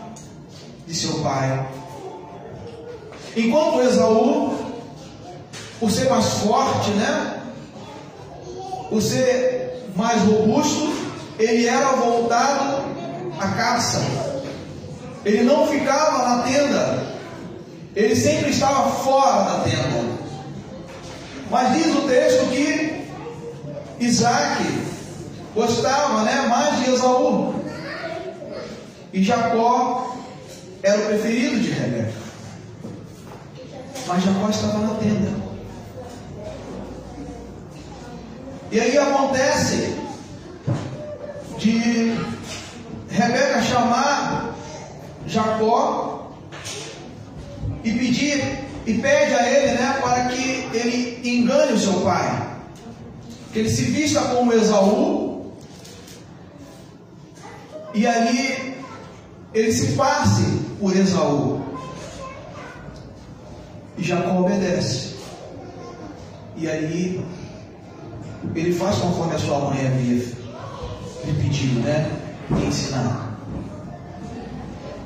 de 0.88 0.96
seu 0.96 1.20
pai. 1.20 1.68
Enquanto 3.36 3.82
Esaú, 3.82 4.68
por 5.80 5.90
ser 5.90 6.10
mais 6.10 6.26
forte, 6.26 6.92
né? 6.92 7.42
Por 8.90 9.02
ser 9.02 9.86
mais 9.96 10.22
robusto, 10.24 10.94
ele 11.38 11.68
era 11.68 11.94
voltado 11.94 12.84
à 13.40 13.48
caça. 13.50 14.02
Ele 15.24 15.44
não 15.44 15.68
ficava 15.68 16.28
na 16.28 16.44
tenda. 16.44 17.08
Ele 17.96 18.16
sempre 18.16 18.52
estava 18.52 18.90
fora 18.90 19.44
da 19.44 19.60
tenda. 19.64 20.20
Mas 21.50 21.74
diz 21.74 21.96
o 21.96 22.02
texto 22.02 22.50
que 22.50 23.08
Isaac 24.00 24.64
gostava 25.56 26.24
né, 26.24 26.48
mais 26.48 26.84
de 26.84 26.92
Esaú. 26.92 27.56
E 29.12 29.24
Jacó 29.24 30.16
era 30.84 30.98
o 30.98 31.06
preferido 31.08 31.60
de 31.60 31.72
Rebeca. 31.72 32.14
Mas 34.08 34.24
Jacó 34.24 34.50
estava 34.50 34.78
na 34.80 34.94
tenda. 34.96 35.49
E 38.72 38.80
aí 38.80 38.95
acontece 38.99 39.95
de 41.57 42.15
Rebeca 43.09 43.63
chamar 43.63 44.55
Jacó 45.26 46.34
e 47.84 47.91
pedir 47.91 48.59
e 48.86 48.93
pede 48.93 49.34
a 49.34 49.49
ele, 49.49 49.72
né, 49.74 49.99
para 49.99 50.26
que 50.26 50.70
ele 50.72 51.20
engane 51.28 51.74
o 51.74 51.80
seu 51.80 52.01
pai, 52.01 52.57
que 53.51 53.59
ele 53.59 53.70
se 53.72 53.84
vista 53.86 54.22
como 54.22 54.53
Esaú 54.53 55.51
e 57.95 58.05
ali 58.05 58.76
ele 59.51 59.72
se 59.74 59.93
passe 59.93 60.43
por 60.80 60.95
Esaú. 60.95 61.59
E 63.97 64.03
Jacó 64.03 64.41
obedece. 64.41 65.15
E 66.55 66.70
aí 66.70 67.26
ele 68.56 68.74
faz 68.74 68.98
conforme 68.98 69.36
a 69.36 69.40
sua 69.40 69.60
mãe 69.60 69.86
havia 69.86 70.24
lhe 71.26 71.34
pedido, 71.42 71.80
né? 71.82 72.10
E 72.52 72.66
ensinar. 72.66 73.30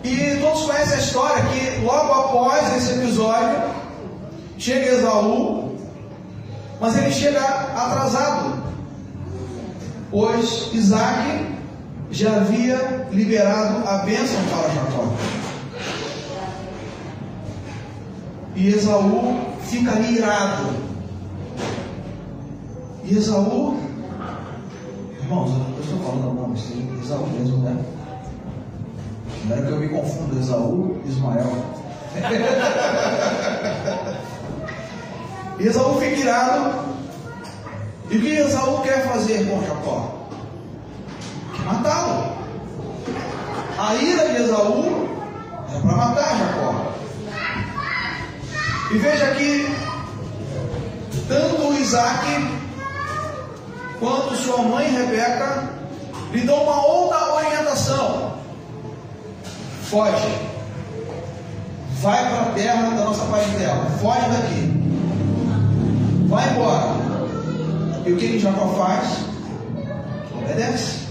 E 0.04 0.38
todos 0.42 0.66
conhecem 0.66 0.96
a 0.96 1.00
história 1.00 1.44
que 1.46 1.82
logo 1.86 2.14
após 2.14 2.78
esse 2.78 3.00
episódio 3.00 3.62
chega 4.58 4.98
Esaú, 4.98 5.78
mas 6.80 6.98
ele 6.98 7.12
chega 7.12 7.40
atrasado, 7.42 8.64
pois 10.12 10.70
Isaac 10.74 11.54
já 12.12 12.36
havia 12.36 13.08
liberado 13.12 13.88
a 13.88 14.00
bênção 14.00 14.40
para 14.50 14.70
Jacó. 14.74 15.14
E 18.56 18.68
Esaú 18.68 19.40
fica 19.64 19.92
ali 19.92 20.18
irado. 20.18 20.83
E 23.04 23.18
Esaú, 23.18 23.78
irmãos, 25.22 25.52
eu 25.52 25.84
estou 25.84 26.00
falando 26.00 26.34
não, 26.36 26.48
mas 26.48 26.64
tem 26.64 27.00
Esaú 27.02 27.28
mesmo, 27.28 27.58
né? 27.58 27.78
Não 29.46 29.58
é 29.58 29.62
que 29.62 29.72
eu 29.72 29.78
me 29.78 29.90
confundo, 29.90 30.40
Esaú 30.40 31.02
e 31.04 31.10
Ismael. 31.10 31.52
Esaú 35.60 36.00
fica 36.00 36.16
irado. 36.16 36.94
E 38.10 38.18
o 38.18 38.22
que 38.22 38.30
Esaú 38.30 38.82
quer 38.84 39.06
fazer 39.08 39.50
com 39.50 39.62
Jacó? 39.66 40.24
matá-lo. 41.66 42.34
A 43.78 43.96
ira 43.96 44.30
de 44.30 44.44
Esaú 44.44 45.10
é 45.74 45.80
para 45.80 45.96
matar 45.96 46.38
Jacó. 46.38 46.94
E 48.92 48.98
veja 48.98 49.34
que 49.36 49.74
tanto 51.28 51.74
Isaac 51.74 52.63
quanto 54.04 54.36
sua 54.36 54.58
mãe 54.58 54.92
Rebeca 54.92 55.70
lhe 56.34 56.42
dão 56.42 56.62
uma 56.62 56.86
outra 56.86 57.36
orientação. 57.36 58.34
Foge. 59.84 60.28
Vai 62.02 62.28
para 62.28 62.42
a 62.42 62.46
terra 62.54 62.90
da 62.90 63.06
nossa 63.06 63.24
parentela. 63.28 63.86
Foge 64.02 64.30
daqui. 64.30 64.74
Vai 66.28 66.50
embora. 66.50 66.88
E 68.06 68.12
o 68.12 68.18
que 68.18 68.40
Jacó 68.40 68.68
faz? 68.78 69.20
Obedece 70.38 71.04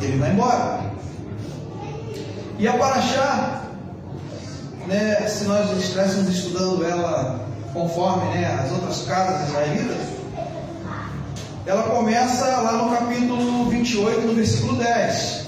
ele 0.00 0.16
vai 0.16 0.30
embora. 0.30 0.80
E 2.58 2.66
a 2.66 2.72
Paraxá, 2.78 3.64
né, 4.86 5.16
se 5.28 5.44
nós 5.44 5.76
estivéssemos 5.76 6.28
estudando 6.30 6.86
ela 6.86 7.40
conforme 7.74 8.24
né, 8.28 8.60
as 8.64 8.72
outras 8.72 9.02
casas 9.02 9.48
israelitas, 9.48 10.17
ela 11.68 11.84
começa 11.84 12.44
lá 12.44 12.72
no 12.72 12.96
capítulo 12.96 13.66
28, 13.66 14.26
no 14.26 14.34
versículo 14.34 14.76
10. 14.76 15.46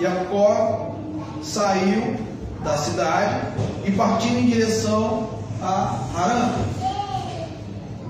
Jacó 0.00 0.94
saiu 1.42 2.16
da 2.62 2.76
cidade 2.76 3.46
e 3.86 3.90
partindo 3.92 4.38
em 4.38 4.46
direção 4.46 5.30
a 5.62 5.98
Harã. 6.14 6.54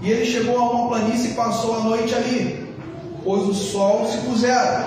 E 0.02 0.10
ele 0.10 0.24
chegou 0.24 0.58
a 0.58 0.70
uma 0.70 0.88
planície 0.88 1.30
e 1.30 1.34
passou 1.34 1.76
a 1.76 1.80
noite 1.80 2.14
ali 2.14 2.64
pois 3.24 3.48
o 3.48 3.54
sol 3.54 4.06
se 4.06 4.18
pusera. 4.18 4.84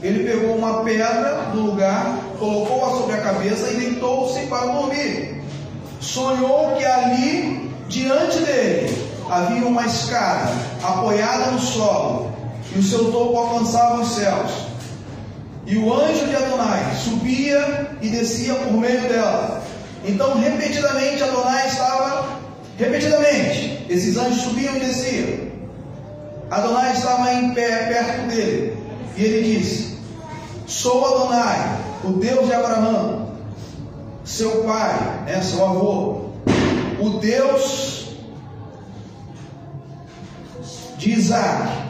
Ele 0.00 0.30
pegou 0.30 0.56
uma 0.56 0.84
pedra 0.84 1.50
do 1.52 1.60
lugar, 1.60 2.20
colocou-a 2.38 2.90
sobre 2.90 3.16
a 3.16 3.20
cabeça 3.20 3.68
e 3.72 3.76
deitou-se 3.76 4.46
para 4.46 4.66
dormir. 4.66 5.42
Sonhou 6.00 6.76
que 6.76 6.84
ali, 6.84 7.68
diante 7.88 8.38
dele, 8.38 8.96
havia 9.30 9.66
uma 9.66 9.84
escada 9.86 10.50
apoiada 10.82 11.50
no 11.50 11.60
solo, 11.60 12.32
e 12.74 12.78
o 12.78 12.82
seu 12.82 13.10
topo 13.12 13.36
alcançava 13.36 14.00
os 14.00 14.14
céus. 14.14 14.50
E 15.66 15.76
o 15.76 15.92
anjo 15.92 16.26
de 16.26 16.34
Adonai 16.34 16.94
subia 16.96 17.90
e 18.00 18.08
descia 18.08 18.54
por 18.54 18.72
meio 18.72 19.02
dela. 19.02 19.62
Então, 20.04 20.38
repetidamente, 20.38 21.22
Adonai 21.22 21.66
estava, 21.66 22.40
repetidamente, 22.78 23.86
esses 23.88 24.16
anjos 24.16 24.42
subiam 24.42 24.76
e 24.76 24.80
desciam. 24.80 25.48
Adonai 26.50 26.92
estava 26.94 27.34
em 27.34 27.52
pé 27.52 27.86
perto 27.86 28.28
dele. 28.28 28.78
E 29.16 29.24
ele 29.24 29.58
disse: 29.58 29.98
Sou 30.66 31.04
Adonai, 31.04 31.78
o 32.04 32.12
Deus 32.12 32.46
de 32.46 32.54
Abraão, 32.54 33.32
seu 34.24 34.62
pai, 34.62 35.24
né, 35.26 35.42
seu 35.42 35.64
avô, 35.64 36.28
o 36.98 37.10
Deus 37.20 37.97
de 40.98 41.12
Isaac. 41.12 41.88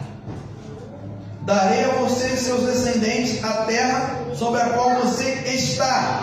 Darei 1.43 1.85
a 1.85 1.89
você 1.95 2.27
e 2.27 2.37
seus 2.37 2.63
descendentes 2.65 3.43
a 3.43 3.65
terra 3.65 4.19
sobre 4.35 4.61
a 4.61 4.69
qual 4.71 4.91
você 4.97 5.31
está. 5.47 6.23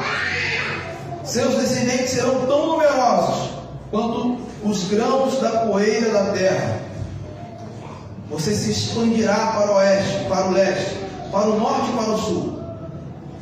Seus 1.23 1.55
descendentes 1.55 2.11
serão 2.11 2.45
tão 2.45 2.67
numerosos 2.67 3.49
quanto 3.89 4.38
os 4.63 4.83
grãos 4.86 5.41
da 5.41 5.65
poeira 5.65 6.11
da 6.11 6.31
terra 6.31 6.79
você 8.29 8.53
se 8.53 8.71
expandirá 8.71 9.53
para 9.55 9.71
o 9.71 9.75
oeste, 9.75 10.25
para 10.27 10.47
o 10.47 10.51
leste, 10.51 10.95
para 11.31 11.49
o 11.49 11.59
norte 11.59 11.89
e 11.89 11.93
para 11.93 12.11
o 12.11 12.17
sul. 12.17 12.59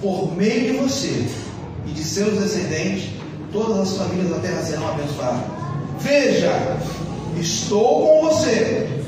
Por 0.01 0.35
meio 0.35 0.73
de 0.73 0.77
você 0.79 1.25
e 1.85 1.91
de 1.91 2.03
seus 2.03 2.39
descendentes, 2.39 3.09
todas 3.51 3.79
as 3.79 3.97
famílias 3.97 4.29
da 4.29 4.39
terra 4.39 4.61
serão 4.61 4.89
abençoadas. 4.89 5.41
Veja, 5.99 6.77
estou 7.37 8.07
com 8.07 8.27
você. 8.27 9.02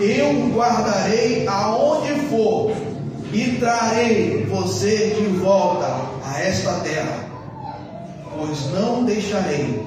Eu 0.00 0.50
guardarei 0.50 1.46
aonde 1.46 2.14
for 2.28 2.72
e 3.32 3.56
trarei 3.58 4.44
você 4.46 5.14
de 5.18 5.26
volta 5.38 5.86
a 6.24 6.40
esta 6.40 6.72
terra. 6.80 7.30
Pois 8.36 8.66
não 8.72 9.04
deixarei, 9.04 9.86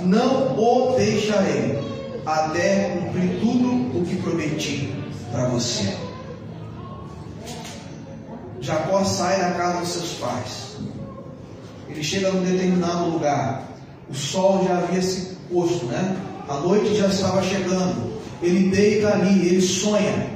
não 0.00 0.56
o 0.56 0.94
deixarei 0.96 1.78
até 2.24 2.96
cumprir 2.96 3.40
tudo 3.40 3.98
o 3.98 4.04
que 4.04 4.16
prometi 4.16 4.94
para 5.30 5.46
você. 5.48 5.96
Jacó 8.60 9.04
sai 9.04 9.40
da 9.40 9.50
casa 9.52 9.80
dos 9.80 9.88
seus 9.88 10.12
pais. 10.14 10.76
Ele 11.88 12.02
chega 12.02 12.30
num 12.30 12.44
determinado 12.44 13.10
lugar. 13.10 13.64
O 14.08 14.14
sol 14.14 14.64
já 14.66 14.78
havia 14.78 15.02
se 15.02 15.36
posto, 15.52 15.86
né? 15.86 16.16
A 16.48 16.54
noite 16.54 16.94
já 16.94 17.08
estava 17.08 17.42
chegando. 17.42 18.11
Ele 18.42 18.70
deita 18.70 19.08
ali, 19.08 19.46
ele 19.46 19.60
sonha. 19.60 20.30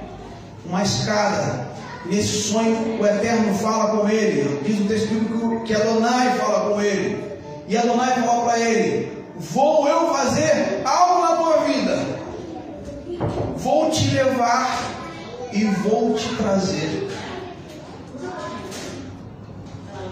Uma 0.65 0.83
escada. 0.83 1.67
Nesse 2.07 2.43
sonho, 2.43 3.01
o 3.01 3.07
Eterno 3.07 3.53
fala 3.55 3.97
com 3.97 4.09
ele. 4.09 4.61
Diz 4.65 4.81
o 4.81 4.85
texto 4.85 5.09
bíblico 5.09 5.65
que 5.65 5.75
Adonai 5.75 6.39
fala 6.39 6.71
com 6.71 6.81
ele. 6.81 7.25
E 7.69 7.77
Adonai 7.77 8.15
fala 8.23 8.45
para 8.45 8.59
ele: 8.61 9.13
Vou 9.39 9.89
eu 9.89 10.15
fazer 10.15 10.83
algo 10.85 11.23
na 11.23 11.37
tua 11.37 11.57
vida. 11.65 12.17
Vou 13.57 13.91
te 13.91 14.11
levar 14.11 14.79
e 15.53 15.65
vou 15.65 16.15
te 16.15 16.29
trazer. 16.37 17.09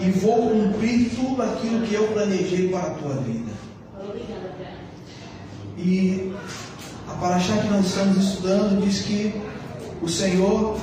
E 0.00 0.10
vou 0.10 0.50
cumprir 0.50 1.10
tudo 1.14 1.42
aquilo 1.42 1.86
que 1.86 1.94
eu 1.94 2.08
planejei 2.08 2.68
para 2.68 2.80
a 2.80 2.90
tua 2.90 3.14
vida. 3.16 3.52
E 5.78 6.32
a 7.08 7.14
paraxá 7.14 7.56
que 7.58 7.68
nós 7.68 7.86
estamos 7.86 8.16
estudando 8.16 8.82
diz 8.84 9.02
que 9.02 9.42
o 10.00 10.08
Senhor 10.08 10.78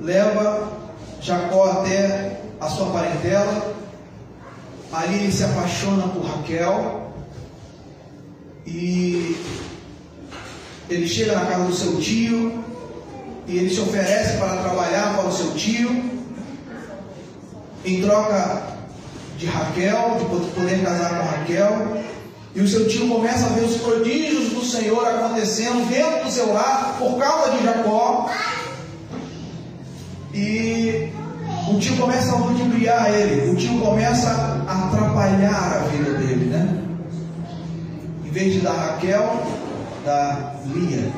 leva 0.00 0.72
Jacó 1.20 1.70
até 1.70 2.40
a 2.60 2.68
sua 2.68 2.90
parentela. 2.90 3.74
Ali 4.92 5.16
ele 5.16 5.32
se 5.32 5.44
apaixona 5.44 6.08
por 6.08 6.24
Raquel 6.24 7.12
e 8.66 9.36
ele 10.88 11.06
chega 11.06 11.34
na 11.34 11.46
casa 11.46 11.64
do 11.64 11.74
seu 11.74 12.00
tio 12.00 12.64
e 13.46 13.58
ele 13.58 13.70
se 13.70 13.80
oferece 13.80 14.38
para 14.38 14.62
trabalhar 14.62 15.16
para 15.16 15.28
o 15.28 15.32
seu 15.32 15.52
tio 15.54 16.18
em 17.84 18.00
troca 18.00 18.62
de 19.36 19.46
Raquel, 19.46 20.16
de 20.18 20.50
poder 20.54 20.82
casar 20.82 21.18
com 21.18 21.26
Raquel. 21.26 22.02
E 22.58 22.60
o 22.60 22.66
seu 22.66 22.88
tio 22.88 23.08
começa 23.08 23.46
a 23.46 23.50
ver 23.50 23.66
os 23.66 23.76
prodígios 23.76 24.48
do 24.48 24.64
Senhor 24.64 25.06
acontecendo 25.06 25.88
dentro 25.88 26.24
do 26.24 26.30
seu 26.32 26.52
lar 26.52 26.96
por 26.98 27.16
causa 27.16 27.56
de 27.56 27.62
Jacó. 27.62 28.28
E 30.34 31.08
o 31.70 31.78
tio 31.78 31.96
começa 31.96 32.32
a 32.32 32.38
ludibriar 32.38 33.14
ele, 33.14 33.52
o 33.52 33.54
tio 33.54 33.78
começa 33.78 34.28
a 34.66 34.88
atrapalhar 34.88 35.76
a 35.76 35.78
vida 35.86 36.18
dele, 36.18 36.46
né? 36.46 36.82
Em 38.24 38.30
vez 38.30 38.54
de 38.54 38.58
dar 38.58 38.72
Raquel, 38.72 39.40
dá 40.04 40.56
Lia. 40.66 41.12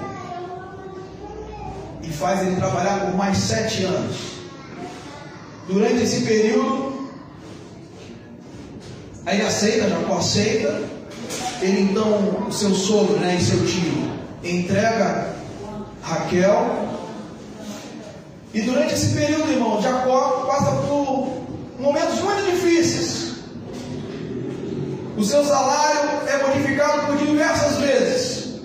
E 2.02 2.08
faz 2.08 2.42
ele 2.42 2.56
trabalhar 2.56 3.06
por 3.06 3.16
mais 3.16 3.38
sete 3.38 3.84
anos. 3.84 4.16
Durante 5.66 6.02
esse 6.02 6.20
período, 6.20 7.10
aí 9.24 9.40
aceita, 9.40 9.88
Jacó 9.88 10.18
aceita. 10.18 10.99
Ele 11.60 11.90
então, 11.90 12.46
o 12.48 12.52
seu 12.52 12.74
sogro 12.74 13.18
né, 13.18 13.36
e 13.38 13.44
seu 13.44 13.66
tio, 13.66 14.10
entrega 14.42 15.34
Raquel 16.02 16.90
e 18.52 18.62
durante 18.62 18.94
esse 18.94 19.14
período, 19.14 19.52
irmão, 19.52 19.80
Jacó 19.80 20.46
passa 20.48 20.72
por 20.82 21.44
momentos 21.78 22.20
muito 22.20 22.50
difíceis. 22.50 23.34
O 25.16 25.22
seu 25.22 25.44
salário 25.44 26.26
é 26.26 26.46
modificado 26.46 27.06
por 27.06 27.16
diversas 27.16 27.76
vezes. 27.76 28.60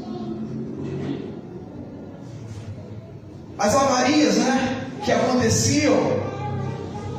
As 3.60 3.76
avarias, 3.76 4.36
né, 4.38 4.88
que 5.04 5.12
aconteciam 5.12 5.96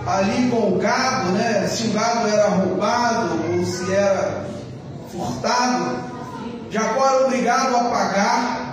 ali 0.07 0.51
com 0.51 0.73
o 0.73 0.79
gado, 0.79 1.31
né, 1.33 1.69
se 1.69 1.87
o 1.87 1.93
gado 1.93 2.29
era 2.29 2.49
roubado 2.49 3.39
ou 3.53 3.65
se 3.65 3.93
era 3.93 4.45
furtado, 5.17 6.05
Jacó 6.71 7.07
era 7.07 7.27
obrigado 7.27 7.77
a 7.77 7.85
pagar 7.85 8.67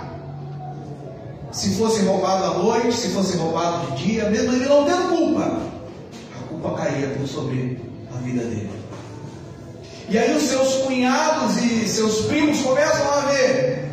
se 1.54 1.76
fosse 1.76 2.02
roubado 2.02 2.44
à 2.44 2.58
noite, 2.58 2.96
se 2.96 3.10
fosse 3.10 3.36
roubado 3.36 3.92
de 3.92 4.02
dia, 4.02 4.28
mesmo 4.28 4.52
ele 4.52 4.66
não 4.66 4.84
tendo 4.84 5.08
culpa, 5.08 5.60
a 6.36 6.48
culpa 6.48 6.82
caía 6.82 7.16
sobre 7.28 7.80
a 8.12 8.18
vida 8.18 8.42
dele. 8.42 8.70
E 10.08 10.18
aí 10.18 10.36
os 10.36 10.42
seus 10.42 10.82
cunhados 10.82 11.56
e 11.62 11.88
seus 11.88 12.22
primos 12.26 12.60
começam 12.60 13.08
a 13.12 13.20
ver 13.20 13.88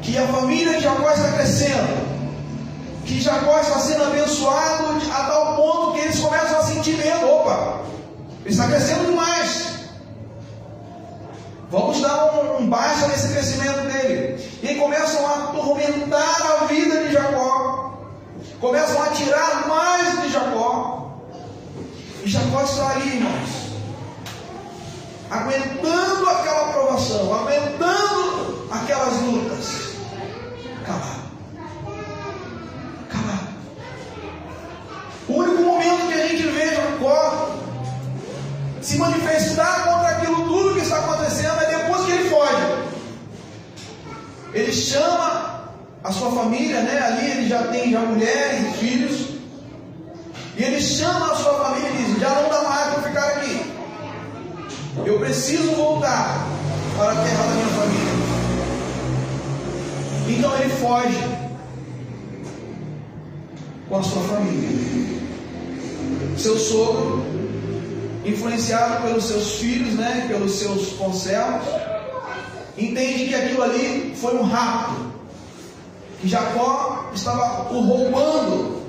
que 0.00 0.16
a 0.16 0.26
família 0.28 0.76
de 0.76 0.84
Jacó 0.84 1.10
está 1.10 1.32
crescendo, 1.32 2.06
que 3.04 3.20
Jacó 3.20 3.58
está 3.58 3.80
sendo 3.80 4.04
abençoado 4.04 4.98
a 5.12 5.24
tal 5.24 5.56
ponto 5.56 5.92
que 5.94 6.00
eles 6.02 6.20
começam 6.20 6.60
a 6.60 6.62
sentir 6.62 6.96
medo, 6.96 7.28
opa, 7.28 7.80
ele 8.44 8.54
está 8.54 8.68
crescendo 8.68 9.06
demais. 9.06 9.71
Vamos 11.72 12.02
dar 12.02 12.34
um, 12.34 12.58
um 12.58 12.68
baixa 12.68 13.08
nesse 13.08 13.32
crescimento 13.32 13.80
dele. 13.90 14.46
E 14.62 14.74
começam 14.74 15.26
a 15.26 15.44
atormentar 15.44 16.60
a 16.60 16.66
vida 16.66 17.04
de 17.04 17.14
Jacó. 17.14 17.94
Começam 18.60 19.02
a 19.02 19.06
tirar 19.08 19.66
mais 19.66 20.20
de 20.20 20.28
Jacó. 20.30 21.12
E 22.22 22.28
Jacó 22.28 22.62
está 22.62 22.90
ali, 22.90 23.16
irmãos. 23.16 23.72
Aguentando 25.30 26.28
aquela 26.28 26.68
aprovação, 26.68 27.34
aguentando 27.34 28.68
aquelas 28.70 29.22
lutas. 29.22 29.94
Calado. 30.84 31.21
Ele 44.62 44.72
chama 44.72 45.72
a 46.04 46.12
sua 46.12 46.30
família, 46.30 46.82
né? 46.82 46.98
Ali 47.00 47.30
ele 47.32 47.48
já 47.48 47.64
tem 47.64 47.90
já 47.90 47.98
mulheres 47.98 48.60
e 48.60 48.78
filhos. 48.78 49.28
E 50.56 50.62
ele 50.62 50.80
chama 50.80 51.32
a 51.32 51.34
sua 51.34 51.54
família 51.64 51.90
e 51.90 52.04
diz: 52.04 52.20
Já 52.20 52.30
não 52.30 52.48
dá 52.48 52.62
mais 52.62 52.94
para 52.94 53.02
ficar 53.02 53.26
aqui. 53.28 53.72
Eu 55.04 55.18
preciso 55.18 55.72
voltar 55.72 56.46
para 56.96 57.10
a 57.10 57.14
terra 57.16 57.42
da 57.42 57.54
minha 57.54 57.66
família. 57.66 58.12
Então 60.28 60.56
ele 60.60 60.70
foge 60.74 61.42
com 63.88 63.98
a 63.98 64.02
sua 64.02 64.22
família. 64.22 65.22
Seu 66.38 66.56
sogro 66.56 67.24
influenciado 68.24 69.02
pelos 69.02 69.24
seus 69.24 69.56
filhos, 69.56 69.94
né, 69.94 70.26
pelos 70.28 70.52
seus 70.52 70.92
conselhos, 70.92 71.64
entende 72.76 73.28
que 73.28 73.34
aquilo 73.34 73.62
ali 73.62 74.14
foi 74.16 74.36
um 74.36 74.42
rapto, 74.42 75.12
que 76.20 76.28
Jacó 76.28 77.10
estava 77.14 77.72
o 77.72 77.80
roubando, 77.80 78.82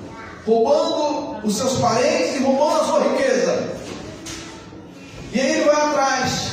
roubando 0.45 1.45
os 1.45 1.55
seus 1.55 1.79
parentes 1.79 2.35
e 2.35 2.43
roubando 2.43 2.81
a 2.81 2.85
sua 2.85 3.03
riqueza. 3.09 3.73
E 5.31 5.39
aí 5.39 5.51
ele 5.51 5.65
vai 5.65 5.75
atrás, 5.75 6.51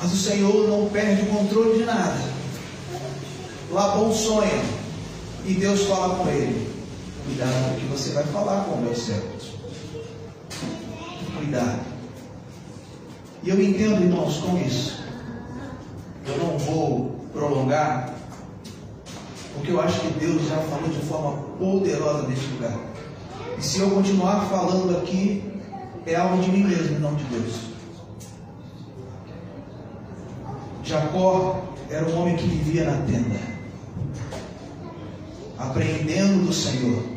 mas 0.00 0.12
o 0.12 0.16
Senhor 0.16 0.68
não 0.68 0.88
perde 0.88 1.22
o 1.22 1.26
controle 1.26 1.78
de 1.78 1.84
nada. 1.84 2.32
Labão 3.70 4.12
sonha 4.12 4.62
e 5.46 5.54
Deus 5.54 5.82
fala 5.82 6.16
com 6.16 6.28
ele: 6.28 6.70
Cuidado 7.24 7.80
que 7.80 7.86
você 7.86 8.10
vai 8.10 8.24
falar 8.24 8.64
com 8.64 8.72
o 8.72 8.82
meu 8.82 8.94
servo 8.94 9.32
cuidado. 11.42 11.80
E 13.42 13.50
eu 13.50 13.60
entendo, 13.60 14.02
irmãos, 14.02 14.38
com 14.38 14.56
isso. 14.58 15.01
Eu 16.26 16.38
não 16.38 16.58
vou 16.58 17.16
prolongar, 17.32 18.14
porque 19.54 19.70
eu 19.70 19.80
acho 19.80 20.00
que 20.00 20.20
Deus 20.20 20.48
já 20.48 20.56
falou 20.58 20.88
de 20.88 21.00
forma 21.06 21.42
poderosa 21.58 22.28
neste 22.28 22.46
lugar. 22.46 22.78
E 23.58 23.62
se 23.62 23.80
eu 23.80 23.90
continuar 23.90 24.46
falando 24.48 24.96
aqui, 24.98 25.42
é 26.06 26.14
algo 26.16 26.42
de 26.42 26.50
mim 26.50 26.64
mesmo, 26.64 26.98
não 27.00 27.14
de 27.14 27.24
Deus. 27.24 27.72
Jacó 30.84 31.62
era 31.90 32.06
um 32.08 32.20
homem 32.20 32.36
que 32.36 32.46
vivia 32.46 32.84
na 32.84 33.06
tenda, 33.06 33.40
aprendendo 35.58 36.46
do 36.46 36.52
Senhor 36.52 37.12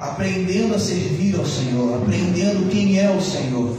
aprendendo 0.00 0.74
a 0.74 0.78
servir 0.78 1.38
ao 1.38 1.44
Senhor, 1.44 2.02
aprendendo 2.02 2.70
quem 2.70 2.98
é 2.98 3.10
o 3.10 3.20
Senhor. 3.20 3.76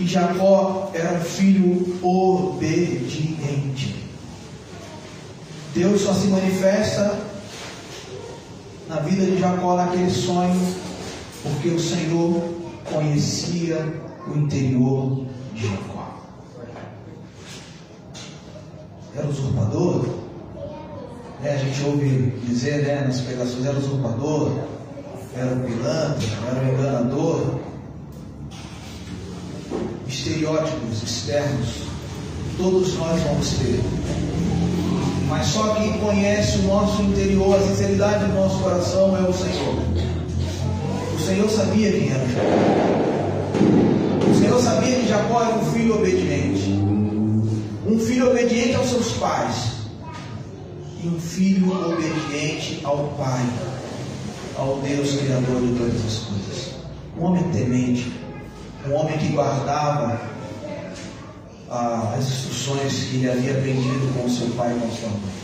E 0.00 0.06
Jacó 0.06 0.90
era 0.94 1.12
um 1.12 1.20
filho 1.20 1.98
obediente. 2.02 3.94
Deus 5.74 6.00
só 6.00 6.14
se 6.14 6.28
manifesta 6.28 7.18
na 8.88 8.96
vida 9.00 9.26
de 9.26 9.38
Jacó 9.38 9.76
naquele 9.76 10.10
sonho, 10.10 10.58
porque 11.42 11.68
o 11.68 11.78
Senhor 11.78 12.42
conhecia 12.90 13.94
o 14.26 14.38
interior 14.38 15.26
de 15.54 15.66
Jacó. 15.68 16.18
Era 19.14 19.28
usurpador, 19.28 20.06
né, 21.42 21.52
a 21.52 21.58
gente 21.58 21.84
ouve 21.84 22.32
dizer 22.46 22.86
né, 22.86 23.04
nas 23.06 23.20
pregações, 23.20 23.66
era 23.66 23.76
usurpador, 23.76 24.60
era 25.36 25.54
um 25.54 25.60
pilantra, 25.60 26.26
era 26.48 26.64
um 26.64 26.72
enganador. 26.72 27.69
Estereótipos 30.08 31.02
externos, 31.02 31.68
todos 32.56 32.94
nós 32.94 33.20
vamos 33.22 33.50
ter. 33.50 33.80
Mas 35.28 35.46
só 35.46 35.74
quem 35.76 35.92
conhece 35.98 36.58
o 36.58 36.62
nosso 36.62 37.02
interior, 37.02 37.56
a 37.56 37.60
sinceridade 37.60 38.24
do 38.24 38.34
nosso 38.34 38.58
coração 38.58 39.16
é 39.16 39.28
o 39.28 39.32
Senhor. 39.32 39.76
O 41.14 41.18
Senhor 41.24 41.48
sabia 41.48 41.92
quem 41.92 42.10
era 42.10 42.26
Jacó. 42.26 43.10
O 44.28 44.34
Senhor 44.38 44.60
sabia 44.60 44.96
que 44.96 45.08
Jacó 45.08 45.42
era 45.42 45.54
um 45.54 45.72
filho 45.72 45.94
obediente. 45.96 46.70
Um 47.86 47.98
filho 47.98 48.30
obediente 48.30 48.74
aos 48.74 48.88
seus 48.88 49.12
pais 49.12 49.80
e 51.02 51.08
um 51.08 51.18
filho 51.18 51.72
obediente 51.72 52.80
ao 52.84 53.08
Pai, 53.16 53.46
ao 54.56 54.80
Deus 54.80 55.12
Criador 55.16 55.60
de 55.60 55.78
todas 55.78 56.04
as 56.04 56.18
coisas. 56.18 56.74
Um 57.18 57.24
homem 57.24 57.42
temente, 57.52 58.12
um 58.88 58.94
homem 58.94 59.18
que 59.18 59.28
guardava 59.28 60.20
ah, 61.70 62.14
as 62.18 62.26
instruções 62.26 63.04
que 63.04 63.16
ele 63.16 63.30
havia 63.30 63.52
aprendido 63.52 64.12
com 64.14 64.28
seu 64.28 64.48
pai 64.48 64.74
e 64.76 64.80
com 64.80 64.90
sua 64.90 65.08
mãe. 65.08 65.40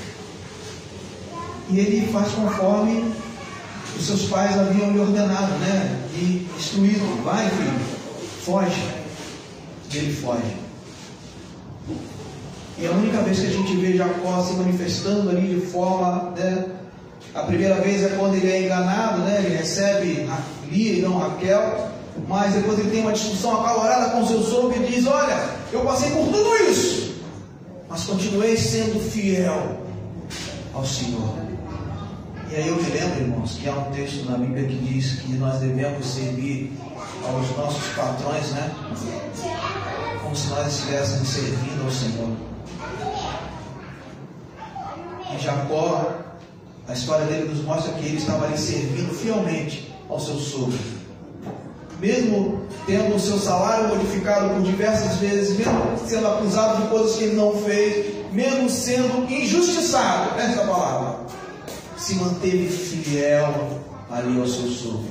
E 1.71 1.79
ele 1.81 2.13
faz 2.13 2.33
conforme 2.33 3.13
os 3.99 4.07
seus 4.07 4.23
pais 4.25 4.59
haviam 4.59 4.91
lhe 4.91 5.01
ordenado, 5.01 5.53
né? 5.59 6.01
E 6.15 6.49
instruído, 6.57 7.23
vai 7.25 7.49
filho, 7.51 7.81
foge. 8.45 8.83
E 9.93 9.97
ele 9.97 10.13
foge. 10.13 10.57
E 12.79 12.87
a 12.87 12.91
única 12.91 13.23
vez 13.23 13.41
que 13.41 13.47
a 13.47 13.51
gente 13.51 13.77
vê 13.77 13.97
Jacó 13.97 14.43
se 14.43 14.55
manifestando 14.55 15.31
ali 15.31 15.55
de 15.55 15.67
forma, 15.67 16.31
né? 16.37 16.67
A 17.35 17.43
primeira 17.43 17.77
vez 17.77 18.03
é 18.03 18.09
quando 18.11 18.35
ele 18.35 18.51
é 18.51 18.65
enganado, 18.65 19.23
né? 19.23 19.43
Ele 19.45 19.57
recebe 19.57 20.29
Lia 20.71 20.99
e 20.99 21.03
não 21.03 21.19
Raquel, 21.19 21.91
mas 22.29 22.55
depois 22.55 22.79
ele 22.79 22.91
tem 22.91 23.03
uma 23.03 23.13
discussão 23.13 23.61
acalorada 23.61 24.11
com 24.11 24.27
seu 24.27 24.43
sogro 24.43 24.83
e 24.83 24.87
diz: 24.87 25.07
Olha, 25.07 25.51
eu 25.73 25.81
passei 25.81 26.11
por 26.11 26.27
tudo 26.27 26.57
isso, 26.69 27.15
mas 27.89 28.05
continuei 28.05 28.57
sendo 28.57 29.01
fiel 29.11 29.79
ao 30.75 30.85
Senhor. 30.85 31.47
E 32.51 32.55
aí 32.55 32.69
eu 32.69 32.77
me 32.77 32.91
lembro, 32.91 33.21
irmãos, 33.21 33.59
que 33.61 33.69
há 33.69 33.73
um 33.73 33.91
texto 33.91 34.25
na 34.31 34.39
Bíblia 34.39 34.67
que 34.67 34.77
diz 34.77 35.21
que 35.21 35.33
nós 35.33 35.59
devemos 35.59 36.07
servir 36.07 36.73
aos 37.25 37.57
nossos 37.57 37.89
patrões, 37.95 38.51
né? 38.51 38.73
Como 40.23 40.37
se 40.37 40.47
nós 40.49 40.67
estivéssemos 40.69 41.29
servindo 41.29 41.85
ao 41.85 41.91
Senhor. 41.91 42.31
E 45.35 45.39
Jacó, 45.43 46.15
a 46.89 46.93
história 46.93 47.27
dele 47.27 47.49
nos 47.49 47.65
mostra 47.65 47.93
que 47.95 48.07
ele 48.07 48.19
estava 48.19 48.47
ali 48.47 48.57
servindo 48.57 49.13
fielmente 49.13 49.93
ao 50.09 50.21
seu 50.21 50.37
sogro. 50.37 50.96
Mesmo 52.01 52.67
tendo 52.87 53.17
o 53.17 53.21
seu 53.21 53.39
salário 53.39 53.89
modificado 53.89 54.51
por 54.51 54.63
diversas 54.63 55.17
vezes, 55.17 55.57
mesmo 55.57 55.99
sendo 56.07 56.27
acusado 56.27 56.83
de 56.83 56.89
coisas 56.89 57.17
que 57.17 57.25
ele 57.25 57.37
não 57.37 57.57
fez, 57.63 58.15
mesmo 58.33 58.69
sendo 58.69 59.31
injustiçado, 59.31 60.39
essa 60.39 60.61
palavra, 60.67 61.21
se 61.97 62.15
manteve 62.17 62.69
fiel 62.69 63.81
ali 64.11 64.39
ao 64.39 64.47
seu 64.47 64.69
sogro 64.69 65.11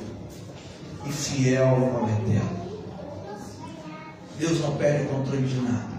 e 1.06 1.12
fiel 1.12 1.68
ao 1.68 2.08
eterno. 2.08 2.66
Deus 4.38 4.60
não 4.62 4.76
perde 4.76 5.06
o 5.06 5.08
controle 5.08 5.48
de 5.48 5.62
nada. 5.62 5.96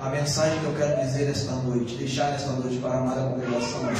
A 0.00 0.08
mensagem 0.08 0.58
que 0.60 0.64
eu 0.64 0.74
quero 0.74 1.04
dizer 1.04 1.28
esta 1.28 1.52
noite, 1.52 1.96
deixar 1.96 2.34
esta 2.34 2.52
noite 2.52 2.78
para 2.78 2.92
a 2.92 2.98
amada 3.00 3.30
congregação 3.30 3.90
é: 3.90 3.94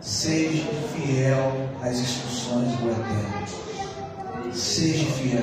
seja 0.00 0.64
fiel 0.92 1.52
às 1.80 1.98
instruções 1.98 2.68
do 2.78 2.90
Eterno. 2.90 3.63
Seja 4.54 5.04
fiel. 5.12 5.42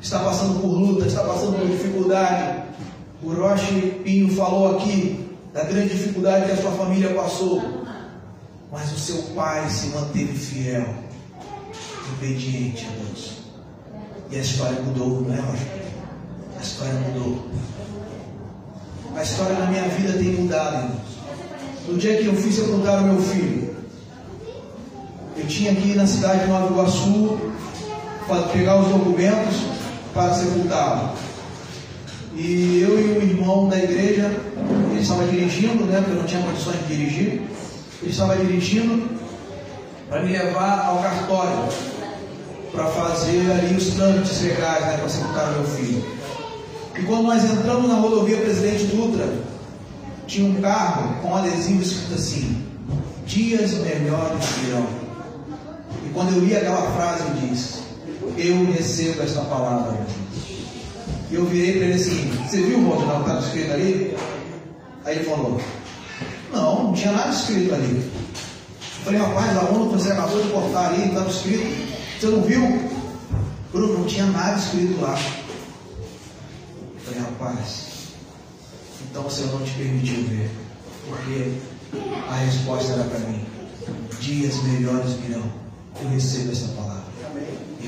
Está 0.00 0.18
passando 0.20 0.60
por 0.60 0.68
luta, 0.68 1.06
está 1.06 1.22
passando 1.22 1.58
por 1.58 1.68
dificuldade. 1.68 2.62
O 3.22 3.32
Roche 3.32 4.00
Pinho 4.02 4.34
falou 4.34 4.76
aqui 4.76 5.28
da 5.52 5.62
grande 5.64 5.90
dificuldade 5.90 6.46
que 6.46 6.52
a 6.52 6.56
sua 6.56 6.72
família 6.72 7.14
passou. 7.14 7.62
Mas 8.72 8.90
o 8.92 8.98
seu 8.98 9.22
pai 9.34 9.68
se 9.68 9.88
manteve 9.88 10.32
fiel, 10.32 10.88
obediente 12.14 12.86
a 12.86 13.04
Deus. 13.04 13.32
E 14.30 14.36
a 14.36 14.40
história 14.40 14.80
mudou, 14.80 15.20
não 15.20 15.34
é, 15.34 15.40
Rocha? 15.40 15.66
A 16.58 16.62
história 16.62 16.94
mudou. 16.94 17.46
A 19.14 19.22
história 19.22 19.54
da 19.54 19.66
minha 19.66 19.88
vida 19.88 20.14
tem 20.14 20.32
mudado, 20.32 20.76
irmãos. 20.76 21.12
No 21.86 21.98
dia 21.98 22.16
que 22.16 22.26
eu 22.26 22.34
fui 22.34 22.50
sepultar 22.50 23.02
o 23.02 23.08
meu 23.08 23.20
filho, 23.20 23.76
eu 25.36 25.46
tinha 25.46 25.72
ir 25.72 25.96
na 25.96 26.06
cidade 26.06 26.44
de 26.44 26.46
Nova 26.46 26.72
Iguaçu 26.72 27.38
pegar 28.52 28.80
os 28.80 28.88
documentos 28.88 29.56
para 30.12 30.34
sepultá-lo. 30.34 31.10
E 32.34 32.80
eu 32.80 32.98
e 32.98 33.18
o 33.18 33.22
irmão 33.22 33.68
da 33.68 33.76
igreja, 33.76 34.30
ele 34.90 35.00
estava 35.00 35.24
dirigindo, 35.24 35.84
né? 35.84 35.98
Porque 35.98 36.12
eu 36.12 36.16
não 36.16 36.24
tinha 36.24 36.42
condições 36.42 36.78
de 36.78 36.96
dirigir. 36.96 37.42
Ele 38.00 38.10
estava 38.10 38.36
dirigindo 38.36 39.08
para 40.08 40.22
me 40.22 40.32
levar 40.32 40.86
ao 40.86 41.02
cartório 41.02 41.68
para 42.72 42.86
fazer 42.86 43.50
ali 43.50 43.76
os 43.76 43.88
trâmites 43.94 44.40
legais, 44.40 44.86
né? 44.86 44.96
Para 44.96 45.08
sepultar 45.08 45.52
meu 45.52 45.64
filho. 45.64 46.02
E 46.98 47.02
quando 47.02 47.24
nós 47.24 47.44
entramos 47.44 47.88
na 47.88 47.96
rodovia 47.96 48.38
Presidente 48.38 48.84
Dutra, 48.84 49.28
tinha 50.26 50.48
um 50.48 50.60
carro 50.60 51.20
com 51.20 51.28
um 51.28 51.36
adesivo 51.36 51.82
escrito 51.82 52.14
assim: 52.14 52.64
Dias 53.26 53.72
melhores 53.74 54.44
virão. 54.62 54.86
E 56.06 56.10
quando 56.14 56.34
eu 56.34 56.40
li 56.40 56.56
aquela 56.56 56.90
frase, 56.92 57.24
eu 57.24 57.48
disse: 57.48 57.81
Eu 58.36 58.72
recebo 58.72 59.22
esta 59.22 59.42
palavra. 59.42 60.06
E 61.30 61.34
eu 61.34 61.44
virei 61.46 61.72
para 61.72 61.86
ele 61.86 61.94
assim: 61.94 62.30
Você 62.46 62.62
viu, 62.62 62.78
o 62.78 62.96
que 62.96 63.02
estava 63.02 63.40
escrito 63.40 63.72
ali? 63.72 64.16
Aí 65.04 65.16
ele 65.16 65.24
falou: 65.24 65.60
Não, 66.52 66.84
não 66.84 66.92
tinha 66.92 67.12
nada 67.12 67.30
escrito 67.30 67.74
ali. 67.74 68.10
Eu 68.98 69.04
falei: 69.04 69.20
Rapaz, 69.20 69.56
aluno 69.56 69.90
você 69.90 70.12
acabou 70.12 70.42
de 70.42 70.48
cortar 70.50 70.92
ali, 70.92 71.08
estava 71.08 71.28
escrito. 71.28 71.92
Você 72.20 72.26
não 72.26 72.42
viu? 72.42 72.90
Bruno, 73.72 73.98
não 73.98 74.04
tinha 74.04 74.26
nada 74.26 74.58
escrito 74.58 75.00
lá 75.00 75.18
falei, 77.12 77.20
rapaz, 77.20 77.86
então 79.10 79.28
Senhor 79.28 79.52
não 79.52 79.66
te 79.66 79.72
permitiu 79.72 80.24
ver, 80.24 80.50
porque 81.08 81.52
a 82.28 82.34
resposta 82.36 82.92
era 82.92 83.04
para 83.04 83.18
mim: 83.20 83.44
dias 84.20 84.62
melhores 84.62 85.12
virão. 85.14 85.42
Eu 86.00 86.08
recebo 86.08 86.52
essa 86.52 86.68
palavra. 86.68 86.91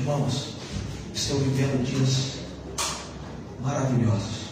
Irmãos, 0.05 0.49
estou 1.15 1.39
vivendo 1.39 1.83
dias 1.83 2.33
maravilhosos. 3.59 4.51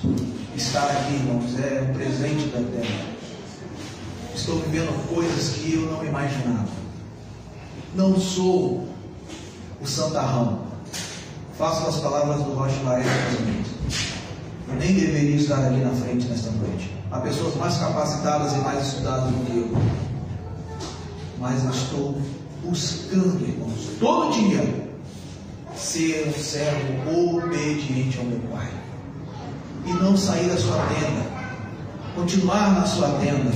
Estar 0.55 0.89
aqui, 0.89 1.13
irmãos, 1.13 1.59
é 1.59 1.87
um 1.87 1.93
presente 1.93 2.47
da 2.47 2.57
terra. 2.71 3.05
Estou 4.33 4.57
vivendo 4.61 5.07
coisas 5.13 5.49
que 5.57 5.75
eu 5.75 5.81
não 5.91 6.03
imaginava. 6.03 6.69
Não 7.93 8.19
sou 8.19 8.87
o 9.79 9.85
santarrão. 9.85 10.63
Faço 11.55 11.87
as 11.87 11.97
palavras 11.97 12.41
do 12.41 12.53
Rocha 12.53 12.81
Laércio 12.83 13.43
eu 14.69 14.75
nem 14.79 14.91
deveria 14.91 15.35
estar 15.35 15.67
aqui 15.67 15.81
na 15.81 15.91
frente 15.91 16.25
nesta 16.29 16.49
noite. 16.49 16.89
Há 17.11 17.19
pessoas 17.19 17.53
mais 17.57 17.77
capacitadas 17.77 18.53
e 18.53 18.57
mais 18.57 18.87
estudadas 18.87 19.29
do 19.29 19.45
que 19.45 19.55
eu. 19.55 19.77
Mas 21.39 21.63
eu 21.63 21.69
estou 21.69 22.21
buscando, 22.63 23.39
irmãos, 23.47 23.91
todo 23.99 24.33
dia, 24.33 24.92
ser 25.75 26.27
um 26.27 26.41
servo 26.41 27.37
obediente 27.37 28.17
ao 28.17 28.25
meu 28.25 28.39
Pai. 28.51 28.69
E 29.85 29.93
não 29.93 30.15
sair 30.15 30.47
da 30.47 30.57
sua 30.57 30.77
tenda. 30.87 31.33
Continuar 32.15 32.73
na 32.73 32.85
sua 32.85 33.09
tenda, 33.19 33.51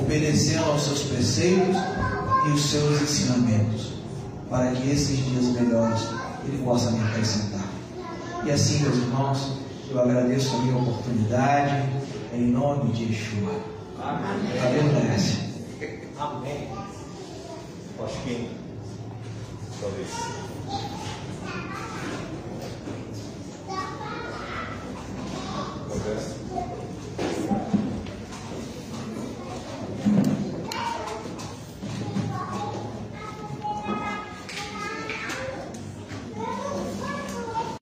obedecendo 0.00 0.64
aos 0.64 0.82
seus 0.82 1.02
preceitos 1.02 1.76
e 2.46 2.50
os 2.50 2.70
seus 2.70 3.02
ensinamentos. 3.02 3.92
Para 4.48 4.70
que 4.72 4.90
esses 4.90 5.16
dias 5.24 5.46
melhores 5.46 6.00
Ele 6.46 6.62
possa 6.64 6.90
me 6.90 7.00
acrescentar. 7.00 7.66
E 8.44 8.50
assim, 8.50 8.80
meus 8.82 8.96
irmãos, 8.96 9.58
eu 9.90 10.00
agradeço 10.00 10.54
a 10.54 10.58
minha 10.58 10.76
oportunidade, 10.76 11.88
em 12.32 12.46
nome 12.46 12.92
de 12.92 13.04
Yeshua. 13.04 13.54
Amém. 13.98 14.30
Amém. 14.60 15.54
Amém. 16.18 16.68
Acho 18.02 18.20
que 18.22 18.50
talvez. 19.80 20.53
success. 26.04 26.33